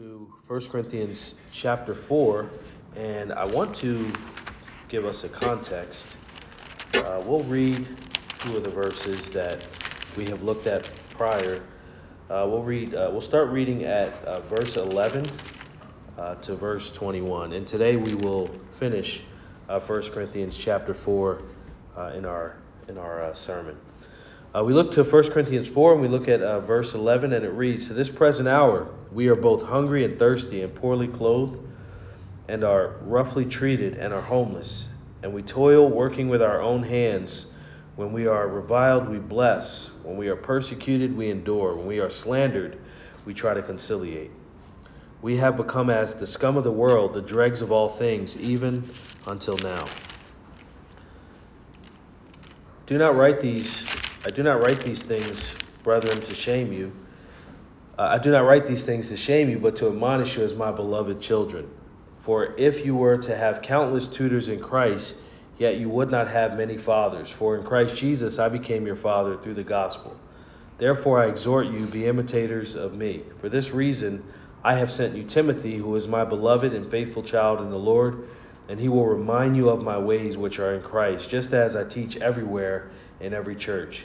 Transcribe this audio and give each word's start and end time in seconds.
to 0.00 0.26
1 0.46 0.68
Corinthians 0.68 1.34
chapter 1.52 1.94
4, 1.94 2.48
and 2.96 3.34
I 3.34 3.44
want 3.44 3.74
to 3.76 4.10
give 4.88 5.04
us 5.04 5.24
a 5.24 5.28
context. 5.28 6.06
Uh, 6.94 7.22
we'll 7.26 7.44
read 7.44 7.86
two 8.38 8.56
of 8.56 8.64
the 8.64 8.70
verses 8.70 9.30
that 9.32 9.62
we 10.16 10.24
have 10.24 10.42
looked 10.42 10.66
at 10.66 10.88
prior. 11.10 11.62
Uh, 12.30 12.46
we'll 12.48 12.62
read. 12.62 12.94
Uh, 12.94 13.10
we'll 13.12 13.20
start 13.20 13.50
reading 13.50 13.84
at 13.84 14.14
uh, 14.24 14.40
verse 14.40 14.78
11 14.78 15.26
uh, 16.16 16.36
to 16.36 16.56
verse 16.56 16.90
21, 16.92 17.52
and 17.52 17.66
today 17.66 17.96
we 17.96 18.14
will 18.14 18.48
finish 18.78 19.20
1 19.66 19.82
uh, 19.82 20.08
Corinthians 20.08 20.56
chapter 20.56 20.94
4 20.94 21.42
in 22.14 22.24
our 22.24 22.56
in 22.88 22.96
our 22.96 23.34
sermon. 23.34 23.76
Uh, 24.52 24.64
we 24.64 24.72
look 24.72 24.90
to 24.90 25.04
1 25.04 25.30
Corinthians 25.30 25.68
4 25.68 25.92
and 25.92 26.02
we 26.02 26.08
look 26.08 26.26
at 26.26 26.42
uh, 26.42 26.58
verse 26.58 26.94
11, 26.94 27.32
and 27.32 27.44
it 27.44 27.52
reads 27.52 27.86
To 27.86 27.94
this 27.94 28.08
present 28.08 28.48
hour, 28.48 28.88
we 29.12 29.28
are 29.28 29.36
both 29.36 29.62
hungry 29.62 30.04
and 30.04 30.18
thirsty, 30.18 30.62
and 30.62 30.74
poorly 30.74 31.06
clothed, 31.06 31.56
and 32.48 32.64
are 32.64 32.96
roughly 33.02 33.44
treated, 33.44 33.94
and 33.98 34.12
are 34.12 34.20
homeless. 34.20 34.88
And 35.22 35.32
we 35.32 35.42
toil, 35.42 35.88
working 35.88 36.28
with 36.28 36.42
our 36.42 36.60
own 36.60 36.82
hands. 36.82 37.46
When 37.94 38.12
we 38.12 38.26
are 38.26 38.48
reviled, 38.48 39.08
we 39.08 39.18
bless. 39.18 39.90
When 40.02 40.16
we 40.16 40.26
are 40.28 40.36
persecuted, 40.36 41.16
we 41.16 41.30
endure. 41.30 41.76
When 41.76 41.86
we 41.86 42.00
are 42.00 42.10
slandered, 42.10 42.80
we 43.24 43.34
try 43.34 43.54
to 43.54 43.62
conciliate. 43.62 44.32
We 45.22 45.36
have 45.36 45.56
become 45.56 45.90
as 45.90 46.14
the 46.14 46.26
scum 46.26 46.56
of 46.56 46.64
the 46.64 46.72
world, 46.72 47.12
the 47.12 47.22
dregs 47.22 47.60
of 47.60 47.70
all 47.70 47.88
things, 47.88 48.36
even 48.36 48.90
until 49.28 49.58
now. 49.58 49.86
Do 52.86 52.98
not 52.98 53.14
write 53.14 53.40
these 53.40 53.84
I 54.22 54.28
do 54.28 54.42
not 54.42 54.60
write 54.60 54.82
these 54.84 55.02
things, 55.02 55.54
brethren, 55.82 56.20
to 56.20 56.34
shame 56.34 56.74
you. 56.74 56.92
Uh, 57.98 58.02
I 58.02 58.18
do 58.18 58.30
not 58.30 58.40
write 58.40 58.66
these 58.66 58.82
things 58.82 59.08
to 59.08 59.16
shame 59.16 59.48
you, 59.48 59.58
but 59.58 59.76
to 59.76 59.88
admonish 59.88 60.36
you 60.36 60.44
as 60.44 60.54
my 60.54 60.70
beloved 60.70 61.22
children. 61.22 61.70
For 62.20 62.54
if 62.58 62.84
you 62.84 62.94
were 62.94 63.16
to 63.16 63.34
have 63.34 63.62
countless 63.62 64.06
tutors 64.06 64.50
in 64.50 64.60
Christ, 64.60 65.14
yet 65.56 65.78
you 65.78 65.88
would 65.88 66.10
not 66.10 66.28
have 66.28 66.58
many 66.58 66.76
fathers. 66.76 67.30
For 67.30 67.56
in 67.56 67.64
Christ 67.64 67.96
Jesus 67.96 68.38
I 68.38 68.50
became 68.50 68.86
your 68.86 68.96
father 68.96 69.38
through 69.38 69.54
the 69.54 69.64
gospel. 69.64 70.14
Therefore 70.76 71.22
I 71.22 71.26
exhort 71.28 71.68
you, 71.68 71.86
be 71.86 72.06
imitators 72.06 72.74
of 72.74 72.94
me. 72.94 73.22
For 73.40 73.48
this 73.48 73.70
reason 73.70 74.22
I 74.62 74.74
have 74.74 74.92
sent 74.92 75.16
you 75.16 75.24
Timothy, 75.24 75.78
who 75.78 75.96
is 75.96 76.06
my 76.06 76.26
beloved 76.26 76.74
and 76.74 76.90
faithful 76.90 77.22
child 77.22 77.62
in 77.62 77.70
the 77.70 77.78
Lord, 77.78 78.28
and 78.68 78.78
he 78.78 78.88
will 78.88 79.06
remind 79.06 79.56
you 79.56 79.70
of 79.70 79.82
my 79.82 79.96
ways 79.98 80.36
which 80.36 80.58
are 80.58 80.74
in 80.74 80.82
Christ, 80.82 81.30
just 81.30 81.54
as 81.54 81.74
I 81.74 81.84
teach 81.84 82.18
everywhere 82.18 82.90
in 83.20 83.34
every 83.34 83.56
church. 83.56 84.04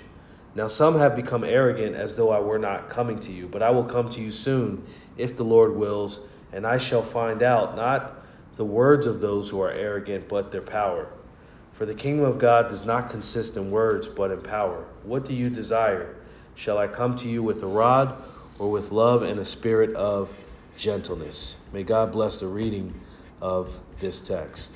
Now 0.55 0.67
some 0.67 0.97
have 0.97 1.15
become 1.15 1.43
arrogant 1.43 1.95
as 1.95 2.15
though 2.15 2.31
I 2.31 2.39
were 2.39 2.59
not 2.59 2.89
coming 2.89 3.19
to 3.21 3.31
you, 3.31 3.47
but 3.47 3.61
I 3.61 3.69
will 3.69 3.83
come 3.83 4.09
to 4.11 4.21
you 4.21 4.31
soon, 4.31 4.85
if 5.17 5.35
the 5.35 5.43
Lord 5.43 5.75
wills, 5.75 6.21
and 6.53 6.65
I 6.65 6.77
shall 6.77 7.03
find 7.03 7.43
out 7.43 7.75
not 7.75 8.25
the 8.55 8.65
words 8.65 9.05
of 9.05 9.19
those 9.19 9.49
who 9.49 9.61
are 9.61 9.71
arrogant, 9.71 10.29
but 10.29 10.51
their 10.51 10.61
power. 10.61 11.07
For 11.73 11.85
the 11.85 11.93
kingdom 11.93 12.25
of 12.25 12.39
God 12.39 12.69
does 12.69 12.85
not 12.85 13.09
consist 13.09 13.57
in 13.57 13.69
words, 13.69 14.07
but 14.07 14.31
in 14.31 14.41
power. 14.41 14.85
What 15.03 15.25
do 15.25 15.33
you 15.33 15.49
desire? 15.49 16.15
Shall 16.55 16.77
I 16.77 16.87
come 16.87 17.17
to 17.17 17.27
you 17.27 17.43
with 17.43 17.61
a 17.63 17.67
rod, 17.67 18.23
or 18.59 18.71
with 18.71 18.91
love 18.91 19.23
and 19.23 19.39
a 19.39 19.45
spirit 19.45 19.93
of 19.95 20.29
gentleness? 20.77 21.57
May 21.73 21.83
God 21.83 22.13
bless 22.13 22.37
the 22.37 22.47
reading 22.47 22.93
of 23.41 23.73
this 23.99 24.21
text. 24.21 24.71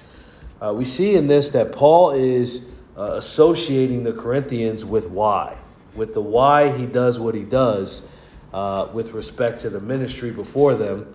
Uh, 0.61 0.73
we 0.75 0.83
see 0.83 1.15
in 1.15 1.27
this 1.27 1.47
that 1.49 1.71
Paul 1.71 2.11
is 2.11 2.65
uh, 2.97 3.13
associating 3.13 4.03
the 4.03 4.13
Corinthians 4.13 4.83
with 4.85 5.09
why, 5.09 5.57
with 5.95 6.13
the 6.13 6.21
why 6.21 6.75
he 6.77 6.85
does 6.85 7.19
what 7.19 7.35
he 7.35 7.43
does 7.43 8.01
uh, 8.53 8.87
with 8.93 9.11
respect 9.11 9.61
to 9.61 9.69
the 9.69 9.79
ministry 9.79 10.31
before 10.31 10.75
them. 10.75 11.13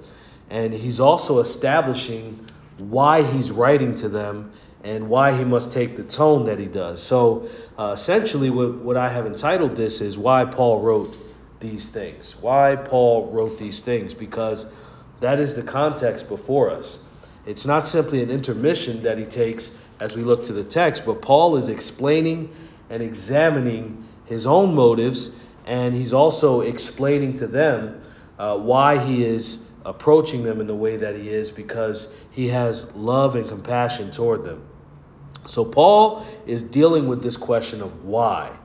And 0.51 0.73
he's 0.73 1.01
also 1.01 1.41
establishing 1.41 2.47
why 2.79 3.23
he's 3.23 3.51
writing 3.51 3.95
to 3.97 4.09
them 4.09 4.53
and 4.83 5.09
why 5.09 5.37
he 5.37 5.45
must 5.45 5.73
take 5.73 5.97
the 5.97 6.03
tone 6.03 6.45
that 6.47 6.59
he 6.59 6.67
does. 6.67 7.03
So 7.03 7.49
uh, 7.79 7.93
essentially, 7.95 8.51
what, 8.51 8.75
what 8.77 8.97
I 8.97 9.09
have 9.09 9.27
entitled 9.27 9.77
this 9.77 10.01
is 10.01 10.19
why 10.19 10.45
Paul 10.45 10.83
wrote 10.83 11.17
these 11.61 11.89
things. 11.89 12.37
Why 12.41 12.77
Paul 12.77 13.31
wrote 13.33 13.59
these 13.59 13.81
things, 13.81 14.13
because 14.13 14.67
that 15.21 15.41
is 15.41 15.55
the 15.55 15.63
context 15.63 16.29
before 16.29 16.71
us. 16.71 16.99
It's 17.47 17.65
not 17.65 17.89
simply 17.89 18.23
an 18.23 18.31
intermission 18.31 19.03
that 19.03 19.19
he 19.19 19.25
takes 19.25 19.75
as 20.01 20.17
we 20.17 20.23
look 20.23 20.45
to 20.45 20.53
the 20.53 20.65
text, 20.65 21.05
but 21.07 21.23
Paul 21.23 21.57
is 21.57 21.69
explaining 21.69 22.55
and 22.91 23.03
examining 23.03 24.07
his 24.27 24.47
own 24.47 24.75
motives, 24.75 25.31
and 25.67 25.95
he's 25.95 26.13
also 26.13 26.61
explaining 26.61 27.35
to 27.39 27.47
them 27.47 28.01
uh, 28.39 28.57
why 28.57 28.99
he 28.99 29.25
is 29.25 29.59
approaching 29.85 30.43
them 30.43 30.61
in 30.61 30.67
the 30.67 30.75
way 30.75 30.97
that 30.97 31.15
he 31.15 31.29
is 31.29 31.51
because 31.51 32.09
he 32.31 32.49
has 32.49 32.91
love 32.95 33.37
and 33.37 33.49
compassion 33.49 34.11
toward 34.11 34.45
them. 34.45 34.63
So, 35.47 35.65
Paul 35.65 36.27
is 36.47 36.63
dealing 36.63 37.07
with 37.07 37.23
this 37.23 37.37
question 37.37 37.83
of 37.83 38.05
why. 38.05 38.57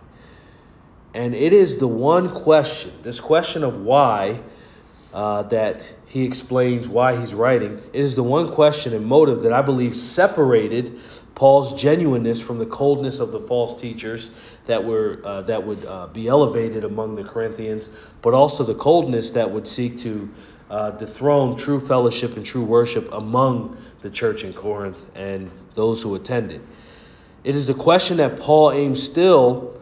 And 1.14 1.36
it 1.36 1.54
is 1.54 1.78
the 1.78 1.88
one 1.88 2.44
question, 2.44 2.94
this 3.02 3.20
question 3.20 3.64
of 3.64 3.82
why, 3.82 4.40
uh, 5.14 5.44
that 5.44 5.88
he 6.06 6.24
explains 6.24 6.88
why 6.88 7.20
he's 7.20 7.34
writing. 7.34 7.82
It 7.94 8.02
is 8.02 8.16
the 8.16 8.24
one 8.24 8.54
question 8.54 8.94
and 8.94 9.06
motive 9.06 9.42
that 9.44 9.52
I 9.52 9.62
believe 9.62 9.96
separated 9.96 11.00
Paul's 11.40 11.82
genuineness 11.82 12.42
from 12.42 12.60
the 12.60 12.66
coldness 12.66 13.20
of 13.20 13.32
the 13.32 13.40
false 13.40 13.80
teachers 13.80 14.30
that 14.66 14.84
were 14.84 15.22
uh, 15.24 15.42
that 15.44 15.66
would 15.66 15.86
uh, 15.86 16.08
be 16.08 16.28
elevated 16.28 16.84
among 16.84 17.16
the 17.16 17.24
Corinthians, 17.24 17.88
but 18.22 18.34
also 18.34 18.66
the 18.66 18.76
coldness 18.76 19.30
that 19.30 19.50
would 19.50 19.66
seek 19.66 19.98
to 20.00 20.30
uh, 20.70 20.92
dethrone 20.92 21.56
true 21.56 21.80
fellowship 21.80 22.36
and 22.36 22.46
true 22.46 22.66
worship 22.66 23.10
among 23.14 23.78
the 24.02 24.10
church 24.10 24.44
in 24.44 24.52
Corinth 24.52 25.02
and 25.16 25.50
those 25.76 26.02
who 26.02 26.16
attended. 26.16 26.62
It 27.46 27.56
is 27.56 27.66
the 27.66 27.74
question 27.74 28.18
that 28.18 28.42
Paul 28.42 28.74
aimed 28.74 29.00
still, 29.00 29.80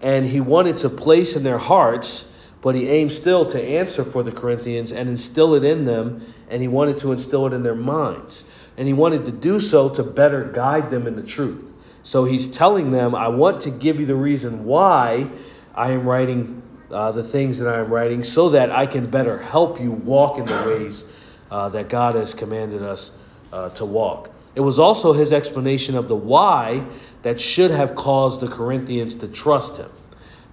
and 0.00 0.24
he 0.24 0.40
wanted 0.40 0.78
to 0.78 0.88
place 0.88 1.36
in 1.36 1.42
their 1.42 1.58
hearts 1.58 2.24
but 2.62 2.74
he 2.74 2.88
aimed 2.88 3.12
still 3.12 3.44
to 3.44 3.62
answer 3.62 4.02
for 4.02 4.22
the 4.22 4.32
Corinthians 4.32 4.90
and 4.90 5.06
instill 5.06 5.54
it 5.54 5.64
in 5.64 5.84
them, 5.84 6.32
and 6.48 6.62
he 6.62 6.68
wanted 6.68 6.98
to 6.98 7.12
instill 7.12 7.46
it 7.46 7.52
in 7.52 7.62
their 7.62 7.74
minds. 7.74 8.42
And 8.76 8.86
he 8.86 8.92
wanted 8.92 9.24
to 9.26 9.32
do 9.32 9.60
so 9.60 9.88
to 9.90 10.02
better 10.02 10.44
guide 10.44 10.90
them 10.90 11.06
in 11.06 11.16
the 11.16 11.22
truth. 11.22 11.64
So 12.02 12.24
he's 12.24 12.50
telling 12.52 12.90
them, 12.90 13.14
I 13.14 13.28
want 13.28 13.62
to 13.62 13.70
give 13.70 14.00
you 14.00 14.06
the 14.06 14.14
reason 14.14 14.64
why 14.64 15.28
I 15.74 15.92
am 15.92 16.06
writing 16.06 16.62
uh, 16.90 17.12
the 17.12 17.24
things 17.24 17.58
that 17.58 17.68
I 17.68 17.80
am 17.80 17.92
writing 17.92 18.22
so 18.22 18.50
that 18.50 18.70
I 18.70 18.86
can 18.86 19.08
better 19.08 19.38
help 19.38 19.80
you 19.80 19.92
walk 19.92 20.38
in 20.38 20.44
the 20.44 20.62
ways 20.66 21.04
uh, 21.50 21.68
that 21.70 21.88
God 21.88 22.14
has 22.14 22.34
commanded 22.34 22.82
us 22.82 23.12
uh, 23.52 23.70
to 23.70 23.84
walk. 23.84 24.30
It 24.54 24.60
was 24.60 24.78
also 24.78 25.12
his 25.12 25.32
explanation 25.32 25.96
of 25.96 26.08
the 26.08 26.14
why 26.14 26.86
that 27.22 27.40
should 27.40 27.70
have 27.70 27.94
caused 27.96 28.40
the 28.40 28.48
Corinthians 28.48 29.14
to 29.16 29.28
trust 29.28 29.78
him 29.78 29.90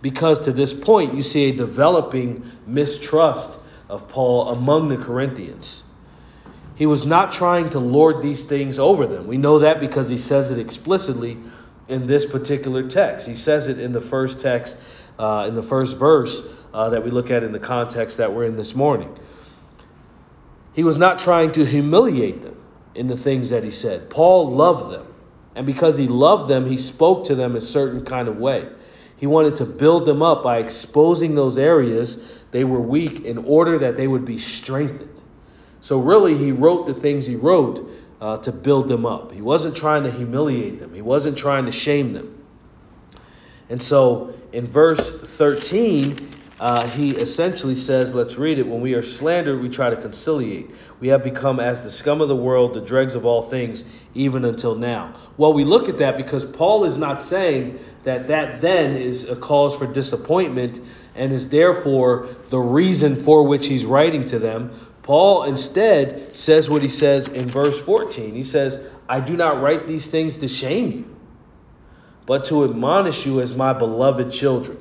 because 0.01 0.39
to 0.39 0.51
this 0.51 0.73
point 0.73 1.13
you 1.13 1.21
see 1.21 1.49
a 1.49 1.55
developing 1.55 2.49
mistrust 2.65 3.57
of 3.89 4.07
Paul 4.07 4.49
among 4.49 4.87
the 4.89 4.97
Corinthians. 4.97 5.83
He 6.81 6.87
was 6.87 7.05
not 7.05 7.31
trying 7.31 7.69
to 7.69 7.79
lord 7.79 8.23
these 8.23 8.43
things 8.43 8.79
over 8.79 9.05
them. 9.05 9.27
We 9.27 9.37
know 9.37 9.59
that 9.59 9.79
because 9.79 10.09
he 10.09 10.17
says 10.17 10.49
it 10.49 10.57
explicitly 10.57 11.37
in 11.87 12.07
this 12.07 12.25
particular 12.25 12.89
text. 12.89 13.27
He 13.27 13.35
says 13.35 13.67
it 13.67 13.79
in 13.79 13.91
the 13.91 14.01
first 14.01 14.39
text, 14.39 14.77
uh, 15.19 15.45
in 15.47 15.53
the 15.53 15.61
first 15.61 15.95
verse 15.95 16.41
uh, 16.73 16.89
that 16.89 17.05
we 17.05 17.11
look 17.11 17.29
at 17.29 17.43
in 17.43 17.51
the 17.51 17.59
context 17.59 18.17
that 18.17 18.33
we're 18.33 18.45
in 18.45 18.55
this 18.55 18.73
morning. 18.73 19.15
He 20.73 20.83
was 20.83 20.97
not 20.97 21.19
trying 21.19 21.51
to 21.51 21.67
humiliate 21.67 22.41
them 22.41 22.59
in 22.95 23.05
the 23.05 23.15
things 23.15 23.51
that 23.51 23.63
he 23.63 23.69
said. 23.69 24.09
Paul 24.09 24.55
loved 24.55 24.91
them. 24.91 25.05
And 25.53 25.67
because 25.67 25.97
he 25.97 26.07
loved 26.07 26.49
them, 26.49 26.67
he 26.67 26.77
spoke 26.77 27.25
to 27.25 27.35
them 27.35 27.55
a 27.55 27.61
certain 27.61 28.05
kind 28.05 28.27
of 28.27 28.37
way. 28.37 28.67
He 29.17 29.27
wanted 29.27 29.55
to 29.57 29.65
build 29.65 30.07
them 30.07 30.23
up 30.23 30.41
by 30.41 30.57
exposing 30.57 31.35
those 31.35 31.59
areas 31.59 32.23
they 32.49 32.63
were 32.63 32.81
weak 32.81 33.23
in 33.23 33.37
order 33.37 33.77
that 33.77 33.97
they 33.97 34.07
would 34.07 34.25
be 34.25 34.39
strengthened. 34.39 35.20
So, 35.81 35.99
really, 35.99 36.37
he 36.37 36.51
wrote 36.51 36.87
the 36.87 36.93
things 36.93 37.25
he 37.25 37.35
wrote 37.35 37.89
uh, 38.21 38.37
to 38.37 38.51
build 38.51 38.87
them 38.87 39.05
up. 39.05 39.31
He 39.31 39.41
wasn't 39.41 39.75
trying 39.75 40.03
to 40.03 40.11
humiliate 40.11 40.79
them, 40.79 40.93
he 40.93 41.01
wasn't 41.01 41.37
trying 41.37 41.65
to 41.65 41.71
shame 41.71 42.13
them. 42.13 42.37
And 43.69 43.81
so, 43.81 44.33
in 44.53 44.67
verse 44.67 45.09
13, 45.09 46.29
uh, 46.59 46.87
he 46.89 47.09
essentially 47.11 47.73
says, 47.73 48.13
let's 48.13 48.35
read 48.35 48.59
it. 48.59 48.67
When 48.67 48.81
we 48.81 48.93
are 48.93 49.01
slandered, 49.01 49.63
we 49.63 49.69
try 49.69 49.89
to 49.89 49.95
conciliate. 49.95 50.69
We 50.99 51.07
have 51.07 51.23
become 51.23 51.59
as 51.59 51.81
the 51.81 51.89
scum 51.89 52.21
of 52.21 52.27
the 52.27 52.35
world, 52.35 52.75
the 52.75 52.81
dregs 52.81 53.15
of 53.15 53.25
all 53.25 53.41
things, 53.41 53.83
even 54.13 54.45
until 54.45 54.75
now. 54.75 55.15
Well, 55.37 55.53
we 55.53 55.63
look 55.63 55.89
at 55.89 55.97
that 55.97 56.17
because 56.17 56.45
Paul 56.45 56.83
is 56.83 56.95
not 56.97 57.19
saying 57.19 57.79
that 58.03 58.27
that 58.27 58.61
then 58.61 58.95
is 58.95 59.27
a 59.27 59.35
cause 59.35 59.75
for 59.75 59.87
disappointment 59.87 60.79
and 61.15 61.33
is 61.33 61.49
therefore 61.49 62.29
the 62.49 62.59
reason 62.59 63.23
for 63.23 63.47
which 63.47 63.65
he's 63.65 63.83
writing 63.83 64.25
to 64.25 64.37
them. 64.37 64.71
Paul 65.03 65.43
instead 65.43 66.35
says 66.35 66.69
what 66.69 66.81
he 66.81 66.89
says 66.89 67.27
in 67.27 67.47
verse 67.47 67.79
14. 67.81 68.35
He 68.35 68.43
says, 68.43 68.83
I 69.09 69.19
do 69.19 69.35
not 69.35 69.61
write 69.61 69.87
these 69.87 70.05
things 70.05 70.37
to 70.37 70.47
shame 70.47 70.91
you, 70.91 71.17
but 72.25 72.45
to 72.45 72.63
admonish 72.63 73.25
you 73.25 73.41
as 73.41 73.53
my 73.53 73.73
beloved 73.73 74.31
children. 74.31 74.77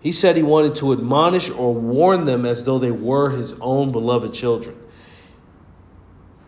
He 0.00 0.10
said 0.10 0.36
he 0.36 0.42
wanted 0.42 0.76
to 0.76 0.92
admonish 0.92 1.48
or 1.50 1.74
warn 1.74 2.24
them 2.24 2.44
as 2.44 2.64
though 2.64 2.78
they 2.78 2.90
were 2.90 3.30
his 3.30 3.54
own 3.60 3.92
beloved 3.92 4.34
children. 4.34 4.76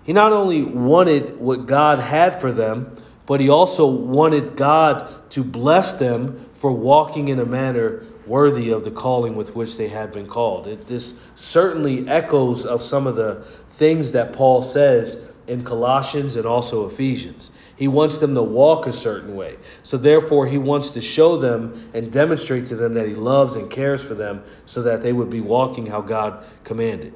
He 0.02 0.12
not 0.12 0.32
only 0.32 0.62
wanted 0.62 1.38
what 1.38 1.66
God 1.66 2.00
had 2.00 2.40
for 2.40 2.52
them, 2.52 2.96
but 3.26 3.40
he 3.40 3.48
also 3.48 3.86
wanted 3.86 4.56
God 4.56 5.30
to 5.30 5.44
bless 5.44 5.94
them 5.94 6.46
for 6.56 6.72
walking 6.72 7.28
in 7.28 7.38
a 7.38 7.46
manner 7.46 8.04
worthy 8.26 8.70
of 8.70 8.84
the 8.84 8.90
calling 8.90 9.36
with 9.36 9.54
which 9.54 9.76
they 9.76 9.88
had 9.88 10.12
been 10.12 10.26
called. 10.26 10.66
It, 10.66 10.86
this 10.86 11.14
certainly 11.34 12.08
echoes 12.08 12.64
of 12.64 12.82
some 12.82 13.06
of 13.06 13.16
the 13.16 13.44
things 13.72 14.12
that 14.12 14.32
Paul 14.32 14.62
says 14.62 15.20
in 15.46 15.64
Colossians 15.64 16.36
and 16.36 16.46
also 16.46 16.86
Ephesians. 16.86 17.50
He 17.76 17.88
wants 17.88 18.18
them 18.18 18.34
to 18.34 18.42
walk 18.42 18.86
a 18.86 18.92
certain 18.92 19.34
way. 19.34 19.56
So, 19.82 19.96
therefore, 19.96 20.46
he 20.46 20.58
wants 20.58 20.90
to 20.90 21.00
show 21.00 21.38
them 21.38 21.90
and 21.92 22.12
demonstrate 22.12 22.66
to 22.66 22.76
them 22.76 22.94
that 22.94 23.08
he 23.08 23.14
loves 23.14 23.56
and 23.56 23.70
cares 23.70 24.02
for 24.02 24.14
them 24.14 24.44
so 24.66 24.82
that 24.82 25.02
they 25.02 25.12
would 25.12 25.30
be 25.30 25.40
walking 25.40 25.86
how 25.86 26.00
God 26.00 26.44
commanded. 26.62 27.14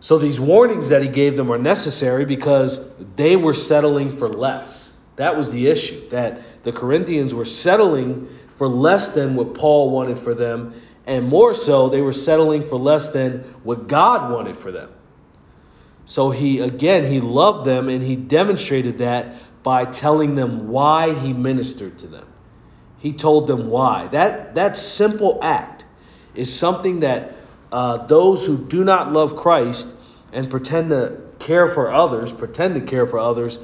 So, 0.00 0.18
these 0.18 0.40
warnings 0.40 0.88
that 0.88 1.02
he 1.02 1.08
gave 1.08 1.36
them 1.36 1.52
are 1.52 1.58
necessary 1.58 2.24
because 2.24 2.80
they 3.16 3.36
were 3.36 3.54
settling 3.54 4.16
for 4.16 4.28
less. 4.28 4.92
That 5.16 5.36
was 5.36 5.50
the 5.50 5.66
issue, 5.68 6.08
that 6.08 6.64
the 6.64 6.72
Corinthians 6.72 7.34
were 7.34 7.44
settling 7.44 8.28
for 8.56 8.68
less 8.68 9.08
than 9.08 9.34
what 9.34 9.54
Paul 9.54 9.90
wanted 9.90 10.18
for 10.18 10.34
them, 10.34 10.80
and 11.06 11.28
more 11.28 11.54
so, 11.54 11.88
they 11.88 12.00
were 12.00 12.12
settling 12.12 12.66
for 12.66 12.78
less 12.78 13.10
than 13.10 13.40
what 13.62 13.88
God 13.88 14.32
wanted 14.32 14.56
for 14.56 14.72
them. 14.72 14.90
So 16.06 16.30
he, 16.30 16.60
again, 16.60 17.10
he 17.10 17.20
loved 17.20 17.66
them 17.66 17.88
and 17.88 18.02
he 18.02 18.16
demonstrated 18.16 18.98
that 18.98 19.36
by 19.62 19.86
telling 19.86 20.34
them 20.34 20.68
why 20.68 21.14
he 21.14 21.32
ministered 21.32 21.98
to 22.00 22.06
them. 22.06 22.26
He 22.98 23.12
told 23.12 23.46
them 23.46 23.68
why. 23.68 24.08
That, 24.08 24.54
that 24.54 24.76
simple 24.76 25.38
act 25.42 25.84
is 26.34 26.54
something 26.54 27.00
that 27.00 27.34
uh, 27.72 28.06
those 28.06 28.46
who 28.46 28.58
do 28.58 28.84
not 28.84 29.12
love 29.12 29.36
Christ 29.36 29.88
and 30.32 30.50
pretend 30.50 30.90
to 30.90 31.20
care 31.38 31.68
for 31.68 31.92
others, 31.92 32.32
pretend 32.32 32.74
to 32.74 32.80
care 32.80 33.06
for 33.06 33.18
others, 33.18 33.58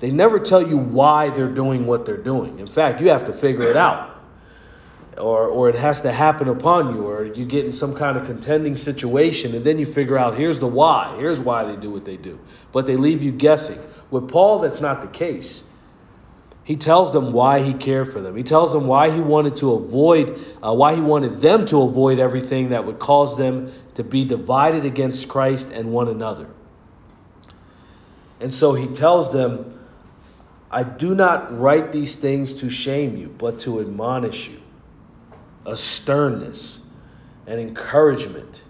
they 0.00 0.10
never 0.10 0.38
tell 0.38 0.66
you 0.66 0.76
why 0.76 1.30
they're 1.30 1.48
doing 1.52 1.86
what 1.86 2.04
they're 2.04 2.16
doing. 2.16 2.58
In 2.58 2.66
fact, 2.66 3.00
you 3.00 3.08
have 3.08 3.24
to 3.26 3.32
figure 3.32 3.68
it 3.68 3.76
out. 3.76 4.15
Or, 5.18 5.46
or 5.46 5.70
it 5.70 5.76
has 5.76 6.02
to 6.02 6.12
happen 6.12 6.48
upon 6.48 6.94
you, 6.94 7.06
or 7.06 7.24
you 7.24 7.46
get 7.46 7.64
in 7.64 7.72
some 7.72 7.94
kind 7.94 8.18
of 8.18 8.26
contending 8.26 8.76
situation, 8.76 9.54
and 9.54 9.64
then 9.64 9.78
you 9.78 9.86
figure 9.86 10.18
out 10.18 10.36
here's 10.36 10.58
the 10.58 10.66
why, 10.66 11.16
here's 11.16 11.40
why 11.40 11.64
they 11.64 11.76
do 11.76 11.90
what 11.90 12.04
they 12.04 12.18
do. 12.18 12.38
But 12.72 12.86
they 12.86 12.96
leave 12.96 13.22
you 13.22 13.32
guessing. 13.32 13.78
With 14.10 14.28
Paul, 14.28 14.58
that's 14.58 14.80
not 14.80 15.00
the 15.00 15.08
case. 15.08 15.64
He 16.64 16.76
tells 16.76 17.12
them 17.12 17.32
why 17.32 17.62
he 17.62 17.74
cared 17.74 18.12
for 18.12 18.20
them. 18.20 18.36
He 18.36 18.42
tells 18.42 18.72
them 18.72 18.88
why 18.88 19.10
he 19.10 19.20
wanted 19.20 19.56
to 19.58 19.72
avoid, 19.74 20.44
uh, 20.62 20.74
why 20.74 20.94
he 20.96 21.00
wanted 21.00 21.40
them 21.40 21.64
to 21.66 21.82
avoid 21.82 22.18
everything 22.18 22.70
that 22.70 22.84
would 22.84 22.98
cause 22.98 23.38
them 23.38 23.72
to 23.94 24.02
be 24.02 24.24
divided 24.24 24.84
against 24.84 25.28
Christ 25.28 25.68
and 25.72 25.92
one 25.92 26.08
another. 26.08 26.48
And 28.40 28.52
so 28.52 28.74
he 28.74 28.88
tells 28.88 29.32
them 29.32 29.78
I 30.70 30.82
do 30.82 31.14
not 31.14 31.58
write 31.58 31.92
these 31.92 32.16
things 32.16 32.54
to 32.54 32.68
shame 32.68 33.16
you, 33.16 33.28
but 33.28 33.60
to 33.60 33.80
admonish 33.80 34.48
you. 34.48 34.60
A 35.66 35.76
sternness, 35.76 36.78
an 37.46 37.58
encouragement, 37.58 38.62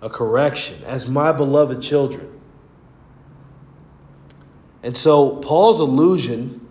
a 0.00 0.08
correction, 0.08 0.84
as 0.84 1.08
my 1.08 1.32
beloved 1.32 1.82
children. 1.82 2.40
And 4.82 4.96
so, 4.96 5.36
Paul's 5.36 5.80
allusion 5.80 6.68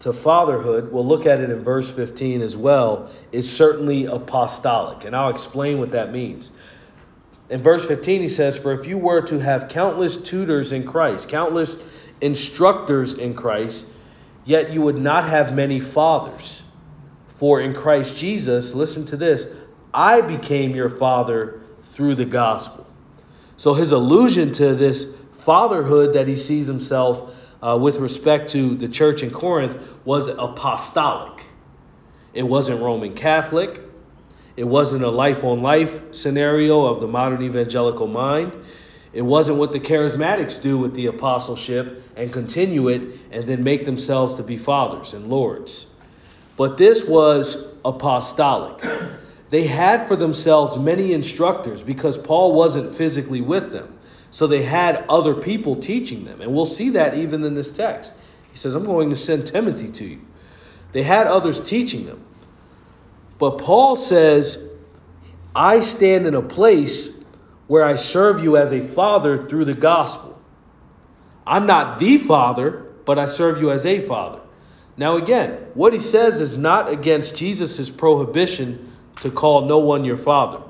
to 0.00 0.12
fatherhood, 0.12 0.92
we'll 0.92 1.06
look 1.06 1.26
at 1.26 1.40
it 1.40 1.50
in 1.50 1.62
verse 1.64 1.90
15 1.90 2.40
as 2.40 2.56
well, 2.56 3.10
is 3.32 3.50
certainly 3.50 4.04
apostolic. 4.06 5.04
And 5.04 5.16
I'll 5.16 5.30
explain 5.30 5.78
what 5.78 5.90
that 5.92 6.12
means. 6.12 6.50
In 7.50 7.62
verse 7.62 7.84
15, 7.86 8.20
he 8.20 8.28
says, 8.28 8.58
For 8.58 8.72
if 8.72 8.86
you 8.86 8.98
were 8.98 9.22
to 9.22 9.38
have 9.38 9.68
countless 9.68 10.16
tutors 10.18 10.72
in 10.72 10.86
Christ, 10.86 11.28
countless 11.28 11.76
instructors 12.20 13.14
in 13.14 13.34
Christ, 13.34 13.86
yet 14.44 14.70
you 14.70 14.82
would 14.82 14.98
not 14.98 15.24
have 15.24 15.54
many 15.54 15.80
fathers. 15.80 16.62
For 17.38 17.60
in 17.60 17.72
Christ 17.72 18.16
Jesus, 18.16 18.74
listen 18.74 19.06
to 19.06 19.16
this, 19.16 19.48
I 19.94 20.20
became 20.20 20.74
your 20.74 20.90
father 20.90 21.60
through 21.94 22.16
the 22.16 22.24
gospel. 22.24 22.84
So 23.56 23.74
his 23.74 23.92
allusion 23.92 24.52
to 24.54 24.74
this 24.74 25.06
fatherhood 25.38 26.14
that 26.14 26.26
he 26.26 26.36
sees 26.36 26.66
himself 26.66 27.32
uh, 27.62 27.78
with 27.80 27.96
respect 27.96 28.50
to 28.50 28.74
the 28.76 28.88
church 28.88 29.22
in 29.22 29.30
Corinth 29.30 29.76
was 30.04 30.26
apostolic. 30.26 31.44
It 32.34 32.42
wasn't 32.42 32.82
Roman 32.82 33.14
Catholic. 33.14 33.80
It 34.56 34.64
wasn't 34.64 35.04
a 35.04 35.08
life 35.08 35.44
on 35.44 35.62
life 35.62 36.14
scenario 36.14 36.86
of 36.86 37.00
the 37.00 37.06
modern 37.06 37.42
evangelical 37.42 38.08
mind. 38.08 38.52
It 39.12 39.22
wasn't 39.22 39.58
what 39.58 39.72
the 39.72 39.80
charismatics 39.80 40.60
do 40.60 40.76
with 40.76 40.94
the 40.94 41.06
apostleship 41.06 42.02
and 42.16 42.32
continue 42.32 42.88
it 42.88 43.02
and 43.30 43.46
then 43.46 43.62
make 43.62 43.84
themselves 43.84 44.34
to 44.34 44.42
be 44.42 44.58
fathers 44.58 45.14
and 45.14 45.28
lords. 45.28 45.86
But 46.58 46.76
this 46.76 47.04
was 47.04 47.56
apostolic. 47.84 48.84
They 49.50 49.64
had 49.64 50.08
for 50.08 50.16
themselves 50.16 50.76
many 50.76 51.12
instructors 51.12 51.82
because 51.82 52.18
Paul 52.18 52.52
wasn't 52.52 52.94
physically 52.96 53.40
with 53.40 53.70
them. 53.70 53.96
So 54.32 54.48
they 54.48 54.62
had 54.62 55.06
other 55.08 55.34
people 55.34 55.76
teaching 55.76 56.24
them. 56.24 56.40
And 56.40 56.52
we'll 56.52 56.66
see 56.66 56.90
that 56.90 57.14
even 57.14 57.44
in 57.44 57.54
this 57.54 57.70
text. 57.70 58.12
He 58.50 58.58
says, 58.58 58.74
I'm 58.74 58.84
going 58.84 59.08
to 59.10 59.16
send 59.16 59.46
Timothy 59.46 59.92
to 59.92 60.04
you. 60.04 60.20
They 60.92 61.04
had 61.04 61.28
others 61.28 61.60
teaching 61.60 62.06
them. 62.06 62.24
But 63.38 63.58
Paul 63.58 63.94
says, 63.94 64.58
I 65.54 65.80
stand 65.80 66.26
in 66.26 66.34
a 66.34 66.42
place 66.42 67.08
where 67.68 67.84
I 67.84 67.94
serve 67.94 68.42
you 68.42 68.56
as 68.56 68.72
a 68.72 68.84
father 68.84 69.46
through 69.48 69.66
the 69.66 69.74
gospel. 69.74 70.42
I'm 71.46 71.66
not 71.66 72.00
the 72.00 72.18
father, 72.18 72.84
but 73.06 73.16
I 73.16 73.26
serve 73.26 73.60
you 73.60 73.70
as 73.70 73.86
a 73.86 74.04
father. 74.04 74.40
Now, 74.98 75.16
again, 75.16 75.52
what 75.74 75.94
he 75.94 76.00
says 76.00 76.40
is 76.40 76.56
not 76.56 76.90
against 76.90 77.34
Jesus' 77.34 77.88
prohibition 77.88 78.92
to 79.22 79.30
call 79.30 79.64
no 79.66 79.78
one 79.78 80.04
your 80.04 80.18
father. 80.18 80.62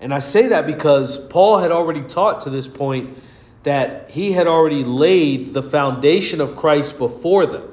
And 0.00 0.14
I 0.14 0.20
say 0.20 0.48
that 0.48 0.66
because 0.66 1.18
Paul 1.26 1.58
had 1.58 1.72
already 1.72 2.02
taught 2.02 2.42
to 2.42 2.50
this 2.50 2.68
point 2.68 3.18
that 3.64 4.10
he 4.10 4.32
had 4.32 4.46
already 4.46 4.84
laid 4.84 5.52
the 5.52 5.62
foundation 5.62 6.40
of 6.40 6.56
Christ 6.56 6.96
before 6.96 7.46
them. 7.46 7.68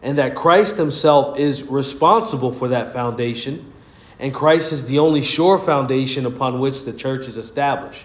And 0.00 0.18
that 0.18 0.34
Christ 0.34 0.76
himself 0.76 1.38
is 1.38 1.62
responsible 1.62 2.52
for 2.52 2.68
that 2.68 2.92
foundation 2.94 3.72
and 4.18 4.34
Christ 4.34 4.72
is 4.72 4.86
the 4.86 4.98
only 5.00 5.22
sure 5.22 5.58
foundation 5.58 6.26
upon 6.26 6.60
which 6.60 6.84
the 6.84 6.92
church 6.92 7.26
is 7.26 7.36
established. 7.36 8.02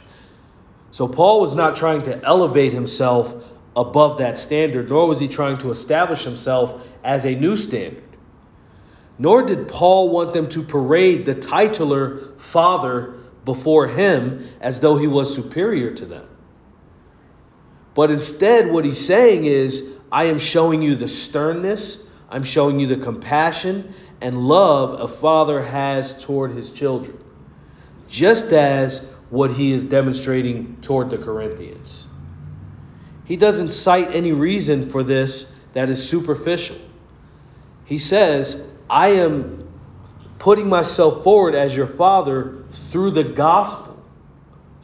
So 0.92 1.08
Paul 1.08 1.40
was 1.40 1.56
not 1.56 1.78
trying 1.78 2.03
to 2.03 2.24
elevate 2.24 2.74
himself 2.74 3.34
above 3.75 4.18
that 4.18 4.38
standard, 4.38 4.90
nor 4.90 5.08
was 5.08 5.20
he 5.20 5.28
trying 5.28 5.58
to 5.60 5.72
establish 5.72 6.24
himself 6.24 6.82
as 7.04 7.25
a 7.25 7.36
new 7.36 7.56
standard. 7.56 8.04
Nor 9.18 9.44
did 9.44 9.68
Paul 9.68 10.10
want 10.10 10.34
them 10.34 10.50
to 10.50 10.63
parade 10.63 11.25
the 11.25 11.36
titular 11.36 12.34
father 12.38 13.16
before 13.46 13.88
him 13.88 14.50
as 14.60 14.80
though 14.80 14.98
he 14.98 15.08
was 15.08 15.34
superior 15.34 15.94
to 15.96 16.06
them. 16.06 16.28
But 17.94 18.12
instead, 18.12 18.72
what 18.72 18.86
he's 18.86 19.04
saying 19.06 19.46
is, 19.46 19.88
I 20.12 20.25
am 20.25 20.40
showing 20.40 20.82
you 20.82 20.96
the 20.96 21.08
sternness, 21.08 21.98
I'm 22.30 22.44
showing 22.44 22.80
you 22.80 22.88
the 22.88 22.98
compassion, 22.98 23.94
and 24.22 24.48
love 24.48 25.00
a 25.00 25.08
father 25.08 25.62
has 25.63 26.13
toward 26.24 26.51
his 26.51 26.72
children, 26.72 27.18
just 28.10 28.46
as 28.51 29.06
what 29.30 29.51
he 29.51 29.72
is 29.72 29.84
demonstrating 29.84 30.78
toward 30.82 31.10
the 31.10 31.18
Corinthians. 31.18 32.06
He 33.31 33.38
doesn't 33.38 33.69
cite 33.69 34.13
any 34.13 34.33
reason 34.33 34.89
for 34.89 35.03
this 35.03 35.50
that 35.71 35.89
is 35.89 36.03
superficial. 36.03 36.75
He 37.85 37.97
says, 37.97 38.61
I 38.89 39.11
am 39.11 39.69
putting 40.38 40.67
myself 40.67 41.23
forward 41.23 41.55
as 41.55 41.73
your 41.73 41.88
father 41.88 42.65
through 42.91 43.11
the 43.11 43.23
gospel, 43.23 44.03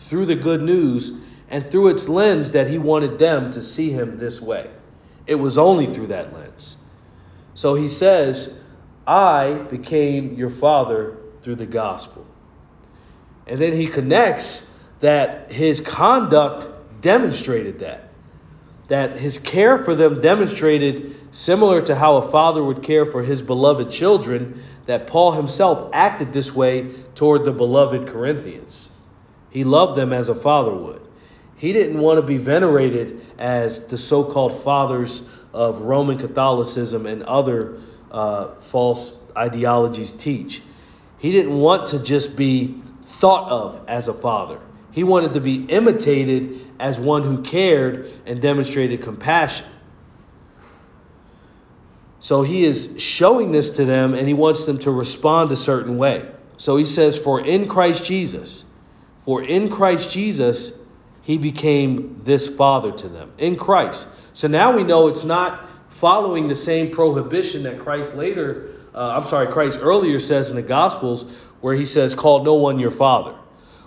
through 0.08 0.28
the 0.28 0.36
good 0.36 0.62
news, 0.62 1.12
and 1.50 1.70
through 1.70 1.90
its 1.90 2.08
lens 2.08 2.52
that 2.52 2.70
he 2.70 2.78
wanted 2.78 3.20
them 3.20 3.52
to 3.52 3.62
see 3.62 3.92
him 3.92 4.18
this 4.18 4.40
way. 4.40 4.72
It 5.26 5.36
was 5.36 5.58
only 5.58 5.94
through 5.94 6.08
that 6.08 6.34
lens. 6.34 6.78
So 7.54 7.76
he 7.76 7.90
says, 7.90 8.54
I 9.06 9.56
became 9.70 10.36
your 10.36 10.52
father 10.52 11.18
through 11.42 11.56
the 11.56 11.66
gospel. 11.66 12.26
And 13.46 13.60
then 13.60 13.74
he 13.74 13.88
connects 13.88 14.66
that 15.02 15.52
his 15.52 15.82
conduct 15.82 17.02
demonstrated 17.02 17.80
that. 17.80 18.07
That 18.88 19.18
his 19.18 19.38
care 19.38 19.84
for 19.84 19.96
them 19.96 20.22
demonstrated, 20.22 21.16
similar 21.32 21.82
to 21.84 21.96
how 21.96 22.18
a 22.18 22.32
father 22.32 22.64
would 22.64 22.84
care 22.84 23.06
for 23.06 23.22
his 23.24 23.42
beloved 23.42 23.92
children, 23.92 24.64
that 24.86 25.08
Paul 25.08 25.34
himself 25.34 25.90
acted 25.94 26.32
this 26.32 26.54
way 26.54 26.92
toward 27.14 27.44
the 27.44 27.52
beloved 27.52 28.08
Corinthians. 28.08 28.90
He 29.50 29.64
loved 29.64 29.98
them 29.98 30.14
as 30.14 30.30
a 30.30 30.36
father 30.36 30.74
would. 30.74 31.02
He 31.58 31.74
didn't 31.74 32.00
want 32.00 32.18
to 32.18 32.22
be 32.22 32.38
venerated 32.38 33.26
as 33.38 33.86
the 33.88 33.98
so 33.98 34.24
called 34.24 34.64
fathers 34.64 35.24
of 35.54 35.82
Roman 35.82 36.18
Catholicism 36.18 37.06
and 37.06 37.24
other 37.24 37.82
uh, 38.12 38.56
false 38.62 39.14
ideologies 39.36 40.14
teach. 40.14 40.62
He 41.18 41.32
didn't 41.32 41.58
want 41.58 41.88
to 41.88 42.00
just 42.00 42.36
be 42.36 42.82
thought 43.20 43.50
of 43.50 43.84
as 43.88 44.08
a 44.08 44.14
father, 44.14 44.60
he 44.92 45.04
wanted 45.04 45.34
to 45.34 45.40
be 45.40 45.66
imitated 45.66 46.67
as 46.80 47.00
one 47.00 47.24
who 47.24 47.44
cared 47.44 48.12
and 48.26 48.42
demonstrated 48.42 49.02
compassion. 49.02 49.66
So 52.20 52.42
he 52.42 52.66
is 52.66 52.92
showing 52.98 53.52
this 53.52 53.72
to 53.72 53.86
them 53.86 54.14
and 54.14 54.28
he 54.28 54.34
wants 54.34 54.66
them 54.66 54.80
to 54.80 54.92
respond 54.92 55.52
a 55.52 55.56
certain 55.56 55.98
way. 55.98 56.30
So 56.58 56.78
he 56.78 56.86
says, 56.86 57.18
For 57.18 57.46
in 57.46 57.68
Christ 57.68 58.04
Jesus, 58.04 58.64
for 59.24 59.44
in 59.44 59.70
Christ 59.70 60.12
Jesus, 60.12 60.74
he 61.22 61.38
became 61.38 62.22
this 62.24 62.48
father 62.48 62.92
to 62.92 63.10
them. 63.10 63.32
In 63.38 63.56
Christ. 63.56 64.08
So 64.34 64.48
now 64.48 64.76
we 64.76 64.84
know 64.84 65.08
it's 65.08 65.24
not 65.24 65.70
following 65.90 66.48
the 66.48 66.56
same 66.56 66.92
prohibition 66.92 67.64
that 67.64 67.80
Christ 67.80 68.16
later, 68.16 68.72
uh, 68.94 69.18
I'm 69.18 69.28
sorry, 69.28 69.52
Christ 69.52 69.80
earlier 69.82 70.20
says 70.20 70.50
in 70.50 70.56
the 70.56 70.62
Gospels, 70.62 71.26
where 71.62 71.76
he 71.76 71.86
says, 71.86 72.16
Call 72.16 72.44
no 72.44 72.54
one 72.56 72.80
your 72.80 72.92
father. 72.92 73.36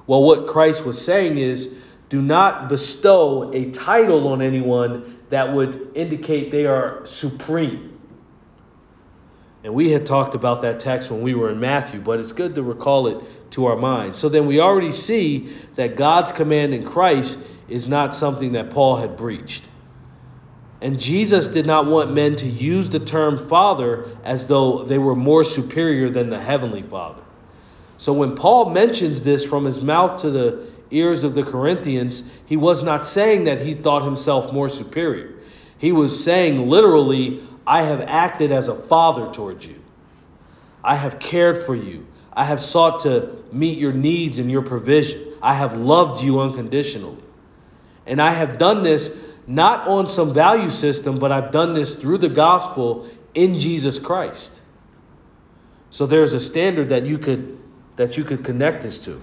Well, 0.06 0.22
what 0.22 0.48
Christ 0.48 0.84
was 0.84 1.00
saying 1.00 1.38
is, 1.38 1.72
do 2.10 2.20
not 2.20 2.68
bestow 2.68 3.52
a 3.52 3.70
title 3.70 4.28
on 4.28 4.42
anyone 4.42 5.18
that 5.30 5.54
would 5.54 5.92
indicate 5.94 6.50
they 6.50 6.66
are 6.66 7.04
supreme. 7.06 7.98
And 9.62 9.72
we 9.72 9.90
had 9.90 10.06
talked 10.06 10.34
about 10.34 10.62
that 10.62 10.80
text 10.80 11.10
when 11.10 11.22
we 11.22 11.34
were 11.34 11.50
in 11.50 11.60
Matthew, 11.60 12.00
but 12.00 12.18
it's 12.18 12.32
good 12.32 12.54
to 12.56 12.62
recall 12.62 13.06
it 13.06 13.50
to 13.52 13.66
our 13.66 13.76
mind. 13.76 14.16
So 14.16 14.28
then 14.28 14.46
we 14.46 14.58
already 14.58 14.90
see 14.90 15.56
that 15.76 15.96
God's 15.96 16.32
command 16.32 16.74
in 16.74 16.84
Christ 16.84 17.38
is 17.68 17.86
not 17.86 18.14
something 18.14 18.52
that 18.52 18.70
Paul 18.70 18.96
had 18.96 19.16
breached. 19.16 19.64
And 20.80 20.98
Jesus 20.98 21.46
did 21.46 21.66
not 21.66 21.86
want 21.86 22.12
men 22.12 22.36
to 22.36 22.46
use 22.46 22.88
the 22.88 23.00
term 23.00 23.38
Father 23.48 24.16
as 24.24 24.46
though 24.46 24.84
they 24.84 24.98
were 24.98 25.14
more 25.14 25.44
superior 25.44 26.10
than 26.10 26.30
the 26.30 26.40
Heavenly 26.40 26.82
Father. 26.82 27.22
So 27.98 28.14
when 28.14 28.34
Paul 28.34 28.70
mentions 28.70 29.20
this 29.20 29.44
from 29.44 29.66
his 29.66 29.82
mouth 29.82 30.22
to 30.22 30.30
the 30.30 30.66
ears 30.90 31.24
of 31.24 31.34
the 31.34 31.42
Corinthians, 31.42 32.22
he 32.46 32.56
was 32.56 32.82
not 32.82 33.04
saying 33.04 33.44
that 33.44 33.60
he 33.60 33.74
thought 33.74 34.04
himself 34.04 34.52
more 34.52 34.68
superior. 34.68 35.34
He 35.78 35.92
was 35.92 36.22
saying 36.24 36.68
literally, 36.68 37.42
I 37.66 37.82
have 37.82 38.00
acted 38.02 38.52
as 38.52 38.68
a 38.68 38.74
father 38.74 39.32
towards 39.32 39.64
you. 39.64 39.80
I 40.82 40.96
have 40.96 41.18
cared 41.18 41.64
for 41.64 41.74
you. 41.74 42.06
I 42.32 42.44
have 42.44 42.60
sought 42.60 43.02
to 43.02 43.36
meet 43.52 43.78
your 43.78 43.92
needs 43.92 44.38
and 44.38 44.50
your 44.50 44.62
provision. 44.62 45.34
I 45.42 45.54
have 45.54 45.76
loved 45.76 46.22
you 46.22 46.40
unconditionally. 46.40 47.22
And 48.06 48.20
I 48.20 48.32
have 48.32 48.58
done 48.58 48.82
this 48.82 49.14
not 49.46 49.88
on 49.88 50.08
some 50.08 50.32
value 50.32 50.70
system, 50.70 51.18
but 51.18 51.32
I've 51.32 51.52
done 51.52 51.74
this 51.74 51.94
through 51.94 52.18
the 52.18 52.28
gospel 52.28 53.08
in 53.34 53.58
Jesus 53.58 53.98
Christ. 53.98 54.52
So 55.90 56.06
there's 56.06 56.32
a 56.32 56.40
standard 56.40 56.90
that 56.90 57.04
you 57.04 57.18
could 57.18 57.58
that 57.96 58.16
you 58.16 58.24
could 58.24 58.44
connect 58.44 58.82
this 58.82 58.98
to. 59.04 59.20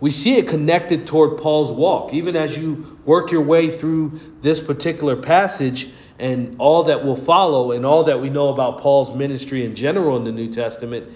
We 0.00 0.10
see 0.10 0.36
it 0.36 0.48
connected 0.48 1.06
toward 1.06 1.40
Paul's 1.40 1.72
walk. 1.72 2.12
Even 2.12 2.36
as 2.36 2.56
you 2.56 2.98
work 3.04 3.30
your 3.30 3.42
way 3.42 3.76
through 3.78 4.20
this 4.42 4.60
particular 4.60 5.16
passage 5.16 5.88
and 6.18 6.56
all 6.58 6.84
that 6.84 7.04
will 7.04 7.16
follow 7.16 7.72
and 7.72 7.86
all 7.86 8.04
that 8.04 8.20
we 8.20 8.28
know 8.28 8.48
about 8.48 8.80
Paul's 8.80 9.14
ministry 9.16 9.64
in 9.64 9.74
general 9.74 10.16
in 10.16 10.24
the 10.24 10.32
New 10.32 10.52
Testament, 10.52 11.06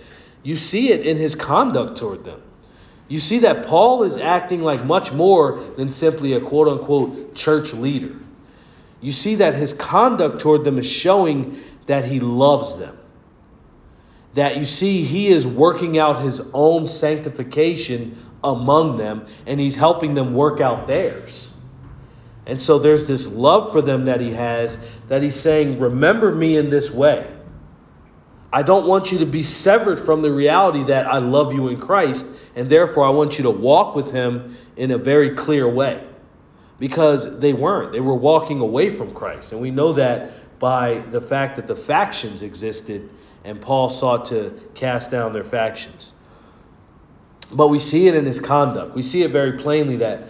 you 0.42 0.56
see 0.56 0.92
it 0.92 1.06
in 1.06 1.18
his 1.18 1.34
conduct 1.34 1.98
toward 1.98 2.24
them. 2.24 2.40
You 3.08 3.18
see 3.18 3.40
that 3.40 3.66
Paul 3.66 4.04
is 4.04 4.16
acting 4.18 4.62
like 4.62 4.84
much 4.84 5.12
more 5.12 5.64
than 5.76 5.90
simply 5.90 6.34
a 6.34 6.40
quote 6.40 6.68
unquote 6.68 7.34
church 7.34 7.74
leader. 7.74 8.14
You 9.00 9.12
see 9.12 9.36
that 9.36 9.54
his 9.54 9.72
conduct 9.72 10.40
toward 10.40 10.64
them 10.64 10.78
is 10.78 10.86
showing 10.86 11.60
that 11.86 12.04
he 12.04 12.20
loves 12.20 12.76
them. 12.76 12.96
That 14.34 14.58
you 14.58 14.64
see 14.64 15.04
he 15.04 15.28
is 15.28 15.46
working 15.46 15.98
out 15.98 16.22
his 16.22 16.40
own 16.54 16.86
sanctification 16.86 18.29
among 18.42 18.96
them 18.96 19.26
and 19.46 19.60
he's 19.60 19.74
helping 19.74 20.14
them 20.14 20.34
work 20.34 20.60
out 20.60 20.86
theirs. 20.86 21.50
And 22.46 22.60
so 22.60 22.78
there's 22.78 23.06
this 23.06 23.26
love 23.26 23.72
for 23.72 23.82
them 23.82 24.06
that 24.06 24.20
he 24.20 24.32
has 24.32 24.76
that 25.08 25.22
he's 25.22 25.38
saying, 25.38 25.78
Remember 25.78 26.34
me 26.34 26.56
in 26.56 26.70
this 26.70 26.90
way. 26.90 27.30
I 28.52 28.62
don't 28.62 28.86
want 28.86 29.12
you 29.12 29.18
to 29.18 29.26
be 29.26 29.42
severed 29.42 30.00
from 30.00 30.22
the 30.22 30.32
reality 30.32 30.84
that 30.84 31.06
I 31.06 31.18
love 31.18 31.52
you 31.52 31.68
in 31.68 31.80
Christ 31.80 32.26
and 32.54 32.68
therefore, 32.68 33.06
I 33.06 33.10
want 33.10 33.38
you 33.38 33.44
to 33.44 33.50
walk 33.50 33.94
with 33.94 34.10
him 34.12 34.56
in 34.76 34.90
a 34.90 34.98
very 34.98 35.34
clear 35.36 35.68
way. 35.68 36.04
Because 36.78 37.38
they 37.38 37.52
weren't. 37.52 37.92
They 37.92 38.00
were 38.00 38.14
walking 38.14 38.60
away 38.60 38.90
from 38.90 39.14
Christ. 39.14 39.52
And 39.52 39.60
we 39.60 39.70
know 39.70 39.92
that 39.92 40.58
by 40.58 40.98
the 41.10 41.20
fact 41.20 41.56
that 41.56 41.66
the 41.66 41.76
factions 41.76 42.42
existed 42.42 43.08
and 43.44 43.60
Paul 43.60 43.88
sought 43.88 44.26
to 44.26 44.58
cast 44.74 45.10
down 45.10 45.32
their 45.32 45.44
factions. 45.44 46.12
But 47.52 47.68
we 47.68 47.78
see 47.78 48.06
it 48.08 48.14
in 48.14 48.24
his 48.24 48.40
conduct. 48.40 48.94
We 48.94 49.02
see 49.02 49.22
it 49.22 49.30
very 49.30 49.58
plainly 49.58 49.96
that 49.96 50.24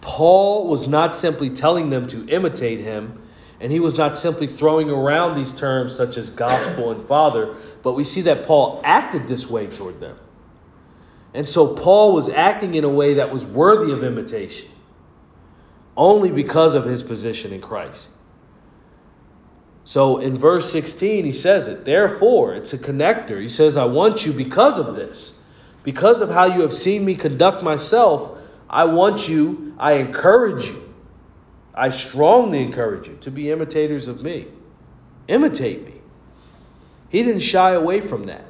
Paul 0.00 0.68
was 0.68 0.86
not 0.86 1.14
simply 1.14 1.50
telling 1.50 1.90
them 1.90 2.06
to 2.08 2.26
imitate 2.28 2.80
him, 2.80 3.22
and 3.60 3.70
he 3.70 3.80
was 3.80 3.98
not 3.98 4.16
simply 4.16 4.46
throwing 4.46 4.88
around 4.88 5.36
these 5.36 5.52
terms 5.52 5.94
such 5.94 6.16
as 6.16 6.30
gospel 6.30 6.92
and 6.92 7.06
father, 7.06 7.56
but 7.82 7.92
we 7.92 8.04
see 8.04 8.22
that 8.22 8.46
Paul 8.46 8.80
acted 8.84 9.28
this 9.28 9.48
way 9.48 9.66
toward 9.66 10.00
them. 10.00 10.16
And 11.34 11.48
so 11.48 11.74
Paul 11.74 12.14
was 12.14 12.28
acting 12.28 12.74
in 12.74 12.84
a 12.84 12.88
way 12.88 13.14
that 13.14 13.32
was 13.32 13.44
worthy 13.44 13.92
of 13.92 14.02
imitation 14.02 14.70
only 15.96 16.30
because 16.30 16.74
of 16.74 16.84
his 16.84 17.02
position 17.02 17.52
in 17.52 17.60
Christ. 17.60 18.08
So 19.84 20.18
in 20.18 20.36
verse 20.38 20.70
16, 20.72 21.24
he 21.24 21.32
says 21.32 21.66
it. 21.66 21.84
Therefore, 21.84 22.54
it's 22.54 22.72
a 22.72 22.78
connector. 22.78 23.40
He 23.40 23.48
says, 23.48 23.76
I 23.76 23.84
want 23.84 24.24
you 24.24 24.32
because 24.32 24.78
of 24.78 24.94
this. 24.94 25.34
Because 25.82 26.20
of 26.20 26.28
how 26.28 26.46
you 26.46 26.60
have 26.62 26.74
seen 26.74 27.04
me 27.04 27.14
conduct 27.14 27.62
myself, 27.62 28.38
I 28.68 28.84
want 28.84 29.28
you, 29.28 29.74
I 29.78 29.94
encourage 29.94 30.66
you, 30.66 30.92
I 31.74 31.88
strongly 31.88 32.62
encourage 32.62 33.06
you 33.06 33.16
to 33.22 33.30
be 33.30 33.50
imitators 33.50 34.06
of 34.06 34.22
me. 34.22 34.48
Imitate 35.28 35.84
me. 35.84 35.94
He 37.08 37.22
didn't 37.22 37.40
shy 37.40 37.72
away 37.72 38.00
from 38.00 38.26
that. 38.26 38.44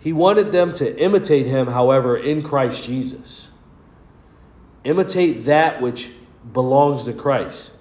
He 0.00 0.12
wanted 0.12 0.52
them 0.52 0.72
to 0.74 1.02
imitate 1.02 1.46
him, 1.46 1.66
however, 1.66 2.16
in 2.16 2.42
Christ 2.42 2.82
Jesus. 2.84 3.48
Imitate 4.84 5.44
that 5.46 5.82
which 5.82 6.10
belongs 6.52 7.02
to 7.04 7.12
Christ. 7.12 7.72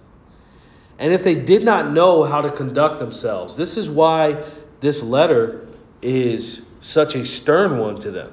And 1.00 1.13
if 1.13 1.24
they 1.24 1.36
did 1.36 1.63
not 1.63 1.91
know 1.91 2.24
how 2.24 2.41
to 2.41 2.50
conduct 2.51 3.00
themselves, 3.00 3.55
this 3.55 3.77
is 3.77 3.89
why 3.89 4.43
this 4.81 5.03
letter 5.03 5.67
is 6.01 6.62
such 6.81 7.15
a 7.15 7.25
stern 7.25 7.77
one 7.77 7.98
to 8.00 8.12
them. 8.12 8.31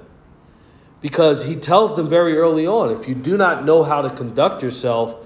Because 1.01 1.43
he 1.43 1.57
tells 1.57 1.97
them 1.97 2.09
very 2.09 2.39
early 2.39 2.67
on 2.67 2.91
if 2.91 3.09
you 3.09 3.15
do 3.15 3.37
not 3.37 3.65
know 3.65 3.83
how 3.83 4.03
to 4.03 4.11
conduct 4.11 4.63
yourself, 4.63 5.17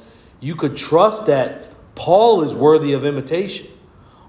you 0.41 0.55
could 0.57 0.77
trust 0.77 1.27
that 1.27 1.67
Paul 1.95 2.43
is 2.43 2.55
worthy 2.55 2.93
of 2.93 3.05
imitation 3.05 3.69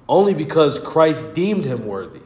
only 0.08 0.34
because 0.34 0.80
Christ 0.80 1.34
deemed 1.36 1.64
him 1.64 1.86
worthy. 1.86 2.22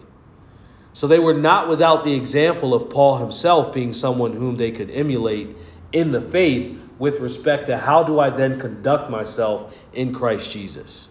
So 0.94 1.08
they 1.08 1.20
were 1.20 1.34
not 1.34 1.68
without 1.68 2.06
the 2.06 2.14
example 2.14 2.74
of 2.74 2.90
Paul 2.90 3.18
himself 3.18 3.74
being 3.74 3.94
someone 3.94 4.34
whom 4.34 4.56
they 4.56 4.72
could 4.72 4.90
emulate 4.90 5.50
in 5.92 6.12
the 6.12 6.22
faith 6.22 6.80
with 6.98 7.20
respect 7.20 7.66
to 7.66 7.78
how 7.78 8.04
do 8.04 8.20
I 8.20 8.30
then 8.30 8.60
conduct 8.60 9.10
myself 9.10 9.74
in 9.94 10.14
Christ 10.14 10.50
Jesus. 10.50 11.10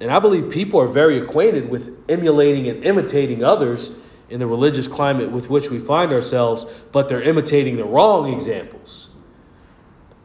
And 0.00 0.10
I 0.10 0.18
believe 0.18 0.50
people 0.50 0.80
are 0.80 0.88
very 0.88 1.20
acquainted 1.20 1.68
with 1.68 2.04
emulating 2.08 2.68
and 2.68 2.84
imitating 2.84 3.44
others 3.44 3.92
in 4.30 4.40
the 4.40 4.46
religious 4.46 4.88
climate 4.88 5.30
with 5.30 5.50
which 5.50 5.68
we 5.68 5.78
find 5.78 6.12
ourselves, 6.12 6.64
but 6.90 7.08
they're 7.08 7.22
imitating 7.22 7.76
the 7.76 7.84
wrong 7.84 8.32
examples. 8.32 9.08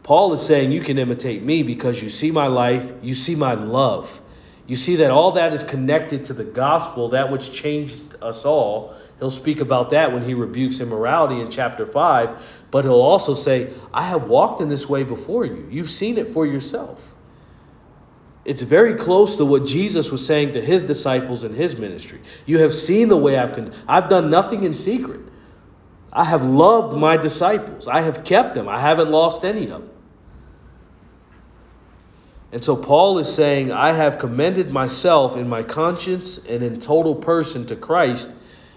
Paul 0.04 0.34
is 0.34 0.42
saying, 0.42 0.72
You 0.72 0.82
can 0.82 0.98
imitate 0.98 1.44
me 1.44 1.64
because 1.64 2.02
you 2.02 2.10
see 2.10 2.32
my 2.32 2.48
life, 2.48 2.90
you 3.02 3.16
see 3.16 3.36
my 3.36 3.56
love. 3.56 4.22
You 4.68 4.76
see 4.76 4.96
that 4.98 5.12
all 5.12 5.34
that 5.34 5.54
is 5.54 5.64
connected 5.64 6.26
to 6.26 6.34
the 6.34 6.44
gospel, 6.44 7.10
that 7.10 7.32
which 7.32 7.52
changed 7.52 8.16
us 8.22 8.46
all. 8.46 8.96
He'll 9.20 9.32
speak 9.32 9.62
about 9.62 9.92
that 9.92 10.12
when 10.12 10.24
he 10.24 10.34
rebukes 10.34 10.80
immorality 10.80 11.42
in 11.42 11.50
chapter 11.50 11.86
5, 11.86 12.42
but 12.72 12.84
he'll 12.84 12.94
also 12.94 13.34
say, 13.34 13.74
I 13.94 14.04
have 14.04 14.30
walked 14.30 14.62
in 14.62 14.70
this 14.70 14.90
way 14.90 15.04
before 15.04 15.46
you. 15.46 15.68
You've 15.70 15.90
seen 15.90 16.18
it 16.18 16.28
for 16.30 16.46
yourself. 16.46 17.15
It's 18.46 18.62
very 18.62 18.94
close 18.96 19.36
to 19.38 19.46
what 19.46 19.66
Jesus 19.66 20.12
was 20.12 20.26
saying 20.26 20.54
to 20.54 20.62
his 20.62 20.84
disciples 20.84 21.44
in 21.44 21.54
his 21.54 21.78
ministry. 21.78 22.22
You 22.46 22.60
have 22.60 22.74
seen 22.74 23.10
the 23.10 23.18
way 23.18 23.38
I've 23.38 23.56
con- 23.56 23.74
I've 23.88 24.08
done 24.08 24.30
nothing 24.30 24.64
in 24.64 24.76
secret. 24.76 25.22
I 26.14 26.24
have 26.24 26.44
loved 26.44 26.96
my 26.96 27.18
disciples. 27.18 27.88
I 27.88 28.02
have 28.02 28.24
kept 28.24 28.54
them. 28.54 28.70
I 28.70 28.80
haven't 28.80 29.10
lost 29.10 29.44
any 29.44 29.64
of 29.64 29.82
them. 29.82 29.90
And 32.52 32.64
so 32.64 32.76
Paul 32.76 33.18
is 33.18 33.34
saying, 33.34 33.72
I 33.72 33.92
have 33.92 34.20
commended 34.20 34.72
myself 34.72 35.36
in 35.36 35.50
my 35.50 35.62
conscience 35.62 36.38
and 36.48 36.64
in 36.64 36.80
total 36.80 37.16
person 37.16 37.66
to 37.68 37.76
Christ, 37.76 38.30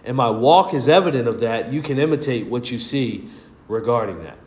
and 0.02 0.16
my 0.16 0.30
walk 0.30 0.74
is 0.74 0.88
evident 0.88 1.28
of 1.28 1.40
that. 1.40 1.72
You 1.72 1.82
can 1.82 1.98
imitate 1.98 2.48
what 2.48 2.70
you 2.70 2.78
see 2.78 3.30
regarding 3.68 4.24
that. 4.24 4.38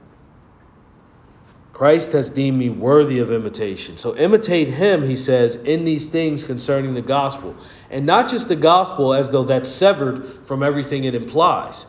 Christ 1.81 2.11
has 2.11 2.29
deemed 2.29 2.59
me 2.59 2.69
worthy 2.69 3.17
of 3.17 3.31
imitation. 3.31 3.97
So 3.97 4.15
imitate 4.15 4.71
him, 4.71 5.09
he 5.09 5.15
says, 5.15 5.55
in 5.55 5.83
these 5.83 6.09
things 6.09 6.43
concerning 6.43 6.93
the 6.93 7.01
gospel. 7.01 7.55
And 7.89 8.05
not 8.05 8.29
just 8.29 8.47
the 8.47 8.55
gospel 8.55 9.15
as 9.15 9.31
though 9.31 9.45
that's 9.45 9.67
severed 9.67 10.45
from 10.45 10.61
everything 10.61 11.05
it 11.05 11.15
implies. 11.15 11.87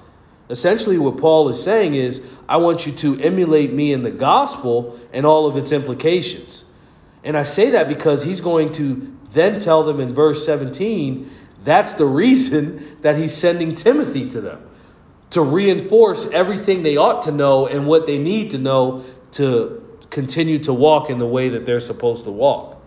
Essentially, 0.49 0.97
what 0.97 1.19
Paul 1.19 1.51
is 1.51 1.63
saying 1.63 1.95
is, 1.95 2.23
I 2.49 2.57
want 2.57 2.87
you 2.87 2.93
to 2.93 3.21
emulate 3.21 3.75
me 3.75 3.93
in 3.93 4.03
the 4.03 4.11
gospel 4.11 4.99
and 5.13 5.27
all 5.27 5.47
of 5.47 5.59
its 5.59 5.73
implications. 5.73 6.65
And 7.23 7.37
I 7.37 7.43
say 7.43 7.69
that 7.73 7.87
because 7.87 8.23
he's 8.23 8.41
going 8.41 8.73
to 8.73 9.15
then 9.33 9.61
tell 9.61 9.85
them 9.85 10.01
in 10.01 10.15
verse 10.15 10.47
17 10.47 11.31
that's 11.65 11.93
the 11.93 12.07
reason 12.07 12.97
that 13.03 13.19
he's 13.19 13.35
sending 13.37 13.75
Timothy 13.75 14.31
to 14.31 14.41
them 14.41 14.71
to 15.33 15.43
reinforce 15.43 16.25
everything 16.33 16.83
they 16.83 16.97
ought 16.97 17.21
to 17.25 17.31
know 17.31 17.67
and 17.67 17.87
what 17.87 18.07
they 18.07 18.17
need 18.17 18.53
to 18.53 18.59
know 18.59 19.05
to 19.33 19.82
continue 20.12 20.62
to 20.62 20.73
walk 20.73 21.11
in 21.11 21.19
the 21.19 21.26
way 21.26 21.49
that 21.49 21.66
they're 21.66 21.81
supposed 21.81 22.25
to 22.25 22.31
walk. 22.31 22.81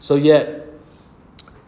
So, 0.00 0.14
yet, 0.14 0.64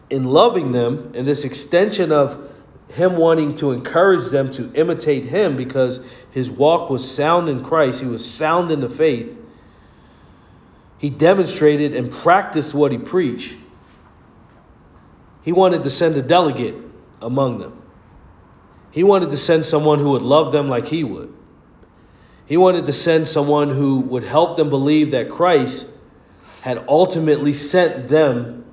in 0.08 0.24
loving 0.24 0.72
them, 0.72 1.12
in 1.14 1.26
this 1.26 1.44
extension 1.44 2.12
of 2.12 2.48
him 2.88 3.16
wanting 3.16 3.56
to 3.56 3.72
encourage 3.72 4.30
them 4.30 4.50
to 4.52 4.72
imitate 4.74 5.24
him 5.24 5.56
because 5.56 6.00
his 6.30 6.48
walk 6.48 6.90
was 6.90 7.08
sound 7.08 7.48
in 7.48 7.62
Christ, 7.62 8.00
he 8.00 8.06
was 8.06 8.28
sound 8.28 8.70
in 8.70 8.80
the 8.80 8.88
faith, 8.88 9.36
he 10.98 11.10
demonstrated 11.10 11.94
and 11.94 12.12
practiced 12.12 12.72
what 12.72 12.92
he 12.92 12.98
preached. 12.98 13.54
He 15.42 15.52
wanted 15.52 15.82
to 15.84 15.90
send 15.90 16.16
a 16.16 16.22
delegate 16.22 16.74
among 17.20 17.58
them. 17.58 17.82
He 18.90 19.02
wanted 19.02 19.30
to 19.30 19.36
send 19.36 19.64
someone 19.64 19.98
who 19.98 20.10
would 20.10 20.22
love 20.22 20.52
them 20.52 20.68
like 20.68 20.86
he 20.86 21.04
would. 21.04 21.32
He 22.50 22.56
wanted 22.56 22.86
to 22.86 22.92
send 22.92 23.28
someone 23.28 23.70
who 23.70 24.00
would 24.00 24.24
help 24.24 24.56
them 24.56 24.70
believe 24.70 25.12
that 25.12 25.30
Christ 25.30 25.86
had 26.62 26.84
ultimately 26.88 27.52
sent 27.52 28.08
them 28.08 28.64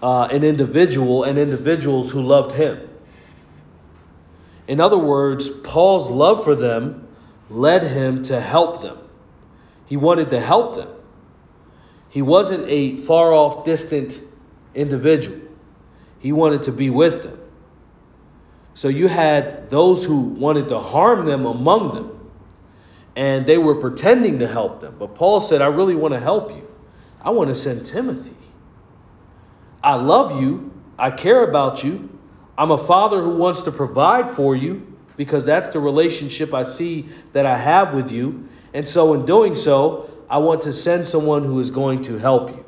uh, 0.00 0.28
an 0.30 0.44
individual 0.44 1.24
and 1.24 1.40
individuals 1.40 2.08
who 2.08 2.22
loved 2.22 2.52
him. 2.52 2.88
In 4.68 4.80
other 4.80 4.96
words, 4.96 5.48
Paul's 5.48 6.08
love 6.08 6.44
for 6.44 6.54
them 6.54 7.08
led 7.50 7.82
him 7.82 8.22
to 8.22 8.40
help 8.40 8.80
them. 8.80 8.98
He 9.86 9.96
wanted 9.96 10.30
to 10.30 10.38
help 10.38 10.76
them. 10.76 10.90
He 12.10 12.22
wasn't 12.22 12.64
a 12.68 12.98
far 12.98 13.32
off, 13.32 13.64
distant 13.64 14.20
individual, 14.72 15.40
he 16.20 16.30
wanted 16.30 16.62
to 16.62 16.70
be 16.70 16.90
with 16.90 17.24
them. 17.24 17.40
So 18.74 18.86
you 18.86 19.08
had 19.08 19.68
those 19.68 20.04
who 20.04 20.20
wanted 20.20 20.68
to 20.68 20.78
harm 20.78 21.26
them 21.26 21.44
among 21.44 21.92
them, 21.92 22.15
and 23.16 23.46
they 23.46 23.56
were 23.56 23.74
pretending 23.74 24.38
to 24.40 24.46
help 24.46 24.82
them. 24.82 24.94
But 24.98 25.14
Paul 25.14 25.40
said, 25.40 25.62
I 25.62 25.66
really 25.66 25.94
want 25.94 26.12
to 26.12 26.20
help 26.20 26.50
you. 26.50 26.68
I 27.22 27.30
want 27.30 27.48
to 27.48 27.54
send 27.54 27.86
Timothy. 27.86 28.36
I 29.82 29.94
love 29.94 30.40
you. 30.40 30.72
I 30.98 31.10
care 31.10 31.48
about 31.48 31.82
you. 31.82 32.10
I'm 32.58 32.70
a 32.70 32.86
father 32.86 33.22
who 33.22 33.36
wants 33.36 33.62
to 33.62 33.72
provide 33.72 34.36
for 34.36 34.54
you 34.54 34.94
because 35.16 35.44
that's 35.44 35.68
the 35.68 35.80
relationship 35.80 36.52
I 36.52 36.62
see 36.62 37.08
that 37.32 37.46
I 37.46 37.56
have 37.56 37.94
with 37.94 38.10
you. 38.10 38.48
And 38.74 38.86
so, 38.86 39.14
in 39.14 39.24
doing 39.24 39.56
so, 39.56 40.10
I 40.28 40.38
want 40.38 40.62
to 40.62 40.72
send 40.72 41.08
someone 41.08 41.44
who 41.44 41.60
is 41.60 41.70
going 41.70 42.02
to 42.04 42.18
help 42.18 42.50
you. 42.50 42.64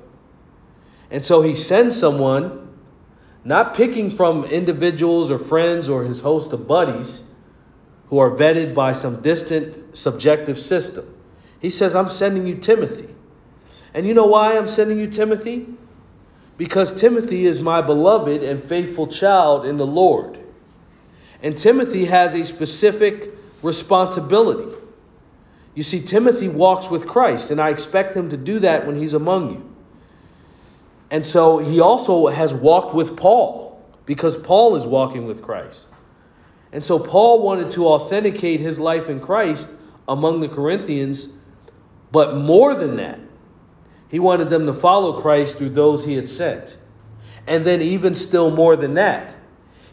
And 1.10 1.24
so, 1.24 1.42
he 1.42 1.54
sends 1.54 1.98
someone 1.98 2.68
not 3.44 3.74
picking 3.74 4.16
from 4.16 4.44
individuals 4.44 5.30
or 5.30 5.38
friends 5.38 5.88
or 5.88 6.04
his 6.04 6.20
host 6.20 6.52
of 6.52 6.66
buddies 6.66 7.22
who 8.08 8.18
are 8.18 8.30
vetted 8.30 8.74
by 8.74 8.92
some 8.94 9.22
distant 9.22 9.77
subjective 9.92 10.59
system. 10.59 11.14
He 11.61 11.71
says, 11.71 11.95
I'm 11.95 12.09
sending 12.09 12.47
you 12.47 12.57
Timothy. 12.57 13.09
And 13.95 14.07
you 14.07 14.14
know 14.14 14.26
why 14.26 14.57
I'm 14.57 14.68
sending 14.68 14.99
you 14.99 15.09
Timothy? 15.09 15.66
Because 16.57 16.92
Timothy 17.00 17.47
is 17.47 17.61
my 17.61 17.80
beloved 17.80 18.42
and 18.42 18.62
faithful 18.62 19.07
child 19.07 19.64
in 19.66 19.76
the 19.76 19.87
Lord. 19.87 20.38
And 21.42 21.57
Timothy 21.57 22.04
has 22.04 22.35
a 22.35 22.45
specific 22.45 23.30
responsibility. 23.62 24.76
You 25.75 25.83
see, 25.83 26.00
Timothy 26.00 26.49
walks 26.49 26.90
with 26.90 27.07
Christ, 27.07 27.50
and 27.50 27.61
I 27.61 27.71
expect 27.71 28.16
him 28.16 28.30
to 28.30 28.37
do 28.37 28.59
that 28.61 28.87
when 28.87 28.98
he's 28.98 29.14
among 29.14 29.51
you. 29.53 29.74
And 31.11 31.27
so 31.27 31.59
he 31.59 31.81
also 31.81 32.27
has 32.27 32.53
walked 32.53 32.94
with 32.94 33.16
Paul 33.16 33.81
because 34.05 34.37
Paul 34.37 34.77
is 34.77 34.85
walking 34.85 35.27
with 35.27 35.42
Christ. 35.42 35.87
And 36.72 36.85
so 36.85 36.98
Paul 36.98 37.42
wanted 37.42 37.70
to 37.72 37.87
authenticate 37.87 38.61
his 38.61 38.79
life 38.79 39.09
in 39.09 39.20
Christ 39.20 39.66
among 40.09 40.40
the 40.40 40.49
Corinthians, 40.49 41.29
but 42.11 42.37
more 42.37 42.75
than 42.75 42.97
that, 42.97 43.21
he 44.09 44.18
wanted 44.18 44.51
them 44.51 44.66
to 44.66 44.75
follow 44.75 45.21
Christ 45.21 45.57
through 45.59 45.71
those 45.71 46.05
he 46.05 46.14
had 46.14 46.29
sent. 46.29 46.77
And 47.47 47.66
then, 47.66 47.83
even 47.83 48.14
still 48.14 48.51
more 48.51 48.77
than 48.77 48.94
that, 48.94 49.35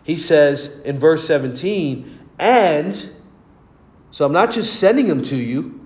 he 0.03 0.15
says 0.15 0.67
in 0.83 0.99
verse 0.99 1.25
17, 1.27 2.19
and 2.39 3.09
so 4.11 4.25
I'm 4.25 4.33
not 4.33 4.51
just 4.51 4.79
sending 4.79 5.07
them 5.07 5.23
to 5.23 5.35
you, 5.35 5.85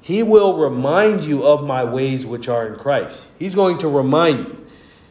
he 0.00 0.22
will 0.22 0.58
remind 0.58 1.24
you 1.24 1.44
of 1.44 1.64
my 1.64 1.84
ways 1.84 2.24
which 2.24 2.48
are 2.48 2.66
in 2.66 2.78
Christ. 2.78 3.26
He's 3.38 3.54
going 3.54 3.78
to 3.78 3.88
remind 3.88 4.38
you. 4.38 4.66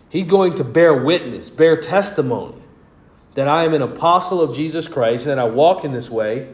He's 0.10 0.28
going 0.28 0.56
to 0.56 0.64
bear 0.64 1.04
witness, 1.04 1.50
bear 1.50 1.82
testimony 1.82 2.62
that 3.36 3.48
I 3.48 3.66
am 3.66 3.76
an 3.76 3.84
apostle 3.84 4.42
of 4.42 4.56
Jesus 4.56 4.88
Christ 4.88 5.28
and 5.28 5.40
I 5.40 5.46
walk 5.46 5.84
in 5.84 5.94
this 5.94 6.10
way. 6.10 6.52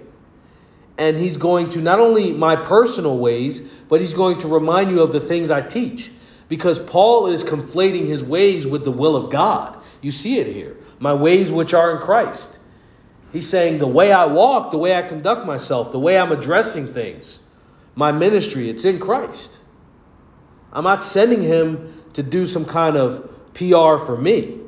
And 0.98 1.18
he's 1.18 1.38
going 1.38 1.72
to 1.72 1.80
not 1.80 2.00
only 2.00 2.32
my 2.32 2.56
personal 2.56 3.18
ways, 3.18 3.60
but 3.90 4.00
he's 4.00 4.14
going 4.14 4.40
to 4.42 4.48
remind 4.48 4.92
you 4.92 5.02
of 5.02 5.12
the 5.12 5.22
things 5.22 5.50
I 5.50 5.62
teach. 5.62 6.12
Because 6.50 6.78
Paul 6.78 7.28
is 7.28 7.44
conflating 7.44 8.06
his 8.06 8.24
ways 8.24 8.68
with 8.68 8.84
the 8.84 8.92
will 8.92 9.16
of 9.16 9.32
God. 9.32 9.78
You 10.02 10.12
see 10.12 10.38
it 10.38 10.48
here. 10.48 10.78
My 11.00 11.14
ways 11.14 11.52
which 11.52 11.74
are 11.74 11.96
in 11.96 12.02
Christ. 12.04 12.60
He's 13.32 13.50
saying 13.50 13.80
the 13.80 13.88
way 13.88 14.12
I 14.12 14.26
walk, 14.26 14.72
the 14.72 14.78
way 14.78 14.96
I 14.96 15.02
conduct 15.02 15.48
myself, 15.48 15.92
the 15.92 16.00
way 16.00 16.18
I'm 16.18 16.32
addressing 16.32 16.94
things 16.94 17.40
my 17.96 18.12
ministry, 18.12 18.70
it's 18.70 18.86
in 18.86 19.00
Christ. 19.00 19.52
I'm 20.72 20.84
not 20.84 21.04
sending 21.04 21.42
him 21.42 22.04
to 22.14 22.24
do 22.24 22.46
some 22.46 22.66
kind 22.66 22.98
of 22.98 23.30
PR 23.54 24.04
for 24.04 24.18
me. 24.18 24.60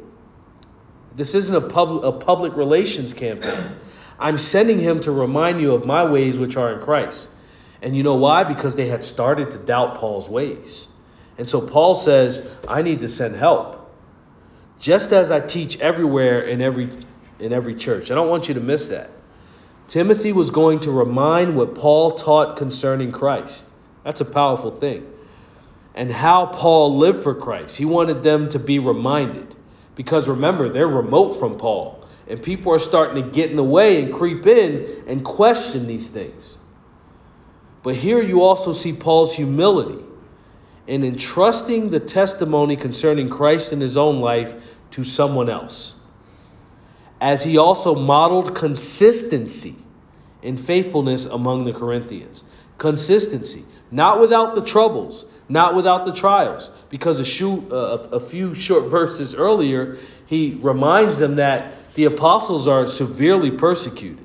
This 1.16 1.34
isn't 1.34 1.56
a, 1.56 1.66
a 1.66 2.12
public 2.12 2.56
relations 2.56 3.14
campaign. 3.14 3.76
I'm 4.20 4.38
sending 4.38 4.80
him 4.80 5.02
to 5.02 5.12
remind 5.12 5.62
you 5.62 5.74
of 5.74 5.86
my 5.86 6.04
ways 6.04 6.38
which 6.38 6.56
are 6.56 6.74
in 6.74 6.84
Christ. 6.84 7.28
And 7.82 7.96
you 7.96 8.04
know 8.04 8.16
why? 8.16 8.44
Because 8.44 8.76
they 8.76 8.88
had 8.88 9.04
started 9.04 9.52
to 9.52 9.58
doubt 9.58 9.96
Paul's 9.96 10.30
ways. 10.30 10.88
And 11.38 11.50
so 11.50 11.62
Paul 11.62 11.96
says, 11.96 12.48
I 12.68 12.82
need 12.82 13.02
to 13.02 13.10
send 13.10 13.36
help. 13.36 13.94
Just 14.80 15.12
as 15.12 15.32
I 15.32 15.40
teach 15.40 15.80
everywhere 15.80 16.42
in 16.42 16.62
every 16.62 16.90
in 17.40 17.54
every 17.54 17.76
church. 17.76 18.12
I 18.12 18.16
don't 18.16 18.30
want 18.30 18.48
you 18.48 18.54
to 18.54 18.60
miss 18.60 18.88
that. 18.88 19.10
Timothy 19.88 20.32
was 20.32 20.50
going 20.50 20.80
to 20.82 20.92
remind 20.92 21.56
what 21.56 21.76
Paul 21.76 22.18
taught 22.18 22.58
concerning 22.58 23.12
Christ. 23.12 23.66
That's 24.04 24.22
a 24.22 24.26
powerful 24.26 24.72
thing. 24.72 25.12
And 25.94 26.12
how 26.12 26.48
Paul 26.48 26.98
lived 26.98 27.24
for 27.24 27.36
Christ. 27.36 27.76
He 27.76 27.86
wanted 27.86 28.24
them 28.24 28.50
to 28.50 28.60
be 28.60 28.80
reminded. 28.80 29.56
Because 29.96 30.28
remember, 30.28 30.70
they're 30.70 30.88
remote 30.88 31.40
from 31.40 31.58
Paul. 31.58 32.05
And 32.28 32.42
people 32.42 32.74
are 32.74 32.80
starting 32.80 33.24
to 33.24 33.30
get 33.30 33.52
in 33.52 33.56
the 33.56 33.64
way 33.64 34.02
and 34.02 34.14
creep 34.14 34.48
in 34.48 35.04
and 35.08 35.24
question 35.24 35.88
these 35.88 36.10
things. 36.10 36.58
But 37.84 37.96
here 37.96 38.22
you 38.22 38.42
also 38.42 38.74
see 38.74 38.94
Paul's 38.94 39.34
humility 39.34 40.04
in 40.88 41.04
entrusting 41.04 41.92
the 41.92 42.00
testimony 42.00 42.76
concerning 42.76 43.30
Christ 43.30 43.74
in 43.74 43.80
his 43.80 43.96
own 43.96 44.22
life 44.22 44.54
to 44.92 45.04
someone 45.04 45.50
else 45.50 45.96
as 47.22 47.44
he 47.44 47.58
also 47.58 47.96
modeled 47.96 48.56
consistency 48.56 49.76
in 50.42 50.58
faithfulness 50.58 51.26
among 51.26 51.66
the 51.66 51.74
Corinthians. 51.74 52.44
Consistency, 52.78 53.66
not 53.92 54.20
without 54.20 54.56
the 54.56 54.64
troubles, 54.64 55.26
not 55.48 55.76
without 55.76 56.06
the 56.06 56.14
trials, 56.14 56.70
because 56.90 57.20
a, 57.20 57.48
uh, 57.48 58.10
a 58.12 58.20
few 58.20 58.54
short 58.54 58.90
verses 58.90 59.34
earlier, 59.34 59.98
he 60.28 60.60
reminds 60.62 61.18
them 61.18 61.36
that 61.38 61.74
the 61.96 62.06
apostles 62.06 62.68
are 62.68 62.88
severely 62.88 63.52
persecuted. 63.52 64.24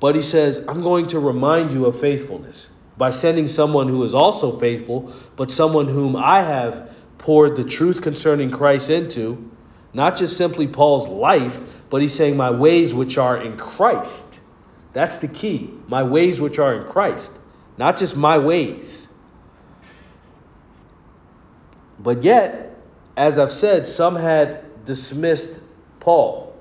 But 0.00 0.14
he 0.14 0.22
says, 0.22 0.64
I'm 0.66 0.82
going 0.82 1.08
to 1.08 1.18
remind 1.18 1.72
you 1.72 1.86
of 1.86 2.00
faithfulness 2.00 2.68
by 2.96 3.10
sending 3.10 3.48
someone 3.48 3.88
who 3.88 4.02
is 4.04 4.14
also 4.14 4.58
faithful, 4.58 5.14
but 5.36 5.52
someone 5.52 5.88
whom 5.88 6.16
I 6.16 6.42
have 6.42 6.90
poured 7.18 7.56
the 7.56 7.64
truth 7.64 8.00
concerning 8.00 8.50
Christ 8.50 8.90
into 8.90 9.50
not 9.92 10.16
just 10.16 10.36
simply 10.36 10.66
Paul's 10.68 11.08
life, 11.08 11.56
but 11.90 12.00
he's 12.00 12.14
saying, 12.14 12.36
My 12.36 12.50
ways 12.50 12.94
which 12.94 13.18
are 13.18 13.42
in 13.42 13.56
Christ. 13.58 14.40
That's 14.92 15.16
the 15.16 15.28
key. 15.28 15.70
My 15.88 16.02
ways 16.02 16.40
which 16.40 16.58
are 16.58 16.74
in 16.74 16.90
Christ. 16.90 17.30
Not 17.76 17.98
just 17.98 18.16
my 18.16 18.38
ways. 18.38 19.08
But 21.98 22.22
yet, 22.22 22.76
as 23.16 23.38
I've 23.38 23.52
said, 23.52 23.86
some 23.86 24.16
had 24.16 24.84
dismissed 24.86 25.59
Paul. 26.00 26.54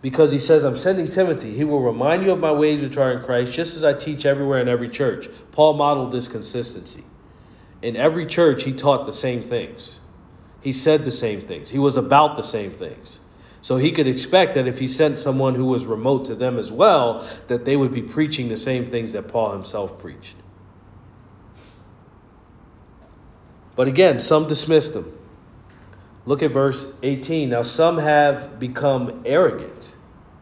Because 0.00 0.32
he 0.32 0.38
says, 0.38 0.64
I'm 0.64 0.76
sending 0.76 1.08
Timothy. 1.08 1.54
He 1.54 1.64
will 1.64 1.80
remind 1.80 2.24
you 2.24 2.32
of 2.32 2.40
my 2.40 2.50
ways 2.50 2.80
which 2.80 2.96
are 2.96 3.12
in 3.12 3.24
Christ, 3.24 3.52
just 3.52 3.76
as 3.76 3.84
I 3.84 3.92
teach 3.92 4.26
everywhere 4.26 4.60
in 4.60 4.68
every 4.68 4.88
church. 4.88 5.28
Paul 5.52 5.74
modeled 5.74 6.12
this 6.12 6.26
consistency. 6.26 7.04
In 7.82 7.96
every 7.96 8.26
church, 8.26 8.64
he 8.64 8.72
taught 8.72 9.06
the 9.06 9.12
same 9.12 9.48
things. 9.48 10.00
He 10.60 10.72
said 10.72 11.04
the 11.04 11.10
same 11.10 11.46
things. 11.46 11.68
He 11.68 11.78
was 11.78 11.96
about 11.96 12.36
the 12.36 12.42
same 12.42 12.72
things. 12.72 13.20
So 13.60 13.76
he 13.76 13.92
could 13.92 14.08
expect 14.08 14.56
that 14.56 14.66
if 14.66 14.78
he 14.78 14.88
sent 14.88 15.20
someone 15.20 15.54
who 15.54 15.66
was 15.66 15.84
remote 15.84 16.26
to 16.26 16.34
them 16.34 16.58
as 16.58 16.70
well, 16.72 17.28
that 17.46 17.64
they 17.64 17.76
would 17.76 17.94
be 17.94 18.02
preaching 18.02 18.48
the 18.48 18.56
same 18.56 18.90
things 18.90 19.12
that 19.12 19.28
Paul 19.28 19.52
himself 19.52 20.00
preached. 20.00 20.34
But 23.76 23.86
again, 23.86 24.18
some 24.18 24.48
dismissed 24.48 24.94
him. 24.94 25.12
Look 26.24 26.42
at 26.42 26.52
verse 26.52 26.86
18. 27.02 27.48
Now, 27.50 27.62
some 27.62 27.98
have 27.98 28.58
become 28.58 29.22
arrogant. 29.26 29.92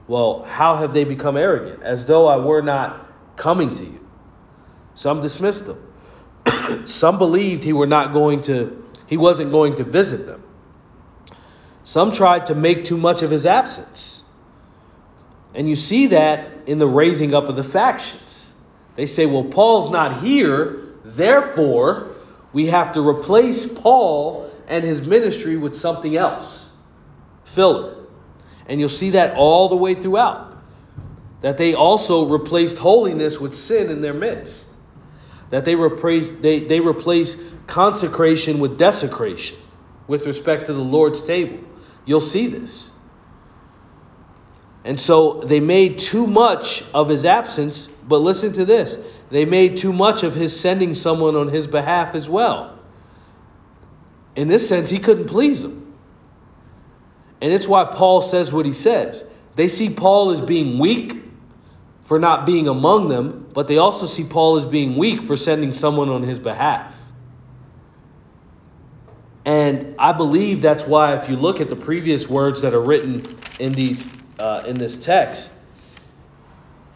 Well, 0.09 0.45
how 0.45 0.77
have 0.77 0.93
they 0.93 1.05
become 1.05 1.37
arrogant? 1.37 1.83
As 1.83 2.05
though 2.07 2.27
I 2.27 2.37
were 2.37 2.62
not 2.62 3.07
coming 3.37 3.75
to 3.75 3.85
you. 3.85 4.07
Some 4.95 5.23
dismissed 5.23 5.64
him. 5.66 6.87
some 6.87 7.19
believed 7.19 7.64
he 7.64 7.73
were 7.73 7.87
not 7.87 8.12
going 8.12 8.43
to 8.43 8.77
he 9.07 9.16
wasn't 9.16 9.51
going 9.51 9.75
to 9.77 9.85
visit 9.85 10.27
them. 10.27 10.43
Some 11.83 12.12
tried 12.12 12.47
to 12.47 12.55
make 12.55 12.85
too 12.85 12.97
much 12.97 13.23
of 13.23 13.31
his 13.31 13.45
absence. 13.45 14.23
And 15.53 15.69
you 15.69 15.75
see 15.75 16.09
that 16.09 16.69
in 16.69 16.79
the 16.79 16.87
raising 16.87 17.35
up 17.35 17.49
of 17.49 17.57
the 17.57 17.64
factions. 17.64 18.53
They 18.95 19.07
say, 19.07 19.27
well, 19.27 19.45
Paul's 19.45 19.90
not 19.90 20.23
here, 20.23 20.95
therefore, 21.05 22.14
we 22.53 22.69
have 22.69 22.93
to 22.93 23.01
replace 23.01 23.66
Paul 23.66 24.50
and 24.70 24.85
his 24.85 25.02
ministry 25.02 25.56
with 25.56 25.76
something 25.76 26.16
else. 26.16 26.68
Filler. 27.44 28.06
And 28.66 28.78
you'll 28.78 28.88
see 28.88 29.11
that 29.11 29.37
all 29.37 29.68
the 29.68 29.76
way 29.76 29.94
throughout. 29.94 30.56
That 31.42 31.59
they 31.59 31.74
also 31.74 32.28
replaced 32.28 32.78
holiness 32.78 33.40
with 33.40 33.54
sin 33.54 33.90
in 33.90 34.00
their 34.00 34.14
midst. 34.14 34.68
That 35.50 35.64
they 35.64 35.74
replaced, 35.74 36.40
they, 36.40 36.61
they 36.61 36.78
replaced 36.78 37.42
consecration 37.66 38.61
with 38.61 38.78
desecration 38.78 39.59
with 40.06 40.24
respect 40.26 40.66
to 40.66 40.72
the 40.72 40.80
Lord's 40.80 41.22
table. 41.22 41.59
You'll 42.04 42.20
see 42.20 42.46
this. 42.46 42.90
And 44.85 44.98
so 44.98 45.42
they 45.44 45.61
made 45.61 45.98
too 45.98 46.26
much 46.26 46.85
of 46.94 47.09
his 47.09 47.24
absence, 47.24 47.88
but 48.09 48.18
listen 48.18 48.52
to 48.54 48.64
this. 48.64 48.96
They 49.30 49.44
made 49.44 49.76
too 49.76 49.92
much 49.92 50.22
of 50.22 50.35
his 50.35 50.59
sending 50.59 50.94
someone 50.94 51.37
on 51.37 51.48
his 51.48 51.66
behalf 51.66 52.14
as 52.14 52.28
well. 52.28 52.80
In 54.37 54.49
this 54.49 54.69
sense, 54.69 54.88
he 54.88 54.99
couldn't 54.99 55.27
please 55.27 55.62
them. 55.62 55.95
And 57.40 57.53
it's 57.53 57.66
why 57.66 57.85
Paul 57.85 58.23
says 58.23 58.53
what 58.53 58.66
he 58.66 58.73
says. 58.73 59.25
They 59.57 59.69
see 59.69 59.90
Paul 59.90 60.31
as 60.31 60.40
being 60.40 60.79
weak 60.79 61.14
for 62.05 62.19
not 62.19 62.45
being 62.45 62.69
among 62.69 63.09
them, 63.09 63.51
but 63.55 63.69
they 63.69 63.79
also 63.79 64.07
see 64.07 64.25
Paul 64.25 64.57
as 64.57 64.64
being 64.64 64.97
weak 64.97 65.23
for 65.23 65.37
sending 65.37 65.73
someone 65.73 66.09
on 66.09 66.23
his 66.23 66.38
behalf. 66.38 66.95
And 69.45 69.95
I 69.99 70.12
believe 70.12 70.61
that's 70.61 70.83
why, 70.83 71.16
if 71.16 71.29
you 71.29 71.37
look 71.37 71.61
at 71.61 71.69
the 71.69 71.77
previous 71.77 72.29
words 72.29 72.61
that 72.61 72.75
are 72.75 72.81
written 72.81 73.23
in 73.59 73.73
these 73.73 74.09
uh, 74.38 74.64
in 74.66 74.77
this 74.77 74.97
text, 74.97 75.51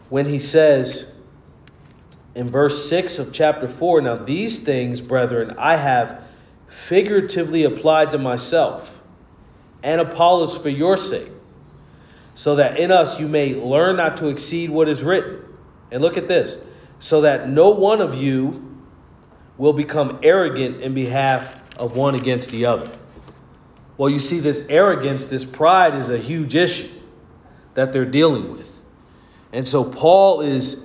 when 0.09 0.25
he 0.25 0.39
says 0.39 1.05
in 2.35 2.49
verse 2.49 2.87
six 2.87 3.17
of 3.17 3.33
chapter 3.33 3.67
four, 3.67 4.01
now 4.01 4.15
these 4.15 4.59
things, 4.59 5.01
brethren, 5.01 5.55
I 5.57 5.75
have 5.75 6.24
figuratively 6.87 7.63
applied 7.63 8.11
to 8.11 8.17
myself 8.17 8.91
and 9.83 10.01
Apollos 10.01 10.57
for 10.57 10.69
your 10.69 10.97
sake, 10.97 11.31
so 12.33 12.55
that 12.55 12.79
in 12.79 12.91
us 12.91 13.19
you 13.19 13.27
may 13.27 13.53
learn 13.53 13.97
not 13.97 14.17
to 14.17 14.27
exceed 14.27 14.69
what 14.69 14.89
is 14.89 15.03
written. 15.03 15.41
And 15.91 16.01
look 16.01 16.17
at 16.17 16.27
this, 16.27 16.57
so 16.99 17.21
that 17.21 17.49
no 17.49 17.69
one 17.69 18.01
of 18.01 18.15
you 18.15 18.83
will 19.57 19.73
become 19.73 20.19
arrogant 20.23 20.81
in 20.81 20.93
behalf 20.93 21.59
of 21.77 21.95
one 21.95 22.15
against 22.15 22.49
the 22.49 22.65
other. 22.65 22.91
Well, 23.97 24.09
you 24.09 24.19
see, 24.19 24.39
this 24.39 24.61
arrogance, 24.67 25.25
this 25.25 25.45
pride 25.45 25.95
is 25.95 26.09
a 26.09 26.17
huge 26.17 26.55
issue 26.55 26.89
that 27.75 27.93
they're 27.93 28.05
dealing 28.05 28.51
with. 28.51 28.67
And 29.53 29.67
so 29.67 29.83
Paul 29.83 30.41
is, 30.41 30.77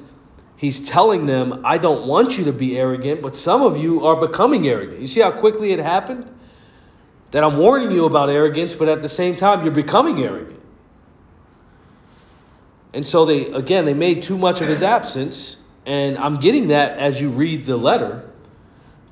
he's 0.60 0.86
telling 0.88 1.26
them, 1.26 1.62
I 1.64 1.78
don't 1.78 2.06
want 2.06 2.38
you 2.38 2.44
to 2.44 2.52
be 2.52 2.78
arrogant, 2.78 3.22
but 3.22 3.34
some 3.34 3.62
of 3.62 3.76
you 3.76 4.06
are 4.06 4.16
becoming 4.16 4.68
arrogant. 4.68 5.00
You 5.00 5.06
see 5.06 5.20
how 5.20 5.32
quickly 5.32 5.72
it 5.72 5.78
happened? 5.78 6.30
That 7.32 7.42
I'm 7.42 7.56
warning 7.58 7.90
you 7.90 8.04
about 8.04 8.28
arrogance, 8.28 8.74
but 8.74 8.88
at 8.88 9.02
the 9.02 9.08
same 9.08 9.36
time, 9.36 9.64
you're 9.64 9.74
becoming 9.74 10.22
arrogant. 10.22 10.60
And 12.92 13.06
so 13.06 13.24
they, 13.24 13.46
again, 13.46 13.84
they 13.84 13.94
made 13.94 14.22
too 14.22 14.36
much 14.36 14.60
of 14.60 14.66
his 14.66 14.82
absence. 14.82 15.56
And 15.86 16.18
I'm 16.18 16.40
getting 16.40 16.68
that 16.68 16.98
as 16.98 17.20
you 17.20 17.30
read 17.30 17.66
the 17.66 17.76
letter 17.76 18.30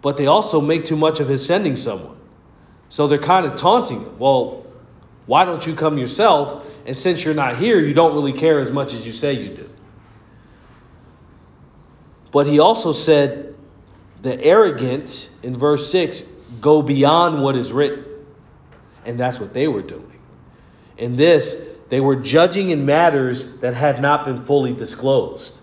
but 0.03 0.17
they 0.17 0.27
also 0.27 0.61
make 0.61 0.87
too 0.87 0.97
much 0.97 1.21
of 1.21 1.29
his 1.29 1.45
sending 1.45 1.77
someone. 1.77 2.17
So 2.89 3.09
they're 3.09 3.19
kind 3.19 3.47
of 3.47 3.57
taunting 3.57 4.01
him. 4.01 4.19
Well, 4.19 4.65
why 5.27 5.45
don't 5.45 5.67
you 5.67 5.75
come 5.75 5.99
yourself? 5.99 6.65
And 6.87 6.97
since 6.97 7.25
you're 7.25 7.35
not 7.35 7.59
here, 7.59 7.81
you 7.81 7.95
don't 7.95 8.15
really 8.15 8.33
care 8.33 8.61
as 8.61 8.71
much 8.71 8.95
as 8.95 9.05
you 9.05 9.13
say 9.13 9.35
you 9.35 9.55
do. 9.55 9.68
But 12.33 12.47
he 12.47 12.59
also 12.59 12.93
said 12.93 13.55
the 14.23 14.41
arrogant 14.43 15.31
in 15.43 15.59
verse 15.59 15.91
6 15.91 16.23
go 16.61 16.83
beyond 16.83 17.43
what 17.43 17.57
is 17.57 17.73
written. 17.73 18.05
And 19.05 19.19
that's 19.19 19.39
what 19.39 19.55
they 19.55 19.69
were 19.69 19.83
doing. 19.83 20.21
In 20.97 21.17
this, 21.17 21.57
they 21.89 22.01
were 22.01 22.17
judging 22.17 22.71
in 22.71 22.85
matters 22.85 23.59
that 23.61 23.75
had 23.75 24.03
not 24.03 24.25
been 24.25 24.45
fully 24.45 24.75
disclosed. 24.75 25.55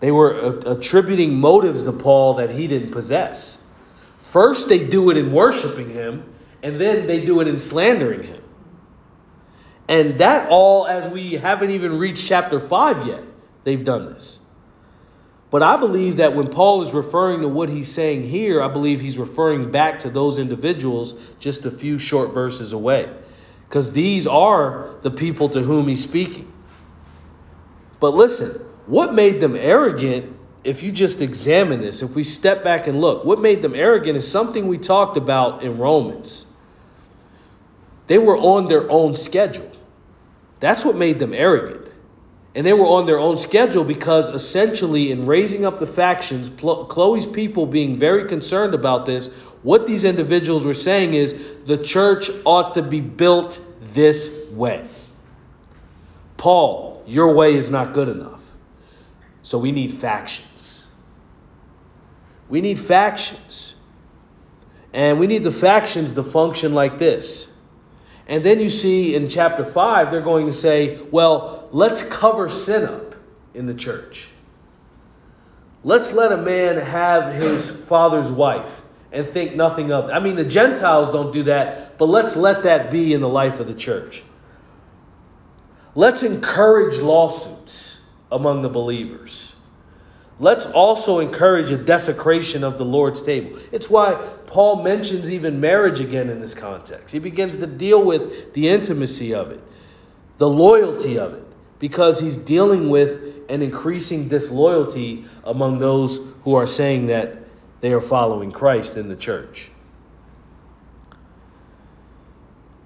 They 0.00 0.10
were 0.10 0.58
attributing 0.66 1.34
motives 1.34 1.84
to 1.84 1.92
Paul 1.92 2.34
that 2.34 2.50
he 2.50 2.66
didn't 2.66 2.90
possess. 2.90 3.58
First, 4.18 4.68
they 4.68 4.86
do 4.86 5.10
it 5.10 5.16
in 5.16 5.32
worshiping 5.32 5.90
him, 5.90 6.34
and 6.62 6.80
then 6.80 7.06
they 7.06 7.24
do 7.24 7.40
it 7.40 7.48
in 7.48 7.60
slandering 7.60 8.24
him. 8.24 8.42
And 9.88 10.18
that 10.18 10.48
all, 10.48 10.86
as 10.86 11.10
we 11.10 11.34
haven't 11.34 11.70
even 11.70 11.98
reached 11.98 12.26
chapter 12.26 12.58
5 12.58 13.06
yet, 13.06 13.22
they've 13.64 13.84
done 13.84 14.12
this. 14.12 14.40
But 15.50 15.62
I 15.62 15.76
believe 15.76 16.16
that 16.16 16.34
when 16.34 16.48
Paul 16.48 16.82
is 16.82 16.92
referring 16.92 17.40
to 17.42 17.48
what 17.48 17.68
he's 17.68 17.92
saying 17.92 18.28
here, 18.28 18.62
I 18.62 18.68
believe 18.68 19.00
he's 19.00 19.16
referring 19.16 19.70
back 19.70 20.00
to 20.00 20.10
those 20.10 20.38
individuals 20.38 21.14
just 21.38 21.64
a 21.64 21.70
few 21.70 21.98
short 21.98 22.34
verses 22.34 22.72
away. 22.72 23.08
Because 23.68 23.92
these 23.92 24.26
are 24.26 24.94
the 25.02 25.10
people 25.10 25.48
to 25.50 25.62
whom 25.62 25.88
he's 25.88 26.02
speaking. 26.02 26.52
But 28.00 28.14
listen, 28.14 28.60
what 28.86 29.14
made 29.14 29.40
them 29.40 29.56
arrogant, 29.56 30.36
if 30.64 30.82
you 30.82 30.90
just 30.90 31.20
examine 31.20 31.80
this, 31.80 32.02
if 32.02 32.10
we 32.10 32.24
step 32.24 32.64
back 32.64 32.88
and 32.88 33.00
look, 33.00 33.24
what 33.24 33.40
made 33.40 33.62
them 33.62 33.74
arrogant 33.74 34.16
is 34.16 34.28
something 34.28 34.66
we 34.66 34.78
talked 34.78 35.16
about 35.16 35.62
in 35.62 35.78
Romans. 35.78 36.44
They 38.08 38.18
were 38.18 38.36
on 38.36 38.68
their 38.68 38.90
own 38.90 39.16
schedule. 39.16 39.70
That's 40.60 40.84
what 40.84 40.96
made 40.96 41.18
them 41.18 41.34
arrogant. 41.34 41.85
And 42.56 42.66
they 42.66 42.72
were 42.72 42.86
on 42.86 43.04
their 43.04 43.18
own 43.18 43.36
schedule 43.36 43.84
because 43.84 44.30
essentially, 44.30 45.12
in 45.12 45.26
raising 45.26 45.66
up 45.66 45.78
the 45.78 45.86
factions, 45.86 46.48
Chloe's 46.58 47.26
people 47.26 47.66
being 47.66 47.98
very 47.98 48.26
concerned 48.26 48.72
about 48.74 49.04
this, 49.04 49.28
what 49.62 49.86
these 49.86 50.04
individuals 50.04 50.64
were 50.64 50.72
saying 50.72 51.12
is 51.12 51.38
the 51.66 51.76
church 51.76 52.30
ought 52.46 52.72
to 52.72 52.82
be 52.82 53.02
built 53.02 53.60
this 53.92 54.30
way. 54.52 54.88
Paul, 56.38 57.04
your 57.06 57.34
way 57.34 57.56
is 57.56 57.68
not 57.68 57.92
good 57.92 58.08
enough. 58.08 58.40
So 59.42 59.58
we 59.58 59.70
need 59.70 59.98
factions. 59.98 60.86
We 62.48 62.62
need 62.62 62.78
factions. 62.78 63.74
And 64.94 65.20
we 65.20 65.26
need 65.26 65.44
the 65.44 65.52
factions 65.52 66.14
to 66.14 66.22
function 66.22 66.72
like 66.72 66.98
this. 66.98 67.48
And 68.28 68.44
then 68.44 68.60
you 68.60 68.68
see 68.68 69.14
in 69.14 69.28
chapter 69.28 69.64
5, 69.64 70.10
they're 70.10 70.20
going 70.20 70.46
to 70.46 70.52
say, 70.52 71.00
well, 71.12 71.65
let's 71.76 72.02
cover 72.04 72.48
sin 72.48 72.86
up 72.86 73.14
in 73.52 73.66
the 73.66 73.74
church. 73.74 74.28
Let's 75.84 76.10
let 76.10 76.32
a 76.32 76.38
man 76.38 76.78
have 76.78 77.34
his 77.34 77.68
father's 77.86 78.32
wife 78.32 78.80
and 79.12 79.28
think 79.28 79.54
nothing 79.54 79.92
of 79.92 80.08
it. 80.08 80.12
I 80.12 80.20
mean, 80.20 80.36
the 80.36 80.44
Gentiles 80.44 81.10
don't 81.10 81.32
do 81.32 81.42
that, 81.44 81.98
but 81.98 82.06
let's 82.06 82.34
let 82.34 82.62
that 82.62 82.90
be 82.90 83.12
in 83.12 83.20
the 83.20 83.28
life 83.28 83.60
of 83.60 83.66
the 83.66 83.74
church. 83.74 84.24
Let's 85.94 86.22
encourage 86.22 86.96
lawsuits 86.96 87.98
among 88.32 88.62
the 88.62 88.70
believers. 88.70 89.54
Let's 90.38 90.64
also 90.64 91.20
encourage 91.20 91.70
a 91.70 91.76
desecration 91.76 92.64
of 92.64 92.78
the 92.78 92.84
Lord's 92.86 93.22
table. 93.22 93.58
It's 93.70 93.90
why 93.90 94.14
Paul 94.46 94.82
mentions 94.82 95.30
even 95.30 95.60
marriage 95.60 96.00
again 96.00 96.30
in 96.30 96.40
this 96.40 96.54
context. 96.54 97.12
He 97.12 97.18
begins 97.18 97.58
to 97.58 97.66
deal 97.66 98.02
with 98.02 98.54
the 98.54 98.66
intimacy 98.68 99.34
of 99.34 99.50
it, 99.50 99.62
the 100.38 100.48
loyalty 100.48 101.18
of 101.18 101.34
it, 101.34 101.45
because 101.78 102.18
he's 102.18 102.36
dealing 102.36 102.88
with 102.88 103.34
an 103.48 103.62
increasing 103.62 104.28
disloyalty 104.28 105.26
among 105.44 105.78
those 105.78 106.20
who 106.42 106.54
are 106.54 106.66
saying 106.66 107.06
that 107.06 107.38
they 107.80 107.92
are 107.92 108.00
following 108.00 108.52
Christ 108.52 108.96
in 108.96 109.08
the 109.08 109.16
church. 109.16 109.70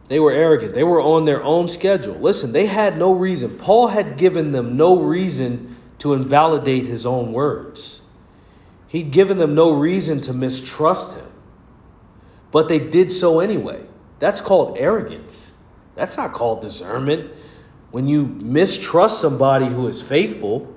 They 0.09 0.19
were 0.19 0.33
arrogant. 0.33 0.75
They 0.75 0.83
were 0.83 1.01
on 1.01 1.25
their 1.25 1.43
own 1.43 1.69
schedule. 1.69 2.17
Listen, 2.17 2.51
they 2.51 2.67
had 2.67 2.99
no 2.99 3.13
reason. 3.13 3.59
Paul 3.59 3.87
had 3.87 4.19
given 4.19 4.51
them 4.51 4.77
no 4.77 4.99
reason 4.99 5.77
to 6.01 6.15
invalidate 6.15 6.87
his 6.87 7.07
own 7.07 7.33
words. 7.33 8.03
He'd 8.89 9.13
given 9.13 9.39
them 9.39 9.55
no 9.55 9.71
reason 9.71 10.21
to 10.23 10.33
mistrust 10.33 11.13
him. 11.13 11.29
But 12.51 12.67
they 12.67 12.81
did 12.81 13.13
so 13.13 13.39
anyway. 13.39 13.85
That's 14.19 14.41
called 14.41 14.77
arrogance. 14.79 15.53
That's 15.95 16.17
not 16.17 16.33
called 16.33 16.63
discernment. 16.63 17.31
When 17.91 18.07
you 18.07 18.25
mistrust 18.25 19.21
somebody 19.21 19.67
who 19.67 19.89
is 19.89 20.01
faithful, 20.01 20.73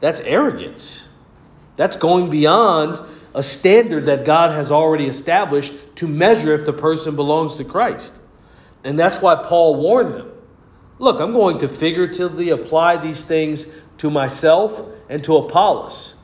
that's 0.00 0.20
arrogance. 0.20 1.08
That's 1.76 1.96
going 1.96 2.30
beyond 2.30 2.98
a 3.34 3.42
standard 3.42 4.06
that 4.06 4.24
God 4.24 4.50
has 4.50 4.72
already 4.72 5.06
established 5.06 5.72
to 5.96 6.08
measure 6.08 6.54
if 6.54 6.64
the 6.64 6.72
person 6.72 7.14
belongs 7.14 7.56
to 7.56 7.64
Christ. 7.64 8.12
And 8.84 8.98
that's 8.98 9.22
why 9.22 9.36
Paul 9.44 9.76
warned 9.76 10.14
them. 10.14 10.32
Look, 10.98 11.20
I'm 11.20 11.32
going 11.32 11.58
to 11.58 11.68
figuratively 11.68 12.50
apply 12.50 12.96
these 12.96 13.22
things 13.22 13.66
to 13.98 14.10
myself 14.10 14.80
and 15.08 15.22
to 15.24 15.36
Apollos. 15.36 16.14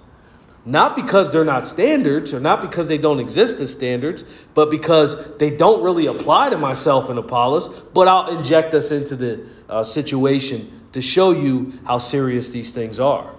Not 0.66 0.96
because 0.96 1.31
they're 1.31 1.44
not 1.44 1.66
standards 1.68 2.33
or 2.33 2.40
not 2.40 2.62
because 2.62 2.88
they 2.88 2.96
don't 2.96 3.20
exist 3.20 3.61
as 3.61 3.70
standards, 3.70 4.24
but 4.55 4.70
because 4.70 5.14
they 5.38 5.50
don't 5.50 5.83
really 5.83 6.07
apply 6.07 6.50
to 6.50 6.57
myself 6.57 7.11
and 7.11 7.18
Apollos, 7.18 7.68
but 7.92 8.09
I'll 8.09 8.38
inject 8.38 8.72
us 8.72 8.90
into 8.90 9.14
the 9.14 9.46
uh, 9.68 9.85
situation 9.85 10.88
to 10.92 11.03
show 11.03 11.33
you 11.33 11.74
how 11.85 11.98
serious 11.98 12.50
these 12.50 12.70
things 12.70 12.98
are. 12.98 13.35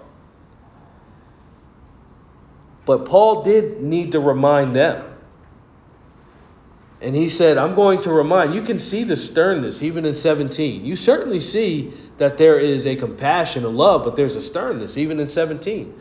But 2.84 3.06
Paul 3.06 3.42
did 3.42 3.82
need 3.82 4.12
to 4.12 4.20
remind 4.20 4.76
them. 4.76 5.12
And 7.00 7.14
he 7.14 7.28
said, 7.28 7.58
I'm 7.58 7.74
going 7.74 8.02
to 8.02 8.12
remind. 8.12 8.54
You 8.54 8.62
can 8.62 8.78
see 8.78 9.02
the 9.02 9.16
sternness 9.16 9.82
even 9.82 10.04
in 10.04 10.14
17. 10.14 10.84
You 10.84 10.94
certainly 10.94 11.40
see 11.40 11.92
that 12.18 12.38
there 12.38 12.60
is 12.60 12.86
a 12.86 12.94
compassion, 12.94 13.64
a 13.64 13.68
love, 13.68 14.04
but 14.04 14.14
there's 14.14 14.36
a 14.36 14.42
sternness 14.42 14.96
even 14.96 15.18
in 15.18 15.28
17 15.28 15.92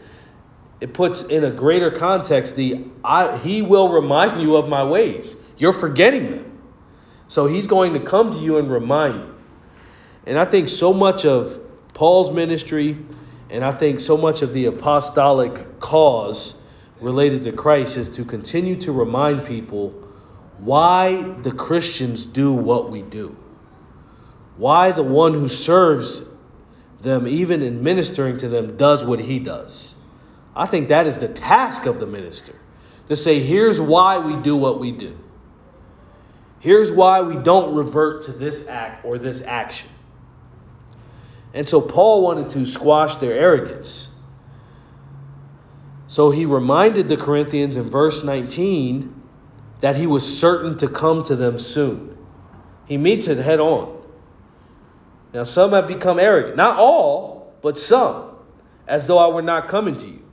it 0.81 0.93
puts 0.93 1.23
in 1.23 1.43
a 1.43 1.51
greater 1.51 1.91
context 1.91 2.55
the 2.55 2.85
I, 3.03 3.38
he 3.38 3.61
will 3.61 3.89
remind 3.89 4.41
you 4.41 4.55
of 4.55 4.67
my 4.67 4.83
ways. 4.83 5.35
You're 5.57 5.73
forgetting 5.73 6.31
them. 6.31 6.61
So 7.27 7.47
he's 7.47 7.65
going 7.65 7.93
to 7.93 7.99
come 7.99 8.31
to 8.31 8.38
you 8.38 8.57
and 8.57 8.71
remind 8.71 9.15
you. 9.15 9.35
And 10.27 10.38
I 10.38 10.45
think 10.45 10.69
so 10.69 10.93
much 10.93 11.25
of 11.25 11.59
Paul's 11.93 12.31
ministry 12.31 12.97
and 13.49 13.63
I 13.63 13.71
think 13.71 13.99
so 13.99 14.17
much 14.17 14.41
of 14.41 14.53
the 14.53 14.65
apostolic 14.65 15.79
cause 15.79 16.55
related 16.99 17.43
to 17.43 17.51
Christ 17.51 17.97
is 17.97 18.09
to 18.09 18.25
continue 18.25 18.75
to 18.81 18.91
remind 18.91 19.45
people 19.45 19.91
why 20.57 21.21
the 21.43 21.51
Christians 21.51 22.25
do 22.25 22.51
what 22.53 22.91
we 22.91 23.01
do. 23.01 23.35
Why 24.57 24.91
the 24.91 25.03
one 25.03 25.33
who 25.33 25.47
serves 25.47 26.21
them, 27.01 27.27
even 27.27 27.61
in 27.61 27.83
ministering 27.83 28.38
to 28.38 28.49
them, 28.49 28.77
does 28.77 29.03
what 29.03 29.19
he 29.19 29.39
does. 29.39 29.94
I 30.55 30.65
think 30.65 30.89
that 30.89 31.05
is 31.05 31.17
the 31.17 31.27
task 31.27 31.85
of 31.85 31.99
the 31.99 32.05
minister 32.05 32.55
to 33.09 33.15
say, 33.15 33.39
here's 33.41 33.79
why 33.79 34.17
we 34.17 34.41
do 34.41 34.55
what 34.55 34.79
we 34.79 34.91
do. 34.91 35.17
Here's 36.59 36.91
why 36.91 37.21
we 37.21 37.35
don't 37.35 37.75
revert 37.75 38.23
to 38.25 38.31
this 38.31 38.67
act 38.67 39.05
or 39.05 39.17
this 39.17 39.41
action. 39.41 39.89
And 41.53 41.67
so 41.67 41.81
Paul 41.81 42.21
wanted 42.21 42.49
to 42.51 42.65
squash 42.65 43.15
their 43.17 43.33
arrogance. 43.33 44.07
So 46.07 46.31
he 46.31 46.45
reminded 46.45 47.09
the 47.09 47.17
Corinthians 47.17 47.77
in 47.77 47.89
verse 47.89 48.23
19 48.23 49.13
that 49.81 49.95
he 49.95 50.07
was 50.07 50.39
certain 50.39 50.77
to 50.79 50.87
come 50.87 51.23
to 51.25 51.35
them 51.35 51.59
soon. 51.59 52.17
He 52.87 52.97
meets 52.97 53.27
it 53.27 53.37
head 53.37 53.59
on. 53.59 54.01
Now, 55.33 55.43
some 55.43 55.73
have 55.73 55.87
become 55.87 56.17
arrogant. 56.17 56.55
Not 56.55 56.79
all, 56.79 57.53
but 57.61 57.77
some, 57.77 58.37
as 58.87 59.05
though 59.05 59.17
I 59.17 59.27
were 59.27 59.41
not 59.41 59.67
coming 59.67 59.97
to 59.97 60.07
you 60.07 60.24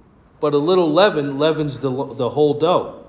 but 0.42 0.54
a 0.54 0.58
little 0.58 0.92
leaven 0.92 1.38
leavens 1.38 1.78
the, 1.78 1.88
the 1.88 2.28
whole 2.28 2.58
dough. 2.58 3.04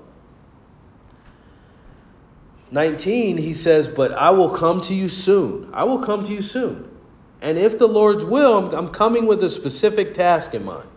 19, 2.70 3.36
he 3.36 3.52
says, 3.52 3.88
But 3.88 4.12
I 4.12 4.30
will 4.30 4.50
come 4.50 4.80
to 4.82 4.94
you 4.94 5.08
soon. 5.08 5.68
I 5.74 5.82
will 5.82 5.98
come 5.98 6.24
to 6.24 6.32
you 6.32 6.40
soon. 6.40 6.88
And 7.42 7.58
if 7.58 7.76
the 7.76 7.88
Lord's 7.88 8.24
will, 8.24 8.56
I'm, 8.58 8.72
I'm 8.72 8.88
coming 8.94 9.26
with 9.26 9.42
a 9.42 9.48
specific 9.48 10.14
task 10.14 10.54
in 10.54 10.64
mind. 10.64 10.88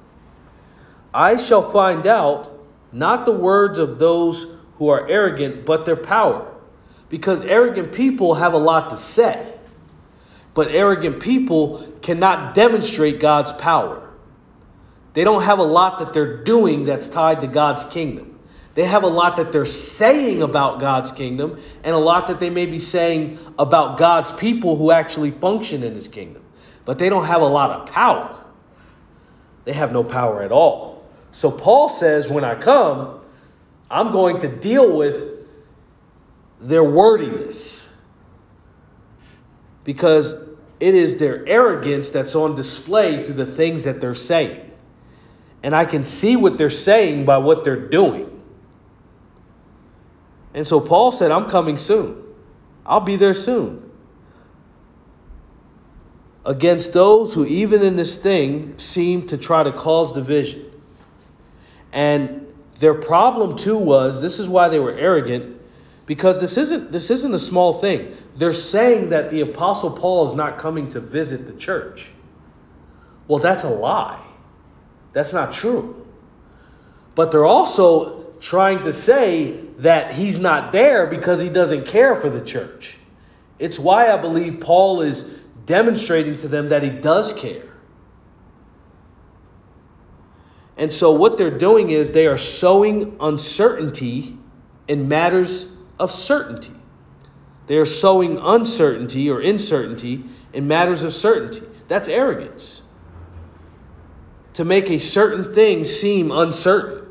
I 1.12 1.38
shall 1.38 1.71
find 1.71 2.06
out 2.06 2.52
not 2.91 3.26
the 3.26 3.32
words 3.32 3.80
of 3.80 3.97
those 3.97 4.45
who 4.76 4.89
are 4.89 5.10
arrogant, 5.10 5.65
but 5.65 5.86
their 5.88 5.95
power. 5.95 6.54
Because 7.10 7.41
arrogant 7.41 7.91
people 7.93 8.36
have 8.36 8.54
a 8.54 8.60
lot 8.60 8.91
to 8.91 8.97
say, 8.97 9.56
but 10.54 10.67
arrogant 10.67 11.19
people 11.19 11.91
cannot 12.04 12.54
demonstrate 12.54 13.19
God's 13.19 13.54
power. 13.54 14.07
They 15.17 15.23
don't 15.23 15.41
have 15.41 15.58
a 15.58 15.63
lot 15.63 15.97
that 15.97 16.13
they're 16.13 16.43
doing 16.43 16.86
that's 16.86 17.08
tied 17.08 17.41
to 17.41 17.47
God's 17.47 17.84
kingdom. 17.91 18.39
They 18.75 18.84
have 18.84 19.01
a 19.01 19.08
lot 19.08 19.38
that 19.38 19.51
they're 19.51 19.65
saying 19.65 20.43
about 20.43 20.80
God's 20.80 21.12
kingdom 21.12 21.60
and 21.84 21.95
a 21.95 21.97
lot 21.97 22.27
that 22.27 22.39
they 22.39 22.51
may 22.51 22.67
be 22.67 22.77
saying 22.77 23.39
about 23.58 23.97
God's 23.97 24.32
people 24.34 24.75
who 24.75 24.91
actually 24.91 25.32
function 25.32 25.82
in 25.82 25.95
his 25.95 26.08
kingdom. 26.08 26.43
But 26.86 26.99
they 26.99 27.10
don't 27.10 27.25
have 27.25 27.41
a 27.41 27.47
lot 27.47 27.71
of 27.71 27.88
power. 27.88 28.45
They 29.65 29.73
have 29.73 29.91
no 29.91 30.03
power 30.03 30.43
at 30.43 30.51
all. 30.51 31.03
So 31.32 31.49
Paul 31.49 31.89
says, 31.89 32.30
when 32.30 32.43
I 32.43 32.53
come, 32.53 33.19
I'm 33.89 34.12
going 34.12 34.41
to 34.41 34.47
deal 34.47 34.95
with 34.95 35.47
their 36.62 36.84
wordiness. 36.84 37.84
Because 39.84 40.36
it 40.80 40.93
is 40.93 41.17
their 41.17 41.43
arrogance 41.47 42.12
that's 42.12 42.36
on 42.36 42.53
display 42.53 43.23
through 43.23 43.43
the 43.43 43.56
things 43.56 43.86
that 43.86 43.99
they're 43.99 44.13
saying 44.13 44.65
and 45.63 45.76
I 45.76 45.86
can 45.86 46.04
see 46.04 46.36
what 46.36 46.58
they're 46.58 46.70
saying 46.70 47.26
by 47.26 47.38
what 47.38 47.63
they're 47.63 47.89
doing. 47.89 48.41
And 50.54 50.67
so 50.67 50.80
Paul 50.80 51.12
said, 51.12 51.32
I'm 51.32 51.50
coming 51.50 51.78
soon. 51.78 52.24
I'll 52.86 53.02
be 53.02 53.17
there 53.17 53.34
soon. 53.34 53.91
Against 56.46 56.93
those 56.93 57.34
who, 57.34 57.46
even 57.46 57.82
in 57.82 57.96
this 57.96 58.15
thing, 58.15 58.76
seem 58.78 59.28
to 59.28 59.38
try 59.38 59.63
to 59.63 59.72
cause 59.74 60.13
division. 60.13 60.72
And 61.91 62.48
their 62.80 62.93
problem 62.93 63.58
too 63.58 63.78
was 63.78 64.22
this 64.22 64.39
is 64.39 64.48
why 64.48 64.70
they 64.70 64.80
were 64.80 64.93
arrogant, 64.93 65.60
because 66.06 66.39
this 66.39 66.58
isn't 66.58 66.91
this 66.91 67.10
isn't 67.10 67.34
a 67.34 67.39
small 67.39 67.82
thing. 67.82 68.15
They're 68.38 68.54
saying 68.54 69.10
that 69.10 69.32
the 69.32 69.41
apostle 69.41 69.91
Paul 69.91 70.30
is 70.30 70.36
not 70.36 70.60
coming 70.60 70.88
to 70.89 71.00
visit 71.00 71.48
the 71.48 71.54
church. 71.54 72.12
Well, 73.28 73.39
that's 73.39 73.63
a 73.63 73.70
lie. 73.70 74.24
That's 75.17 75.34
not 75.34 75.51
true. 75.51 76.06
But 77.15 77.32
they're 77.32 77.43
also 77.43 78.34
trying 78.39 78.84
to 78.84 78.93
say 78.93 79.60
that 79.80 80.13
he's 80.13 80.38
not 80.38 80.71
there 80.71 81.08
because 81.08 81.39
he 81.39 81.49
doesn't 81.49 81.88
care 81.88 82.15
for 82.21 82.30
the 82.30 82.39
church. 82.39 82.99
It's 83.58 83.80
why 83.80 84.12
I 84.12 84.17
believe 84.17 84.60
Paul 84.60 85.01
is 85.01 85.25
demonstrating 85.65 86.38
to 86.38 86.47
them 86.47 86.69
that 86.69 86.84
he 86.84 86.91
does 86.91 87.34
care. 87.34 87.65
And 90.77 90.93
so 90.93 91.13
what 91.13 91.39
they're 91.39 91.58
doing 91.58 91.89
is 91.89 92.12
they 92.12 92.27
are 92.27 92.38
sowing 92.38 93.17
uncertainty 93.19 94.38
in 94.88 95.08
matters 95.08 95.65
of 95.97 96.12
certainty. 96.12 96.75
They 97.65 97.77
are 97.77 97.88
sowing 97.88 98.38
uncertainty 98.38 99.32
or 99.32 99.41
uncertainty 99.41 100.25
in 100.53 100.67
matters 100.67 101.01
of 101.01 101.15
certainty. 101.15 101.63
That's 101.88 102.08
arrogance 102.08 102.84
to 104.58 104.65
make 104.65 104.89
a 104.89 104.98
certain 104.98 105.54
thing 105.54 105.86
seem 105.86 106.32
uncertain. 106.32 107.06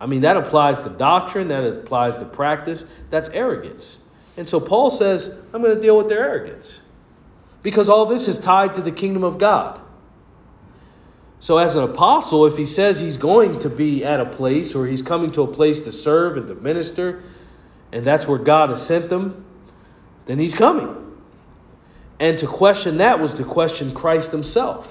I 0.00 0.06
mean, 0.06 0.22
that 0.22 0.36
applies 0.36 0.80
to 0.80 0.88
doctrine, 0.88 1.46
that 1.48 1.62
applies 1.62 2.18
to 2.18 2.24
practice. 2.24 2.84
That's 3.10 3.28
arrogance. 3.28 3.98
And 4.36 4.48
so 4.48 4.58
Paul 4.58 4.90
says, 4.90 5.32
I'm 5.54 5.62
going 5.62 5.76
to 5.76 5.80
deal 5.80 5.96
with 5.96 6.08
their 6.08 6.18
arrogance. 6.18 6.80
Because 7.62 7.88
all 7.88 8.06
this 8.06 8.26
is 8.26 8.40
tied 8.40 8.74
to 8.74 8.82
the 8.82 8.90
kingdom 8.90 9.22
of 9.22 9.38
God. 9.38 9.80
So, 11.38 11.58
as 11.58 11.76
an 11.76 11.84
apostle, 11.84 12.46
if 12.46 12.56
he 12.56 12.66
says 12.66 12.98
he's 12.98 13.16
going 13.16 13.60
to 13.60 13.68
be 13.68 14.04
at 14.04 14.18
a 14.18 14.26
place 14.26 14.74
or 14.74 14.88
he's 14.88 15.02
coming 15.02 15.30
to 15.32 15.42
a 15.42 15.46
place 15.46 15.78
to 15.82 15.92
serve 15.92 16.38
and 16.38 16.48
to 16.48 16.56
minister, 16.56 17.22
and 17.92 18.04
that's 18.04 18.26
where 18.26 18.38
God 18.38 18.70
has 18.70 18.84
sent 18.84 19.08
them, 19.08 19.44
then 20.26 20.40
he's 20.40 20.54
coming. 20.54 20.96
And 22.18 22.36
to 22.38 22.48
question 22.48 22.96
that 22.96 23.20
was 23.20 23.34
to 23.34 23.44
question 23.44 23.94
Christ 23.94 24.32
himself 24.32 24.88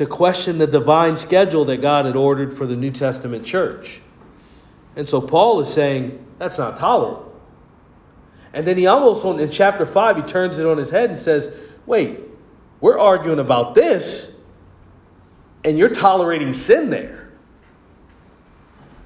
to 0.00 0.06
question 0.06 0.56
the 0.56 0.66
divine 0.66 1.14
schedule 1.14 1.66
that 1.66 1.82
God 1.82 2.06
had 2.06 2.16
ordered 2.16 2.56
for 2.56 2.66
the 2.66 2.74
New 2.74 2.90
Testament 2.90 3.44
church. 3.44 4.00
And 4.96 5.06
so 5.06 5.20
Paul 5.20 5.60
is 5.60 5.70
saying 5.70 6.26
that's 6.38 6.56
not 6.56 6.78
tolerable. 6.78 7.38
And 8.54 8.66
then 8.66 8.78
he 8.78 8.86
almost, 8.86 9.26
in 9.26 9.50
chapter 9.50 9.84
5, 9.84 10.16
he 10.16 10.22
turns 10.22 10.56
it 10.56 10.64
on 10.64 10.78
his 10.78 10.88
head 10.88 11.10
and 11.10 11.18
says, 11.18 11.54
wait, 11.84 12.18
we're 12.80 12.98
arguing 12.98 13.40
about 13.40 13.74
this, 13.74 14.32
and 15.64 15.76
you're 15.76 15.90
tolerating 15.90 16.54
sin 16.54 16.88
there. 16.88 17.28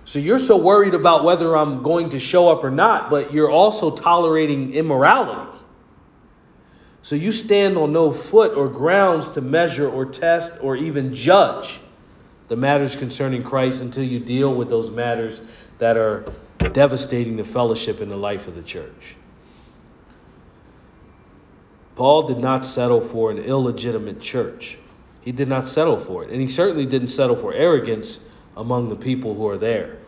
So 0.05 0.21
you're 0.21 0.39
so 0.39 0.57
worried 0.57 0.95
about 0.95 1.25
whether 1.25 1.57
I'm 1.57 1.83
going 1.83 2.11
to 2.11 2.21
show 2.21 2.49
up 2.49 2.63
or 2.63 2.71
not, 2.71 3.11
but 3.11 3.33
you're 3.33 3.51
also 3.51 3.97
tolerating 3.97 4.75
immorality. 4.75 5.54
So 7.05 7.17
you 7.17 7.33
stand 7.33 7.77
on 7.77 7.93
no 7.93 8.13
foot 8.13 8.57
or 8.57 8.67
grounds 8.67 9.29
to 9.31 9.43
measure 9.43 9.87
or 9.87 10.07
test 10.07 10.55
or 10.63 10.75
even 10.75 11.15
judge 11.15 11.79
the 12.49 12.57
matters 12.57 12.97
concerning 12.97 13.43
Christ 13.43 13.83
until 13.83 14.05
you 14.05 14.19
deal 14.19 14.55
with 14.55 14.71
those 14.71 14.91
matters 14.91 15.43
that 15.77 15.99
are 15.99 16.25
devastating 16.73 17.37
the 17.37 17.45
fellowship 17.45 18.01
and 18.01 18.11
the 18.11 18.17
life 18.17 18.49
of 18.49 18.55
the 18.55 18.63
church. 18.63 19.17
Paul 21.95 22.27
did 22.27 22.39
not 22.39 22.65
settle 22.65 23.03
for 23.03 23.31
an 23.31 23.37
illegitimate 23.37 24.23
church. 24.23 24.79
He 25.21 25.31
did 25.31 25.47
not 25.47 25.69
settle 25.69 26.01
for 26.01 26.25
it. 26.25 26.31
And 26.31 26.41
he 26.41 26.49
certainly 26.49 26.87
didn't 26.87 27.09
settle 27.09 27.37
for 27.37 27.53
arrogance 27.53 28.21
among 28.57 28.89
the 28.89 28.97
people 28.97 29.35
who 29.35 29.47
are 29.49 29.59
there. 29.59 29.99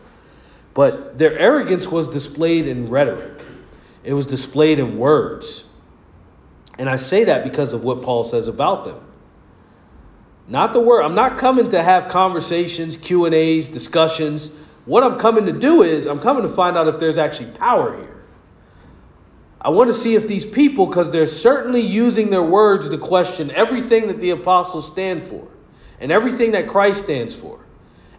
But 0.73 1.19
their 1.19 1.37
arrogance 1.37 1.85
was 1.85 2.07
displayed 2.07 2.67
in 2.67 2.89
rhetoric, 2.89 3.39
it 4.03 4.13
was 4.13 4.25
displayed 4.25 4.79
in 4.79 4.97
words. 4.97 5.65
And 6.77 6.89
I 6.89 6.95
say 6.95 7.23
that 7.23 7.43
because 7.43 7.73
of 7.73 7.83
what 7.83 8.01
Paul 8.03 8.23
says 8.23 8.47
about 8.47 8.85
them. 8.85 8.99
Not 10.47 10.73
the 10.73 10.79
word. 10.79 11.01
I'm 11.01 11.15
not 11.15 11.37
coming 11.37 11.69
to 11.71 11.83
have 11.83 12.09
conversations, 12.09 12.95
Q&As, 12.95 13.67
discussions. 13.67 14.51
What 14.85 15.03
I'm 15.03 15.19
coming 15.19 15.45
to 15.45 15.51
do 15.51 15.83
is 15.83 16.05
I'm 16.05 16.21
coming 16.21 16.43
to 16.43 16.55
find 16.55 16.77
out 16.77 16.87
if 16.87 16.99
there's 16.99 17.17
actually 17.17 17.51
power 17.57 17.97
here. 17.97 18.23
I 19.59 19.69
want 19.69 19.93
to 19.93 19.99
see 19.99 20.15
if 20.15 20.27
these 20.27 20.45
people, 20.45 20.85
because 20.85 21.11
they're 21.11 21.25
certainly 21.25 21.81
using 21.81 22.29
their 22.29 22.43
words 22.43 22.87
to 22.87 22.97
question 22.97 23.51
everything 23.51 24.07
that 24.07 24.19
the 24.19 24.29
apostles 24.29 24.87
stand 24.87 25.23
for 25.23 25.47
and 25.99 26.11
everything 26.11 26.51
that 26.51 26.69
Christ 26.69 27.03
stands 27.03 27.35
for. 27.35 27.59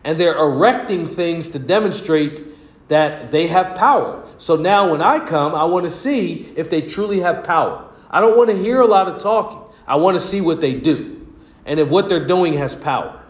And 0.04 0.20
they're 0.20 0.36
erecting 0.36 1.08
things 1.08 1.48
to 1.50 1.58
demonstrate 1.58 2.88
that 2.88 3.30
they 3.30 3.46
have 3.46 3.76
power. 3.76 4.26
So 4.38 4.56
now 4.56 4.90
when 4.90 5.00
I 5.00 5.26
come, 5.26 5.54
I 5.54 5.64
want 5.64 5.88
to 5.88 5.94
see 5.94 6.52
if 6.56 6.68
they 6.68 6.82
truly 6.82 7.20
have 7.20 7.44
power. 7.44 7.87
I 8.10 8.20
don't 8.20 8.36
want 8.36 8.50
to 8.50 8.56
hear 8.56 8.80
a 8.80 8.86
lot 8.86 9.08
of 9.08 9.22
talking. 9.22 9.60
I 9.86 9.96
want 9.96 10.18
to 10.18 10.26
see 10.26 10.40
what 10.40 10.60
they 10.60 10.74
do 10.74 11.26
and 11.64 11.78
if 11.78 11.88
what 11.88 12.08
they're 12.08 12.26
doing 12.26 12.54
has 12.54 12.74
power. 12.74 13.22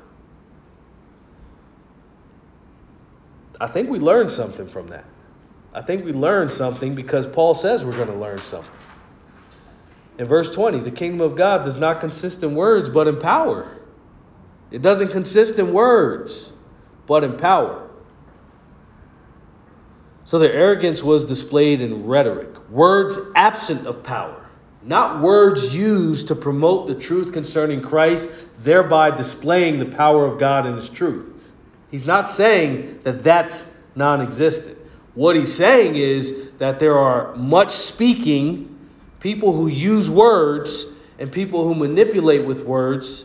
I 3.60 3.66
think 3.66 3.90
we 3.90 3.98
learned 3.98 4.30
something 4.30 4.68
from 4.68 4.88
that. 4.88 5.04
I 5.74 5.82
think 5.82 6.04
we 6.04 6.12
learned 6.12 6.52
something 6.52 6.94
because 6.94 7.26
Paul 7.26 7.54
says 7.54 7.84
we're 7.84 7.92
going 7.92 8.08
to 8.08 8.14
learn 8.14 8.44
something. 8.44 8.70
In 10.18 10.26
verse 10.26 10.52
20, 10.54 10.80
the 10.80 10.90
kingdom 10.90 11.20
of 11.20 11.36
God 11.36 11.64
does 11.64 11.76
not 11.76 12.00
consist 12.00 12.42
in 12.42 12.54
words, 12.54 12.88
but 12.88 13.06
in 13.06 13.18
power. 13.18 13.76
It 14.70 14.82
doesn't 14.82 15.08
consist 15.08 15.58
in 15.58 15.72
words, 15.72 16.52
but 17.06 17.24
in 17.24 17.36
power. 17.38 17.88
So 20.24 20.38
their 20.38 20.52
arrogance 20.52 21.02
was 21.02 21.24
displayed 21.24 21.80
in 21.80 22.06
rhetoric, 22.06 22.68
words 22.70 23.16
absent 23.34 23.86
of 23.86 24.02
power, 24.02 24.47
not 24.82 25.20
words 25.22 25.74
used 25.74 26.28
to 26.28 26.34
promote 26.34 26.86
the 26.86 26.94
truth 26.94 27.32
concerning 27.32 27.82
Christ, 27.82 28.28
thereby 28.60 29.10
displaying 29.10 29.78
the 29.78 29.96
power 29.96 30.26
of 30.26 30.38
God 30.38 30.66
and 30.66 30.76
His 30.76 30.88
truth. 30.88 31.34
He's 31.90 32.06
not 32.06 32.28
saying 32.28 33.00
that 33.04 33.22
that's 33.22 33.66
non 33.94 34.20
existent. 34.20 34.78
What 35.14 35.34
he's 35.34 35.52
saying 35.52 35.96
is 35.96 36.32
that 36.58 36.78
there 36.78 36.96
are 36.96 37.34
much 37.34 37.74
speaking, 37.74 38.78
people 39.18 39.52
who 39.52 39.66
use 39.66 40.08
words, 40.08 40.84
and 41.18 41.32
people 41.32 41.64
who 41.64 41.74
manipulate 41.74 42.46
with 42.46 42.60
words, 42.60 43.24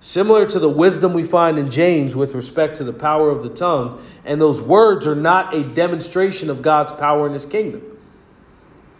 similar 0.00 0.46
to 0.46 0.60
the 0.60 0.68
wisdom 0.68 1.12
we 1.12 1.24
find 1.24 1.58
in 1.58 1.72
James 1.72 2.14
with 2.14 2.34
respect 2.34 2.76
to 2.76 2.84
the 2.84 2.92
power 2.92 3.30
of 3.30 3.42
the 3.42 3.48
tongue. 3.48 4.06
And 4.24 4.40
those 4.40 4.60
words 4.60 5.08
are 5.08 5.16
not 5.16 5.54
a 5.54 5.64
demonstration 5.64 6.50
of 6.50 6.62
God's 6.62 6.92
power 6.92 7.26
in 7.26 7.32
his 7.32 7.44
kingdom. 7.44 7.97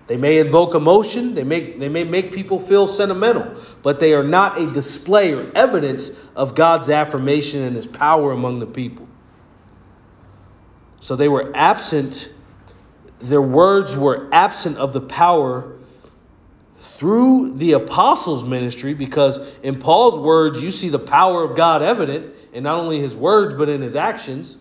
They 0.08 0.16
may 0.16 0.38
invoke 0.38 0.74
emotion, 0.74 1.34
they, 1.34 1.44
make, 1.44 1.78
they 1.78 1.90
may 1.90 2.02
make 2.02 2.32
people 2.32 2.58
feel 2.58 2.86
sentimental, 2.86 3.62
but 3.82 4.00
they 4.00 4.14
are 4.14 4.24
not 4.24 4.58
a 4.58 4.72
display 4.72 5.34
or 5.34 5.52
evidence 5.54 6.10
of 6.34 6.54
God's 6.54 6.88
affirmation 6.88 7.62
and 7.62 7.76
his 7.76 7.86
power 7.86 8.32
among 8.32 8.58
the 8.58 8.66
people. 8.66 9.06
So 11.00 11.14
they 11.14 11.28
were 11.28 11.52
absent, 11.54 12.32
their 13.20 13.42
words 13.42 13.94
were 13.94 14.30
absent 14.32 14.78
of 14.78 14.94
the 14.94 15.02
power 15.02 15.76
through 16.80 17.58
the 17.58 17.72
apostles' 17.72 18.44
ministry, 18.44 18.94
because 18.94 19.38
in 19.62 19.78
Paul's 19.78 20.18
words, 20.18 20.62
you 20.62 20.70
see 20.70 20.88
the 20.88 20.98
power 20.98 21.44
of 21.44 21.54
God 21.54 21.82
evident 21.82 22.34
in 22.54 22.62
not 22.62 22.78
only 22.78 22.98
his 22.98 23.14
words, 23.14 23.54
but 23.58 23.68
in 23.68 23.82
his 23.82 23.94
actions. 23.94 24.56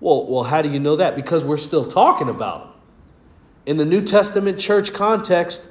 Well, 0.00 0.26
well, 0.26 0.42
how 0.42 0.62
do 0.62 0.70
you 0.70 0.80
know 0.80 0.96
that? 0.96 1.16
Because 1.16 1.44
we're 1.44 1.58
still 1.58 1.84
talking 1.84 2.30
about 2.30 2.62
him. 2.62 2.73
In 3.66 3.76
the 3.78 3.84
New 3.84 4.02
Testament 4.02 4.58
church 4.60 4.92
context, 4.92 5.62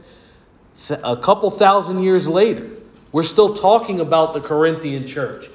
a 0.90 1.18
couple 1.18 1.52
thousand 1.52 2.04
years 2.04 2.28
later, 2.28 2.70
we're 3.12 3.24
still 3.24 3.56
talking 3.56 4.00
about 4.00 4.34
the 4.34 4.42
Corinthian 4.42 5.06
church. 5.06 5.50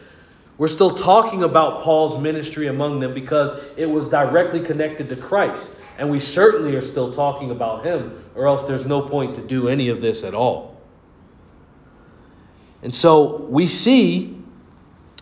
We're 0.57 0.68
still 0.68 0.94
talking 0.94 1.42
about 1.44 1.83
Paul's 1.83 2.20
ministry 2.20 2.68
among 2.68 3.01
them 3.01 3.14
because 3.14 3.53
it 3.77 3.87
was 3.87 4.09
directly 4.09 4.64
connected 4.64 5.09
to 5.09 5.16
Christ. 5.16 5.70
And 5.98 6.11
we 6.11 6.20
certainly 6.20 6.77
are 6.77 6.83
still 6.83 7.12
talking 7.12 7.51
about 7.51 7.85
him, 7.85 8.24
or 8.37 8.46
else 8.46 8.62
there's 8.62 8.87
no 8.87 9.03
point 9.03 9.35
to 9.35 9.40
do 9.40 9.68
any 9.68 9.88
of 9.88 10.01
this 10.01 10.22
at 10.22 10.35
all. 10.35 10.81
And 12.83 12.94
so 12.94 13.38
we 13.48 13.66
see 13.66 14.40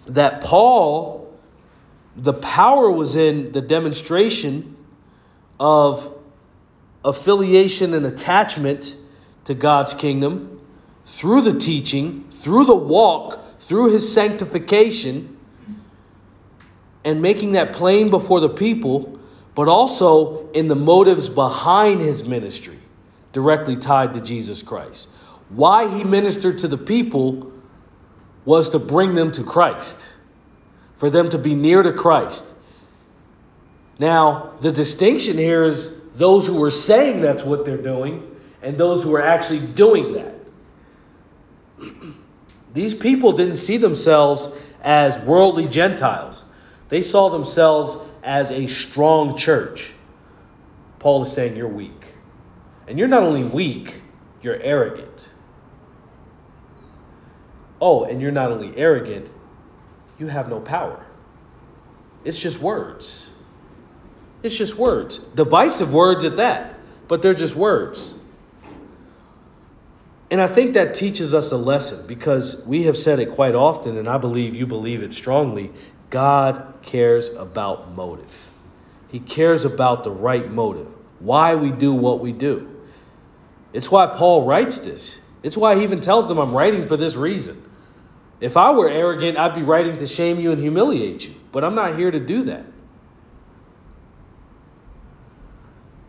that 0.07 0.43
Paul, 0.43 1.35
the 2.17 2.35
power 2.35 2.91
was 2.91 3.17
in 3.17 3.53
the 3.53 3.63
demonstration 3.63 4.77
of 5.59 6.16
affiliation 7.05 7.95
and 7.95 8.07
attachment 8.07 8.97
to 9.45 9.55
God's 9.55 9.95
kingdom 9.95 10.61
through 11.07 11.43
the 11.43 11.59
teaching, 11.59 12.29
through 12.43 12.65
the 12.65 12.75
walk 12.75 13.47
through 13.67 13.93
his 13.93 14.13
sanctification 14.13 15.37
and 17.05 17.23
making 17.23 17.53
that 17.53 17.73
plain 17.75 18.11
before 18.11 18.41
the 18.41 18.49
people, 18.49 19.19
but 19.55 19.69
also 19.69 20.51
in 20.53 20.69
the 20.69 20.75
motives 20.75 21.29
behind 21.29 22.01
his 22.01 22.25
ministry, 22.25 22.79
directly 23.33 23.77
tied 23.77 24.15
to 24.15 24.21
Jesus 24.21 24.63
Christ. 24.63 25.09
Why 25.49 25.89
he 25.97 26.05
ministered 26.05 26.59
to 26.59 26.69
the 26.69 26.79
people 26.79 27.53
was 28.45 28.71
to 28.71 28.79
bring 28.79 29.15
them 29.15 29.33
to 29.33 29.45
Christ, 29.45 30.07
for 30.97 31.11
them 31.11 31.31
to 31.31 31.39
be 31.39 31.55
near 31.55 31.83
to 31.83 31.93
Christ. 31.93 32.45
Now, 33.99 34.53
the 34.61 34.73
distinction 34.73 35.39
here 35.39 35.65
is 35.65 35.91
those 36.17 36.47
who 36.47 36.63
are 36.65 36.71
saying 36.71 37.21
that's 37.21 37.45
what 37.45 37.65
they're 37.65 37.77
doing 37.77 38.35
and 38.63 38.77
those 38.79 39.03
who 39.03 39.15
are 39.15 39.23
actually 39.23 39.61
doing 39.61 40.15
that. 40.15 40.35
These 42.75 42.95
people 42.95 43.33
didn't 43.33 43.59
see 43.59 43.77
themselves 43.77 44.49
as 44.83 45.19
worldly 45.21 45.69
Gentiles, 45.69 46.45
they 46.89 47.03
saw 47.03 47.29
themselves 47.29 47.99
as 48.23 48.51
a 48.51 48.67
strong 48.67 49.37
church. 49.37 49.93
Paul 50.99 51.23
is 51.23 51.33
saying 51.33 51.57
you're 51.57 51.69
weak. 51.69 52.15
And 52.89 52.99
you're 52.99 53.09
not 53.09 53.23
only 53.23 53.45
weak, 53.45 54.01
you're 54.43 54.61
arrogant. 54.61 55.29
Oh, 57.81 58.05
and 58.05 58.21
you're 58.21 58.31
not 58.31 58.51
only 58.51 58.77
arrogant, 58.77 59.31
you 60.19 60.29
have 60.29 60.49
no 60.49 60.61
power. 60.61 61.05
It's 62.25 62.39
just 62.39 62.61
words. 62.61 63.26
It's 64.47 64.55
just 64.55 64.77
words. 64.77 65.19
Divisive 65.35 65.93
words 65.93 66.23
at 66.23 66.37
that, 66.37 66.79
but 67.09 67.21
they're 67.21 67.35
just 67.35 67.57
words. 67.57 68.15
And 70.31 70.41
I 70.41 70.47
think 70.47 70.75
that 70.75 70.95
teaches 70.95 71.35
us 71.35 71.51
a 71.51 71.57
lesson 71.57 72.07
because 72.07 72.65
we 72.65 72.85
have 72.85 72.97
said 72.97 73.19
it 73.19 73.35
quite 73.35 73.57
often, 73.57 73.99
and 73.99 74.09
I 74.09 74.19
believe 74.19 74.55
you 74.55 74.65
believe 74.65 75.03
it 75.03 75.13
strongly. 75.13 75.73
God 76.11 76.75
cares 76.83 77.29
about 77.31 77.91
motive, 77.91 78.31
He 79.09 79.19
cares 79.19 79.65
about 79.65 80.05
the 80.05 80.13
right 80.13 80.49
motive, 80.49 80.87
why 81.19 81.57
we 81.57 81.73
do 81.73 81.93
what 81.93 82.21
we 82.21 82.31
do. 82.31 82.71
It's 83.73 83.91
why 83.91 84.15
Paul 84.17 84.47
writes 84.47 84.79
this. 84.79 85.19
It's 85.43 85.57
why 85.57 85.75
he 85.75 85.83
even 85.83 86.01
tells 86.01 86.29
them, 86.29 86.39
I'm 86.39 86.55
writing 86.55 86.87
for 86.87 86.97
this 86.97 87.17
reason. 87.17 87.69
If 88.41 88.57
I 88.57 88.71
were 88.71 88.89
arrogant, 88.89 89.39
I'd 89.39 89.57
be 89.57 89.63
writing 89.63 89.99
to 89.99 90.07
shame 90.07 90.39
you 90.39 90.53
and 90.53 90.61
humiliate 90.61 91.27
you. 91.27 91.35
But 91.51 91.65
I'm 91.65 91.75
not 91.75 91.99
here 91.99 92.13
to 92.13 92.21
do 92.21 92.45
that. 92.45 92.65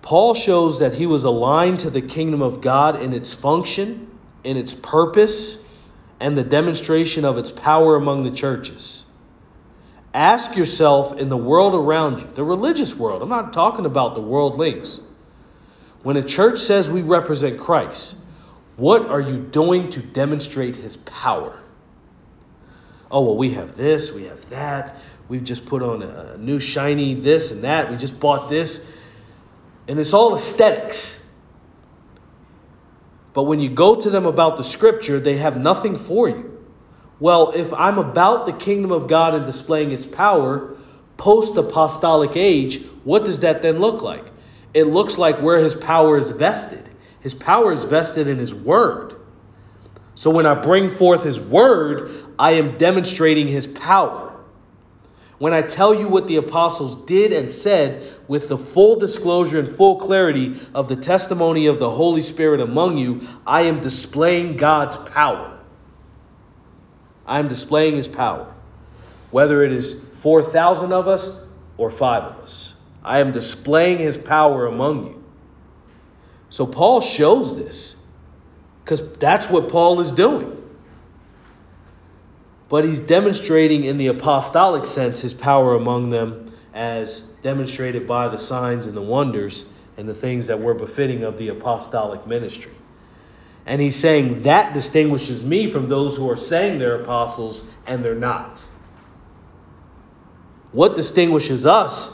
Paul 0.08 0.36
shows 0.36 0.80
that 0.80 0.94
he 0.94 1.06
was 1.06 1.26
aligned 1.26 1.82
to 1.82 1.90
the 1.90 2.02
kingdom 2.02 2.42
of 2.42 2.62
God 2.62 3.04
in 3.04 3.12
its 3.12 3.34
function 3.34 4.08
in 4.46 4.56
its 4.56 4.74
purpose 4.74 5.58
and 6.22 6.38
the 6.38 6.46
demonstration 6.46 7.26
of 7.26 7.38
its 7.38 7.52
power 7.52 7.98
among 7.98 8.24
the 8.24 8.32
churches. 8.32 9.04
Ask 10.14 10.56
yourself 10.56 11.18
in 11.18 11.28
the 11.28 11.36
world 11.36 11.76
around 11.76 12.20
you, 12.20 12.28
the 12.36 12.44
religious 12.46 12.96
world, 12.96 13.22
I'm 13.22 13.28
not 13.28 13.52
talking 13.52 13.86
about 13.86 14.16
the 14.16 14.22
worldlings. 14.22 15.02
When 16.04 16.16
a 16.16 16.24
church 16.24 16.62
says 16.62 16.90
we 16.90 17.02
represent 17.02 17.60
Christ, 17.60 18.16
what 18.78 19.10
are 19.10 19.20
you 19.20 19.40
doing 19.40 19.92
to 19.92 20.02
demonstrate 20.02 20.78
his 20.78 20.96
power? 20.96 21.60
Oh, 23.12 23.24
well, 23.24 23.38
we 23.38 23.56
have 23.56 23.76
this, 23.76 24.14
we 24.14 24.24
have 24.24 24.50
that. 24.52 24.96
We've 25.28 25.44
just 25.44 25.66
put 25.66 25.84
on 25.84 26.02
a 26.02 26.38
new 26.38 26.62
shiny 26.62 27.14
this 27.14 27.52
and 27.52 27.66
that. 27.66 27.92
We 27.92 27.98
just 27.98 28.18
bought 28.22 28.50
this. 28.50 28.80
And 29.88 30.00
it's 30.00 30.14
all 30.14 30.36
aesthetics. 30.36 31.18
But 33.34 33.44
when 33.44 33.60
you 33.60 33.70
go 33.70 33.96
to 33.96 34.10
them 34.10 34.26
about 34.26 34.58
the 34.58 34.64
scripture, 34.64 35.20
they 35.20 35.38
have 35.38 35.58
nothing 35.58 35.98
for 35.98 36.28
you. 36.28 36.58
Well, 37.20 37.52
if 37.52 37.72
I'm 37.74 37.98
about 37.98 38.46
the 38.46 38.54
kingdom 38.54 38.92
of 38.92 39.08
God 39.08 39.34
and 39.34 39.46
displaying 39.46 39.92
its 39.92 40.06
power 40.06 40.76
post 41.18 41.58
apostolic 41.58 42.32
age, 42.36 42.86
what 43.04 43.26
does 43.26 43.40
that 43.40 43.62
then 43.62 43.80
look 43.80 44.02
like? 44.02 44.26
It 44.74 44.86
looks 44.86 45.18
like 45.18 45.42
where 45.42 45.60
his 45.60 45.74
power 45.74 46.18
is 46.18 46.30
vested. 46.30 46.88
His 47.22 47.34
power 47.34 47.74
is 47.74 47.84
vested 47.84 48.28
in 48.28 48.38
his 48.38 48.54
word. 48.54 49.16
So 50.16 50.30
when 50.30 50.46
I 50.46 50.54
bring 50.54 50.92
forth 50.92 51.24
his 51.24 51.40
word, 51.40 52.26
I 52.38 52.54
am 52.54 52.78
demonstrating 52.78 53.48
his 53.48 53.68
power. 53.68 54.27
When 55.40 55.54
I 55.54 55.62
tell 55.62 55.94
you 55.94 56.08
what 56.08 56.28
the 56.28 56.38
apostles 56.38 56.96
did 57.06 57.32
and 57.32 57.50
said 57.50 58.16
with 58.28 58.50
the 58.50 58.58
full 58.58 58.98
disclosure 58.98 59.60
and 59.60 59.76
full 59.76 60.00
clarity 60.00 60.60
of 60.74 60.88
the 60.88 60.96
testimony 60.96 61.68
of 61.68 61.78
the 61.78 61.90
Holy 61.90 62.22
Spirit 62.22 62.60
among 62.60 62.98
you, 62.98 63.28
I 63.46 63.62
am 63.62 63.82
displaying 63.82 64.58
God's 64.58 64.98
power. 64.98 65.60
I 67.28 67.38
am 67.40 67.50
displaying 67.50 67.98
his 67.98 68.08
power. 68.08 68.52
Whether 69.30 69.64
it 69.64 69.72
is 69.72 69.96
4,000 70.22 70.92
of 70.92 71.08
us 71.08 71.30
or 71.78 71.92
five 71.92 72.24
of 72.24 72.40
us, 72.40 72.74
I 73.04 73.20
am 73.20 73.32
displaying 73.32 74.00
his 74.00 74.18
power 74.18 74.66
among 74.66 75.06
you. 75.06 75.24
So 76.50 76.66
Paul 76.66 77.02
shows 77.02 77.56
this 77.56 77.96
because 78.84 79.08
that's 79.20 79.50
what 79.50 79.70
Paul 79.70 80.00
is 80.00 80.10
doing 80.10 80.57
but 82.70 82.84
he's 82.84 83.00
demonstrating 83.00 83.86
in 83.86 83.98
the 83.98 84.08
apostolic 84.08 84.86
sense 84.86 85.22
his 85.22 85.34
power 85.34 85.76
among 85.76 86.10
them 86.10 86.52
as 86.74 87.22
demonstrated 87.42 88.06
by 88.06 88.28
the 88.28 88.38
signs 88.38 88.88
and 88.88 88.96
the 88.96 89.02
wonders 89.02 89.66
and 89.98 90.08
the 90.08 90.14
things 90.14 90.48
that 90.48 90.60
were 90.60 90.74
befitting 90.74 91.24
of 91.24 91.38
the 91.38 91.50
apostolic 91.50 92.28
ministry. 92.28 92.74
And 93.66 93.82
he's 93.82 93.96
saying 93.96 94.44
that 94.44 94.74
distinguishes 94.74 95.42
me 95.42 95.70
from 95.70 95.90
those 95.90 96.16
who 96.16 96.30
are 96.30 96.38
saying 96.38 96.80
they're 96.80 97.02
apostles 97.02 97.64
and 97.86 98.04
they're 98.04 98.16
not. 98.16 98.64
What 100.72 100.96
distinguishes 100.96 101.66
us 101.66 102.10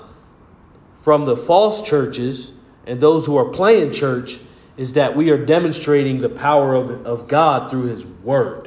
from 1.04 1.26
the 1.26 1.36
false 1.36 1.88
churches 1.88 2.52
and 2.88 3.00
those 3.00 3.26
who 3.26 3.38
are 3.38 3.50
playing 3.50 3.92
church 3.92 4.40
is 4.78 4.94
that 4.94 5.16
we 5.16 5.30
are 5.30 5.46
demonstrating 5.46 6.20
the 6.20 6.30
power 6.30 6.74
of, 6.74 7.06
of 7.06 7.28
God 7.28 7.70
through 7.70 7.86
his 7.86 8.06
word. 8.06 8.63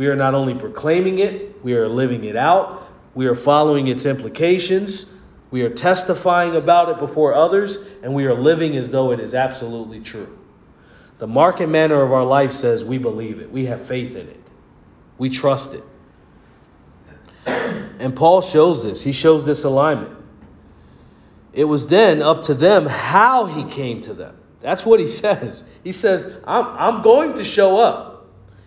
We 0.00 0.06
are 0.06 0.16
not 0.16 0.34
only 0.34 0.54
proclaiming 0.54 1.18
it, 1.18 1.62
we 1.62 1.74
are 1.74 1.86
living 1.86 2.24
it 2.24 2.34
out, 2.34 2.88
we 3.14 3.26
are 3.26 3.34
following 3.34 3.88
its 3.88 4.06
implications, 4.06 5.04
we 5.50 5.60
are 5.60 5.68
testifying 5.68 6.56
about 6.56 6.88
it 6.88 6.98
before 6.98 7.34
others, 7.34 7.76
and 8.02 8.14
we 8.14 8.24
are 8.24 8.32
living 8.32 8.78
as 8.78 8.90
though 8.90 9.10
it 9.10 9.20
is 9.20 9.34
absolutely 9.34 10.00
true. 10.00 10.38
The 11.18 11.26
mark 11.26 11.60
and 11.60 11.70
manner 11.70 12.00
of 12.00 12.12
our 12.12 12.24
life 12.24 12.54
says 12.54 12.82
we 12.82 12.96
believe 12.96 13.40
it, 13.40 13.52
we 13.52 13.66
have 13.66 13.86
faith 13.86 14.12
in 14.16 14.26
it, 14.26 14.40
we 15.18 15.28
trust 15.28 15.74
it. 15.74 15.84
And 17.44 18.16
Paul 18.16 18.40
shows 18.40 18.82
this, 18.82 19.02
he 19.02 19.12
shows 19.12 19.44
this 19.44 19.64
alignment. 19.64 20.16
It 21.52 21.64
was 21.64 21.88
then 21.88 22.22
up 22.22 22.44
to 22.44 22.54
them 22.54 22.86
how 22.86 23.44
he 23.44 23.64
came 23.64 24.00
to 24.04 24.14
them. 24.14 24.34
That's 24.62 24.82
what 24.82 24.98
he 24.98 25.08
says. 25.24 25.62
He 25.84 25.92
says, 25.92 26.24
I'm, 26.44 26.64
I'm 26.68 27.02
going 27.02 27.34
to 27.34 27.44
show 27.44 27.76
up. 27.76 28.09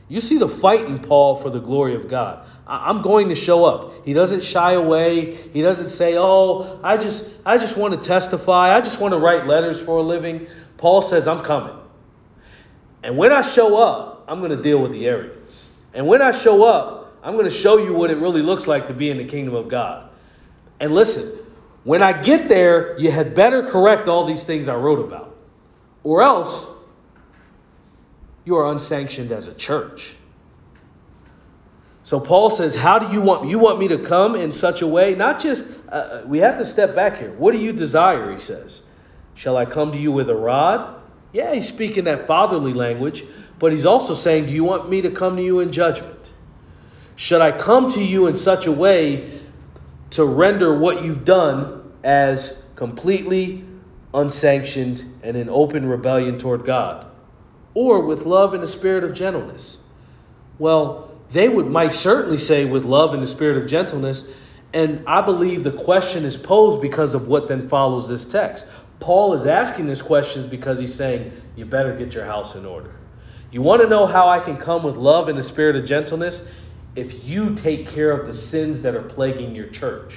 You 0.08 0.22
see 0.22 0.38
the 0.38 0.48
fight 0.48 0.86
in 0.86 1.00
Paul 1.00 1.42
for 1.42 1.50
the 1.50 1.60
glory 1.60 1.96
of 1.96 2.10
God. 2.10 2.46
I'm 2.68 3.02
going 3.02 3.30
to 3.30 3.36
show 3.36 3.66
up. 3.66 4.06
He 4.06 4.14
doesn't 4.14 4.44
shy 4.44 4.74
away. 4.74 5.50
He 5.52 5.62
doesn't 5.62 5.90
say, 5.90 6.16
"Oh, 6.18 6.80
I 6.84 6.98
just 6.98 7.26
I 7.46 7.58
just 7.58 7.78
want 7.78 7.94
to 8.00 8.08
testify. 8.08 8.76
I 8.76 8.82
just 8.82 9.00
want 9.00 9.14
to 9.14 9.20
write 9.20 9.48
letters 9.48 9.82
for 9.82 9.98
a 9.98 10.02
living." 10.02 10.48
Paul 10.78 11.02
says, 11.02 11.28
"I'm 11.28 11.44
coming." 11.44 11.76
And 13.04 13.18
when 13.18 13.32
I 13.32 13.42
show 13.42 13.78
up, 13.78 14.24
I'm 14.28 14.40
going 14.40 14.56
to 14.56 14.62
deal 14.62 14.82
with 14.82 14.92
the 14.92 15.06
arrogance. 15.08 15.68
And 15.94 16.08
when 16.08 16.22
I 16.22 16.32
show 16.32 16.64
up, 16.64 17.18
I'm 17.22 17.34
going 17.34 17.50
to 17.50 17.56
show 17.56 17.78
you 17.78 17.94
what 17.94 18.10
it 18.10 18.18
really 18.18 18.42
looks 18.42 18.66
like 18.66 18.88
to 18.88 18.94
be 18.94 19.10
in 19.10 19.18
the 19.18 19.26
kingdom 19.26 19.56
of 19.56 19.68
God. 19.68 20.10
And 20.80 20.94
listen, 20.94 21.38
when 21.84 22.02
I 22.02 22.22
get 22.22 22.48
there, 22.48 22.98
you 22.98 23.12
had 23.12 23.36
better 23.36 23.70
correct 23.70 24.08
all 24.08 24.26
these 24.26 24.44
things 24.44 24.68
I 24.68 24.76
wrote 24.76 25.00
about. 25.00 25.36
Or 26.04 26.22
else 26.22 26.66
you 28.46 28.58
are 28.58 28.72
unsanctioned 28.72 29.32
as 29.32 29.48
a 29.48 29.54
church. 29.54 30.16
So 32.04 32.20
Paul 32.20 32.50
says, 32.50 32.76
How 32.76 33.00
do 33.00 33.14
you 33.14 33.22
want 33.22 33.50
you 33.50 33.60
want 33.60 33.80
me 33.80 33.88
to 33.88 33.98
come 34.00 34.36
in 34.36 34.52
such 34.52 34.82
a 34.82 34.88
way? 34.88 35.16
Not 35.16 35.40
just 35.40 35.66
uh, 35.90 35.96
uh, 35.96 36.24
we 36.26 36.40
have 36.40 36.58
to 36.58 36.66
step 36.66 36.96
back 36.96 37.18
here. 37.18 37.32
What 37.34 37.54
do 37.54 37.60
you 37.60 37.72
desire? 37.72 38.34
He 38.34 38.40
says. 38.40 38.82
Shall 39.36 39.58
I 39.58 39.66
come 39.66 39.92
to 39.94 39.98
you 39.98 40.12
with 40.12 40.30
a 40.30 40.36
rod? 40.36 41.02
Yeah, 41.32 41.54
he's 41.54 41.68
speaking 41.68 42.04
that 42.04 42.28
fatherly 42.28 42.74
language, 42.74 43.26
but 43.58 43.72
he's 43.72 43.86
also 43.86 44.14
saying, 44.14 44.46
Do 44.46 44.54
you 44.54 44.64
want 44.64 44.90
me 44.90 45.02
to 45.02 45.12
come 45.12 45.38
to 45.38 45.44
you 45.44 45.60
in 45.60 45.72
judgment? 45.72 46.32
Should 47.16 47.42
I 47.42 47.52
come 47.52 47.92
to 47.94 48.04
you 48.04 48.28
in 48.28 48.36
such 48.36 48.66
a 48.66 48.72
way 48.72 49.42
to 50.12 50.26
render 50.26 50.78
what 50.78 51.04
you've 51.04 51.26
done 51.26 51.92
as 52.04 52.58
completely 52.76 53.64
unsanctioned 54.14 55.20
and 55.24 55.38
in 55.38 55.50
open 55.50 55.88
rebellion 55.88 56.38
toward 56.38 56.66
God? 56.66 57.08
Or 57.74 58.02
with 58.02 58.26
love 58.26 58.54
and 58.54 58.64
a 58.64 58.68
spirit 58.68 59.04
of 59.04 59.14
gentleness? 59.14 59.78
Well, 60.60 61.12
they 61.32 61.50
would 61.50 61.68
might 61.68 61.94
certainly 61.94 62.38
say 62.38 62.66
with 62.66 62.84
love 62.84 63.14
and 63.14 63.24
the 63.24 63.28
spirit 63.28 63.58
of 63.58 63.68
gentleness, 63.68 64.26
and 64.74 65.04
I 65.08 65.22
believe 65.22 65.64
the 65.64 65.72
question 65.72 66.26
is 66.26 66.38
posed 66.38 66.82
because 66.82 67.14
of 67.14 67.28
what 67.28 67.48
then 67.48 67.68
follows 67.68 68.08
this 68.08 68.26
text. 68.26 68.66
Paul 69.00 69.34
is 69.34 69.46
asking 69.46 69.88
this 69.88 70.02
questions 70.02 70.46
because 70.46 70.80
he's 70.80 70.94
saying, 70.94 71.32
You 71.56 71.66
better 71.66 71.96
get 71.96 72.14
your 72.14 72.26
house 72.26 72.56
in 72.56 72.66
order. 72.66 72.96
You 73.52 73.62
want 73.62 73.82
to 73.82 73.88
know 73.88 74.06
how 74.06 74.28
I 74.30 74.40
can 74.40 74.58
come 74.58 74.84
with 74.84 74.96
love 74.96 75.28
and 75.28 75.38
the 75.38 75.44
spirit 75.44 75.76
of 75.76 75.86
gentleness? 75.86 76.42
If 76.96 77.24
you 77.24 77.56
take 77.56 77.90
care 77.90 78.12
of 78.12 78.28
the 78.28 78.34
sins 78.34 78.82
that 78.82 78.96
are 78.96 79.02
plaguing 79.02 79.56
your 79.56 79.68
church. 79.68 80.16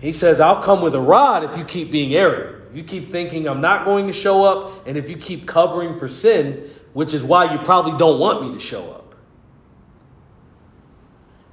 He 0.00 0.12
says, 0.12 0.40
I'll 0.40 0.62
come 0.62 0.82
with 0.82 0.94
a 0.94 1.00
rod 1.00 1.44
if 1.44 1.56
you 1.56 1.64
keep 1.64 1.90
being 1.90 2.14
arrogant 2.14 2.63
you 2.76 2.84
keep 2.84 3.10
thinking 3.10 3.48
I'm 3.48 3.60
not 3.60 3.84
going 3.84 4.06
to 4.06 4.12
show 4.12 4.44
up, 4.44 4.86
and 4.86 4.96
if 4.96 5.10
you 5.10 5.16
keep 5.16 5.46
covering 5.46 5.98
for 5.98 6.08
sin, 6.08 6.70
which 6.92 7.14
is 7.14 7.22
why 7.22 7.52
you 7.52 7.64
probably 7.64 7.98
don't 7.98 8.18
want 8.18 8.46
me 8.46 8.54
to 8.54 8.60
show 8.60 8.90
up. 8.90 9.14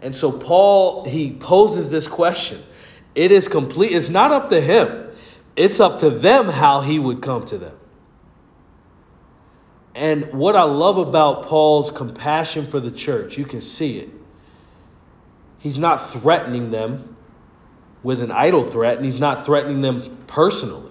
And 0.02 0.16
so 0.16 0.32
Paul 0.32 1.06
he 1.06 1.32
poses 1.32 1.90
this 1.90 2.08
question. 2.08 2.64
It 3.14 3.32
is 3.32 3.48
complete, 3.48 3.92
it's 3.92 4.10
not 4.10 4.32
up 4.32 4.50
to 4.50 4.62
him. 4.62 5.10
It's 5.56 5.80
up 5.80 6.00
to 6.00 6.10
them 6.10 6.48
how 6.48 6.82
he 6.82 6.98
would 6.98 7.22
come 7.22 7.46
to 7.48 7.58
them. 7.58 7.78
And 9.94 10.34
what 10.34 10.56
I 10.56 10.64
love 10.64 10.98
about 10.98 11.48
Paul's 11.48 11.92
compassion 11.92 12.72
for 12.72 12.80
the 12.80 12.92
church, 12.92 13.38
you 13.38 13.46
can 13.46 13.60
see 13.60 13.98
it. 13.98 14.10
He's 15.60 15.78
not 15.78 16.14
threatening 16.14 16.72
them 16.72 17.18
with 18.02 18.22
an 18.22 18.32
idle 18.32 18.64
threat, 18.64 18.96
and 18.96 19.06
he's 19.06 19.20
not 19.20 19.46
threatening 19.46 19.82
them 19.82 20.24
personally. 20.28 20.91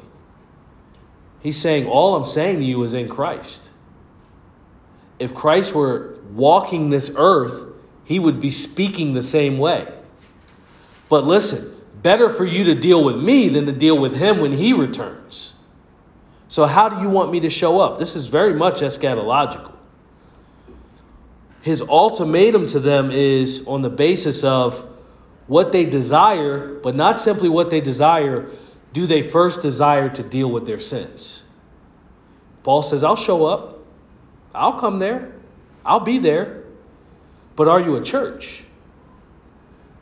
He's 1.43 1.61
saying, 1.61 1.87
All 1.87 2.15
I'm 2.17 2.27
saying 2.27 2.59
to 2.59 2.65
you 2.65 2.83
is 2.85 2.95
in 2.95 3.09
Christ. 3.09 3.63
If 5.19 5.35
Christ 5.35 5.75
were 5.75 6.19
walking 6.33 6.91
this 6.91 7.11
earth, 7.15 7.75
he 8.05 8.19
would 8.19 8.41
be 8.41 8.51
speaking 8.51 9.15
the 9.15 9.23
same 9.23 9.59
way. 9.59 9.93
But 11.09 11.27
listen, 11.27 11.75
better 12.03 12.31
for 12.31 12.45
you 12.45 12.65
to 12.65 12.75
deal 12.75 13.05
with 13.05 13.17
me 13.17 13.49
than 13.49 13.67
to 13.67 13.73
deal 13.73 13.99
with 13.99 14.15
him 14.15 14.41
when 14.41 14.53
he 14.53 14.73
returns. 14.73 15.55
So, 16.49 16.67
how 16.67 16.89
do 16.89 17.01
you 17.01 17.09
want 17.09 17.31
me 17.31 17.41
to 17.41 17.51
show 17.51 17.81
up? 17.81 17.99
This 17.99 18.17
is 18.17 18.27
very 18.27 18.55
much 18.55 18.81
eschatological. 18.81 19.73
His 21.63 21.83
ultimatum 21.83 22.67
to 22.69 22.81
them 22.81 23.11
is 23.11 23.65
on 23.67 23.83
the 23.83 23.91
basis 23.91 24.43
of 24.43 24.89
what 25.47 25.73
they 25.73 25.85
desire, 25.85 26.81
but 26.83 26.97
not 26.97 27.21
simply 27.21 27.49
what 27.49 27.71
they 27.71 27.81
desire, 27.81 28.51
do 28.93 29.07
they 29.07 29.23
first 29.23 29.63
desire 29.63 30.09
to 30.09 30.23
deal 30.23 30.51
with 30.51 30.67
their 30.67 30.81
sins? 30.81 31.43
Paul 32.63 32.83
says, 32.83 33.03
I'll 33.05 33.17
show 33.17 33.47
up. 33.47 33.79
I'll 34.55 34.81
come 34.81 34.99
there. 34.99 35.33
I'll 35.85 36.01
be 36.01 36.19
there. 36.19 36.65
But 37.57 37.69
are 37.69 37.81
you 37.81 37.97
a 37.97 38.03
church? 38.03 38.65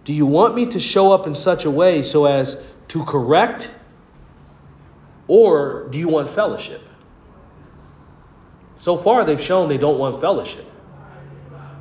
Do 0.04 0.12
you 0.12 0.26
want 0.26 0.54
me 0.54 0.66
to 0.72 0.80
show 0.80 1.12
up 1.12 1.26
in 1.26 1.34
such 1.34 1.64
a 1.64 1.70
way 1.70 2.02
so 2.02 2.24
as 2.24 2.56
to 2.88 3.04
correct? 3.04 3.68
Or 5.26 5.86
do 5.90 5.98
you 5.98 6.08
want 6.08 6.30
fellowship? 6.30 6.82
So 8.80 8.96
far, 8.96 9.24
they've 9.24 9.40
shown 9.40 9.68
they 9.68 9.76
don't 9.76 9.98
want 9.98 10.20
fellowship. 10.20 10.64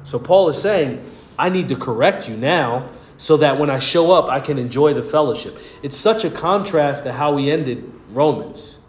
So 0.04 0.20
Paul 0.20 0.50
is 0.50 0.62
saying, 0.62 1.10
I 1.40 1.50
need 1.50 1.70
to 1.70 1.76
correct 1.76 2.28
you 2.28 2.36
now 2.36 2.90
so 3.18 3.38
that 3.38 3.60
when 3.60 3.70
I 3.70 3.80
show 3.80 4.12
up, 4.12 4.30
I 4.30 4.40
can 4.40 4.58
enjoy 4.58 4.94
the 4.94 5.04
fellowship. 5.04 5.58
It's 5.82 5.98
such 5.98 6.24
a 6.24 6.30
contrast 6.30 7.04
to 7.04 7.12
how 7.12 7.34
we 7.34 7.52
ended 7.52 7.92
Romans. 8.12 8.80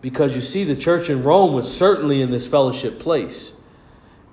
Because 0.00 0.34
you 0.34 0.40
see, 0.40 0.64
the 0.64 0.76
church 0.76 1.10
in 1.10 1.22
Rome 1.22 1.52
was 1.54 1.72
certainly 1.72 2.22
in 2.22 2.30
this 2.30 2.46
fellowship 2.46 3.00
place. 3.00 3.52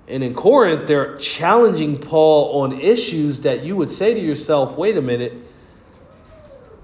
And 0.08 0.22
in 0.22 0.34
Corinth, 0.34 0.86
they're 0.86 1.18
challenging 1.18 1.98
Paul 1.98 2.62
on 2.62 2.80
issues 2.80 3.40
that 3.40 3.64
you 3.64 3.76
would 3.76 3.90
say 3.90 4.14
to 4.14 4.20
yourself, 4.20 4.78
wait 4.78 4.96
a 4.96 5.02
minute, 5.02 5.34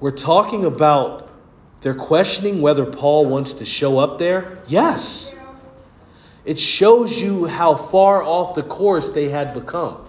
we're 0.01 0.11
talking 0.11 0.65
about 0.65 1.31
they're 1.81 1.95
questioning 1.95 2.61
whether 2.61 2.85
Paul 2.85 3.27
wants 3.27 3.55
to 3.55 3.65
show 3.65 3.99
up 3.99 4.19
there? 4.19 4.59
Yes. 4.67 5.35
It 6.45 6.59
shows 6.59 7.13
you 7.13 7.47
how 7.47 7.77
far 7.77 8.23
off 8.23 8.55
the 8.55 8.63
course 8.65 9.11
they 9.11 9.29
had 9.29 9.55
become 9.55 10.05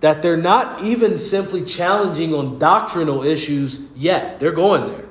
that 0.00 0.22
they're 0.22 0.36
not 0.36 0.84
even 0.84 1.18
simply 1.18 1.64
challenging 1.64 2.34
on 2.34 2.58
doctrinal 2.58 3.24
issues 3.24 3.80
yet. 3.94 4.38
They're 4.38 4.52
going 4.52 4.90
there. 4.92 5.06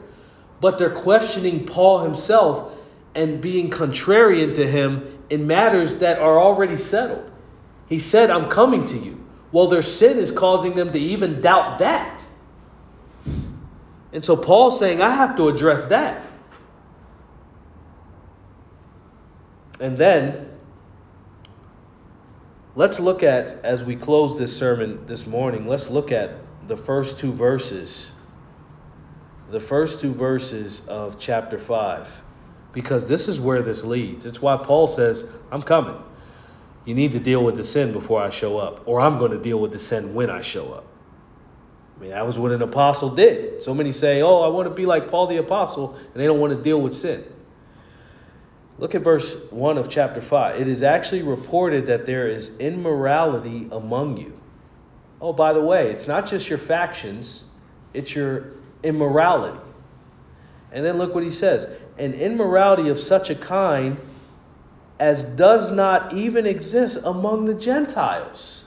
But 0.62 0.78
they're 0.78 1.02
questioning 1.02 1.66
Paul 1.66 2.00
himself 2.00 2.74
and 3.16 3.42
being 3.42 3.70
contrarian 3.70 4.54
to 4.56 4.68
him 4.68 5.20
in 5.30 5.48
matters 5.48 5.96
that 5.96 6.20
are 6.20 6.40
already 6.40 6.78
settled. 6.78 7.32
He 7.88 8.00
said, 8.00 8.30
I'm 8.30 8.50
coming 8.50 8.86
to 8.86 8.98
you. 8.98 9.24
Well, 9.52 9.68
their 9.68 9.82
sin 9.82 10.18
is 10.18 10.32
causing 10.32 10.76
them 10.76 10.92
to 10.92 11.00
even 11.00 11.42
doubt 11.42 11.80
that. 11.80 12.26
And 14.12 14.24
so 14.24 14.38
Paul's 14.38 14.80
saying, 14.80 15.02
I 15.02 15.10
have 15.10 15.36
to 15.38 15.50
address 15.50 15.86
that. 15.88 16.26
And 19.80 19.98
then 19.98 20.45
let's 22.76 23.00
look 23.00 23.24
at, 23.24 23.54
as 23.64 23.84
we 23.84 23.96
close 23.96 24.38
this 24.38 24.56
sermon 24.56 25.06
this 25.06 25.26
morning, 25.26 25.68
let's 25.68 25.90
look 25.90 26.12
at 26.12 26.36
the 26.68 26.78
first 26.78 27.18
two 27.18 27.32
verses. 27.32 28.12
The 29.50 29.60
first 29.60 30.02
two 30.02 30.14
verses 30.14 30.82
of 30.88 31.18
chapter 31.20 31.58
5. 31.58 32.08
Because 32.74 33.08
this 33.08 33.28
is 33.28 33.40
where 33.40 33.62
this 33.62 33.84
leads. 33.84 34.26
It's 34.26 34.42
why 34.42 34.58
Paul 34.58 34.88
says, 34.88 35.26
I'm 35.52 35.62
coming. 35.62 36.02
You 36.84 36.94
need 36.94 37.14
to 37.14 37.20
deal 37.20 37.44
with 37.44 37.56
the 37.56 37.64
sin 37.64 37.94
before 37.94 38.22
I 38.22 38.30
show 38.30 38.58
up, 38.58 38.88
or 38.88 39.00
I'm 39.00 39.18
going 39.18 39.32
to 39.32 39.40
deal 39.40 39.60
with 39.60 39.72
the 39.72 39.80
sin 39.80 40.14
when 40.14 40.30
I 40.30 40.42
show 40.42 40.74
up. 40.74 40.86
I 41.96 42.02
mean, 42.02 42.10
that 42.12 42.26
was 42.26 42.38
what 42.38 42.52
an 42.52 42.62
apostle 42.62 43.16
did. 43.16 43.64
So 43.64 43.74
many 43.74 43.92
say, 43.92 44.22
Oh, 44.22 44.42
I 44.42 44.50
want 44.50 44.68
to 44.68 44.74
be 44.74 44.86
like 44.86 45.10
Paul 45.10 45.28
the 45.28 45.38
apostle, 45.38 45.96
and 45.96 46.14
they 46.16 46.26
don't 46.26 46.40
want 46.40 46.56
to 46.56 46.62
deal 46.62 46.82
with 46.82 46.94
sin. 46.94 47.24
Look 48.78 48.94
at 48.94 49.04
verse 49.04 49.36
1 49.52 49.78
of 49.78 49.90
chapter 49.90 50.22
5. 50.22 50.60
It 50.60 50.68
is 50.68 50.84
actually 50.84 51.24
reported 51.24 51.86
that 51.88 52.06
there 52.06 52.28
is 52.28 52.58
immorality 52.58 53.70
among 53.72 54.18
you. 54.18 54.38
Oh, 55.22 55.32
by 55.32 55.54
the 55.54 55.62
way, 55.62 55.92
it's 55.92 56.08
not 56.08 56.28
just 56.28 56.50
your 56.50 56.58
factions, 56.58 57.46
it's 57.94 58.14
your 58.14 58.52
immorality. 58.84 59.60
And 60.72 60.86
then 60.86 60.98
look 60.98 61.16
what 61.16 61.24
he 61.24 61.32
says 61.32 61.68
an 61.98 62.14
immorality 62.14 62.90
of 62.90 63.00
such 63.00 63.30
a 63.30 63.36
kind 63.36 63.98
as 65.00 65.24
does 65.24 65.72
not 65.72 66.14
even 66.14 66.46
exist 66.46 67.00
among 67.04 67.46
the 67.46 67.54
Gentiles. 67.54 68.66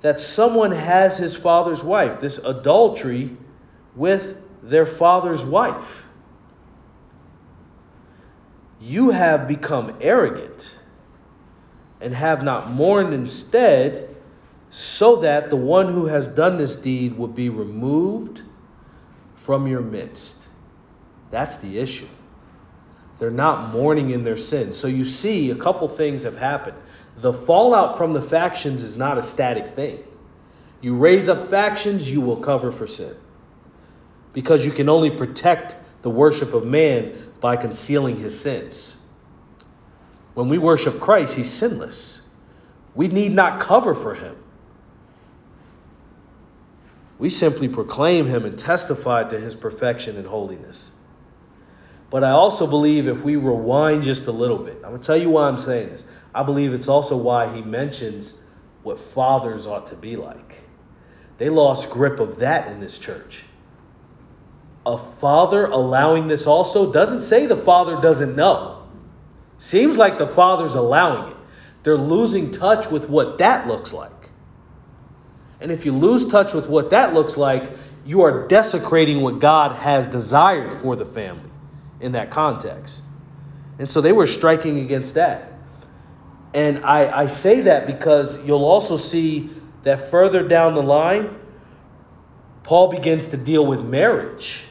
That 0.00 0.18
someone 0.18 0.72
has 0.72 1.16
his 1.16 1.36
father's 1.36 1.84
wife, 1.84 2.20
this 2.20 2.38
adultery 2.38 3.36
with 3.94 4.36
their 4.64 4.86
father's 4.86 5.44
wife 5.44 6.01
you 8.82 9.10
have 9.10 9.46
become 9.46 9.96
arrogant 10.00 10.76
and 12.00 12.12
have 12.12 12.42
not 12.42 12.70
mourned 12.70 13.14
instead, 13.14 14.08
so 14.70 15.16
that 15.16 15.50
the 15.50 15.56
one 15.56 15.92
who 15.92 16.06
has 16.06 16.26
done 16.26 16.58
this 16.58 16.74
deed 16.74 17.16
would 17.16 17.34
be 17.34 17.48
removed 17.48 18.42
from 19.44 19.68
your 19.68 19.82
midst. 19.82 20.36
That's 21.30 21.56
the 21.56 21.78
issue. 21.78 22.08
They're 23.18 23.30
not 23.30 23.72
mourning 23.72 24.10
in 24.10 24.24
their 24.24 24.36
sin. 24.36 24.72
So 24.72 24.88
you 24.88 25.04
see, 25.04 25.50
a 25.50 25.54
couple 25.54 25.86
things 25.88 26.24
have 26.24 26.36
happened. 26.36 26.76
The 27.18 27.32
fallout 27.32 27.98
from 27.98 28.14
the 28.14 28.22
factions 28.22 28.82
is 28.82 28.96
not 28.96 29.18
a 29.18 29.22
static 29.22 29.76
thing. 29.76 30.02
You 30.80 30.96
raise 30.96 31.28
up 31.28 31.50
factions, 31.50 32.10
you 32.10 32.20
will 32.20 32.38
cover 32.38 32.72
for 32.72 32.88
sin. 32.88 33.14
Because 34.32 34.64
you 34.64 34.72
can 34.72 34.88
only 34.88 35.10
protect 35.10 35.76
the 36.02 36.10
worship 36.10 36.52
of 36.52 36.66
man 36.66 37.31
by 37.42 37.56
concealing 37.56 38.16
his 38.16 38.38
sins. 38.38 38.96
When 40.32 40.48
we 40.48 40.56
worship 40.56 41.00
Christ, 41.00 41.34
he's 41.34 41.50
sinless. 41.50 42.22
We 42.94 43.08
need 43.08 43.32
not 43.32 43.60
cover 43.60 43.94
for 43.94 44.14
him. 44.14 44.36
We 47.18 47.28
simply 47.28 47.68
proclaim 47.68 48.26
him 48.26 48.46
and 48.46 48.58
testify 48.58 49.24
to 49.24 49.38
his 49.38 49.54
perfection 49.54 50.16
and 50.16 50.26
holiness. 50.26 50.92
But 52.10 52.24
I 52.24 52.30
also 52.30 52.66
believe 52.66 53.08
if 53.08 53.22
we 53.22 53.36
rewind 53.36 54.04
just 54.04 54.26
a 54.26 54.32
little 54.32 54.58
bit, 54.58 54.76
I'm 54.76 54.90
going 54.90 55.00
to 55.00 55.06
tell 55.06 55.16
you 55.16 55.30
why 55.30 55.48
I'm 55.48 55.58
saying 55.58 55.90
this. 55.90 56.04
I 56.34 56.42
believe 56.42 56.72
it's 56.72 56.88
also 56.88 57.16
why 57.16 57.54
he 57.54 57.60
mentions 57.62 58.34
what 58.82 58.98
fathers 58.98 59.66
ought 59.66 59.86
to 59.88 59.96
be 59.96 60.16
like. 60.16 60.58
They 61.38 61.48
lost 61.48 61.90
grip 61.90 62.20
of 62.20 62.38
that 62.38 62.70
in 62.70 62.80
this 62.80 62.98
church 62.98 63.44
a 64.84 64.98
father 65.20 65.66
allowing 65.66 66.26
this 66.26 66.46
also 66.46 66.92
doesn't 66.92 67.22
say 67.22 67.46
the 67.46 67.56
father 67.56 68.00
doesn't 68.00 68.34
know. 68.34 68.82
Seems 69.58 69.96
like 69.96 70.18
the 70.18 70.26
father's 70.26 70.74
allowing 70.74 71.32
it. 71.32 71.36
They're 71.84 71.96
losing 71.96 72.50
touch 72.50 72.90
with 72.90 73.08
what 73.08 73.38
that 73.38 73.68
looks 73.68 73.92
like. 73.92 74.10
And 75.60 75.70
if 75.70 75.84
you 75.84 75.92
lose 75.92 76.26
touch 76.26 76.52
with 76.52 76.66
what 76.66 76.90
that 76.90 77.14
looks 77.14 77.36
like, 77.36 77.70
you 78.04 78.22
are 78.22 78.48
desecrating 78.48 79.20
what 79.20 79.38
God 79.38 79.76
has 79.76 80.06
desired 80.08 80.72
for 80.80 80.96
the 80.96 81.04
family 81.04 81.50
in 82.00 82.12
that 82.12 82.30
context. 82.30 83.02
And 83.78 83.88
so 83.88 84.00
they 84.00 84.12
were 84.12 84.26
striking 84.26 84.80
against 84.80 85.14
that. 85.14 85.52
And 86.54 86.84
I, 86.84 87.22
I 87.22 87.26
say 87.26 87.60
that 87.62 87.86
because 87.86 88.42
you'll 88.44 88.64
also 88.64 88.96
see 88.96 89.50
that 89.84 90.10
further 90.10 90.46
down 90.46 90.74
the 90.74 90.82
line, 90.82 91.38
Paul 92.64 92.90
begins 92.90 93.28
to 93.28 93.36
deal 93.36 93.64
with 93.64 93.80
marriage 93.80 94.64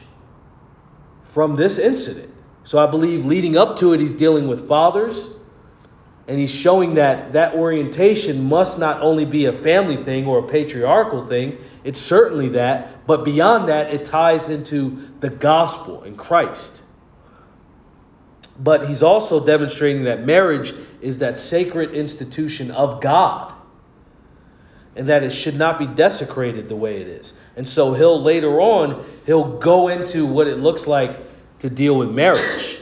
from 1.32 1.56
this 1.56 1.78
incident. 1.78 2.32
So 2.64 2.78
I 2.78 2.86
believe 2.90 3.24
leading 3.24 3.56
up 3.56 3.78
to 3.78 3.92
it, 3.92 4.00
he's 4.00 4.12
dealing 4.12 4.46
with 4.46 4.68
fathers, 4.68 5.28
and 6.28 6.38
he's 6.38 6.50
showing 6.50 6.94
that 6.94 7.32
that 7.32 7.54
orientation 7.54 8.44
must 8.44 8.78
not 8.78 9.00
only 9.02 9.24
be 9.24 9.46
a 9.46 9.52
family 9.52 10.02
thing 10.04 10.26
or 10.26 10.38
a 10.38 10.48
patriarchal 10.48 11.26
thing, 11.26 11.58
it's 11.84 12.00
certainly 12.00 12.50
that, 12.50 13.06
but 13.06 13.24
beyond 13.24 13.68
that, 13.68 13.92
it 13.92 14.06
ties 14.06 14.48
into 14.48 15.08
the 15.20 15.28
gospel 15.28 16.04
and 16.04 16.16
Christ. 16.16 16.82
But 18.58 18.86
he's 18.86 19.02
also 19.02 19.44
demonstrating 19.44 20.04
that 20.04 20.24
marriage 20.24 20.74
is 21.00 21.18
that 21.18 21.38
sacred 21.38 21.94
institution 21.94 22.70
of 22.70 23.00
God 23.00 23.52
and 24.96 25.08
that 25.08 25.22
it 25.22 25.30
should 25.30 25.56
not 25.56 25.78
be 25.78 25.86
desecrated 25.86 26.68
the 26.68 26.76
way 26.76 27.00
it 27.00 27.08
is. 27.08 27.34
And 27.56 27.68
so 27.68 27.92
he'll 27.94 28.22
later 28.22 28.60
on, 28.60 29.04
he'll 29.26 29.58
go 29.58 29.88
into 29.88 30.26
what 30.26 30.46
it 30.46 30.58
looks 30.58 30.86
like 30.86 31.18
to 31.60 31.70
deal 31.70 31.96
with 31.96 32.10
marriage. 32.10 32.80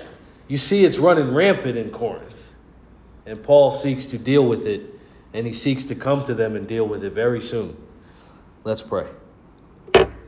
You 0.49 0.57
see, 0.57 0.85
it's 0.85 0.99
running 0.99 1.33
rampant 1.35 1.77
in 1.77 1.91
Corinth. 1.91 2.35
And 3.27 3.43
Paul 3.43 3.71
seeks 3.71 4.07
to 4.07 4.19
deal 4.19 4.45
with 4.45 4.67
it, 4.67 4.83
and 5.35 5.47
he 5.47 5.53
seeks 5.53 5.85
to 5.85 5.95
come 5.95 6.25
to 6.25 6.35
them 6.35 6.57
and 6.57 6.67
deal 6.67 6.89
with 6.89 7.05
it 7.05 7.13
very 7.13 7.41
soon. 7.41 7.77
Let's 8.65 8.83
pray. 8.83 9.07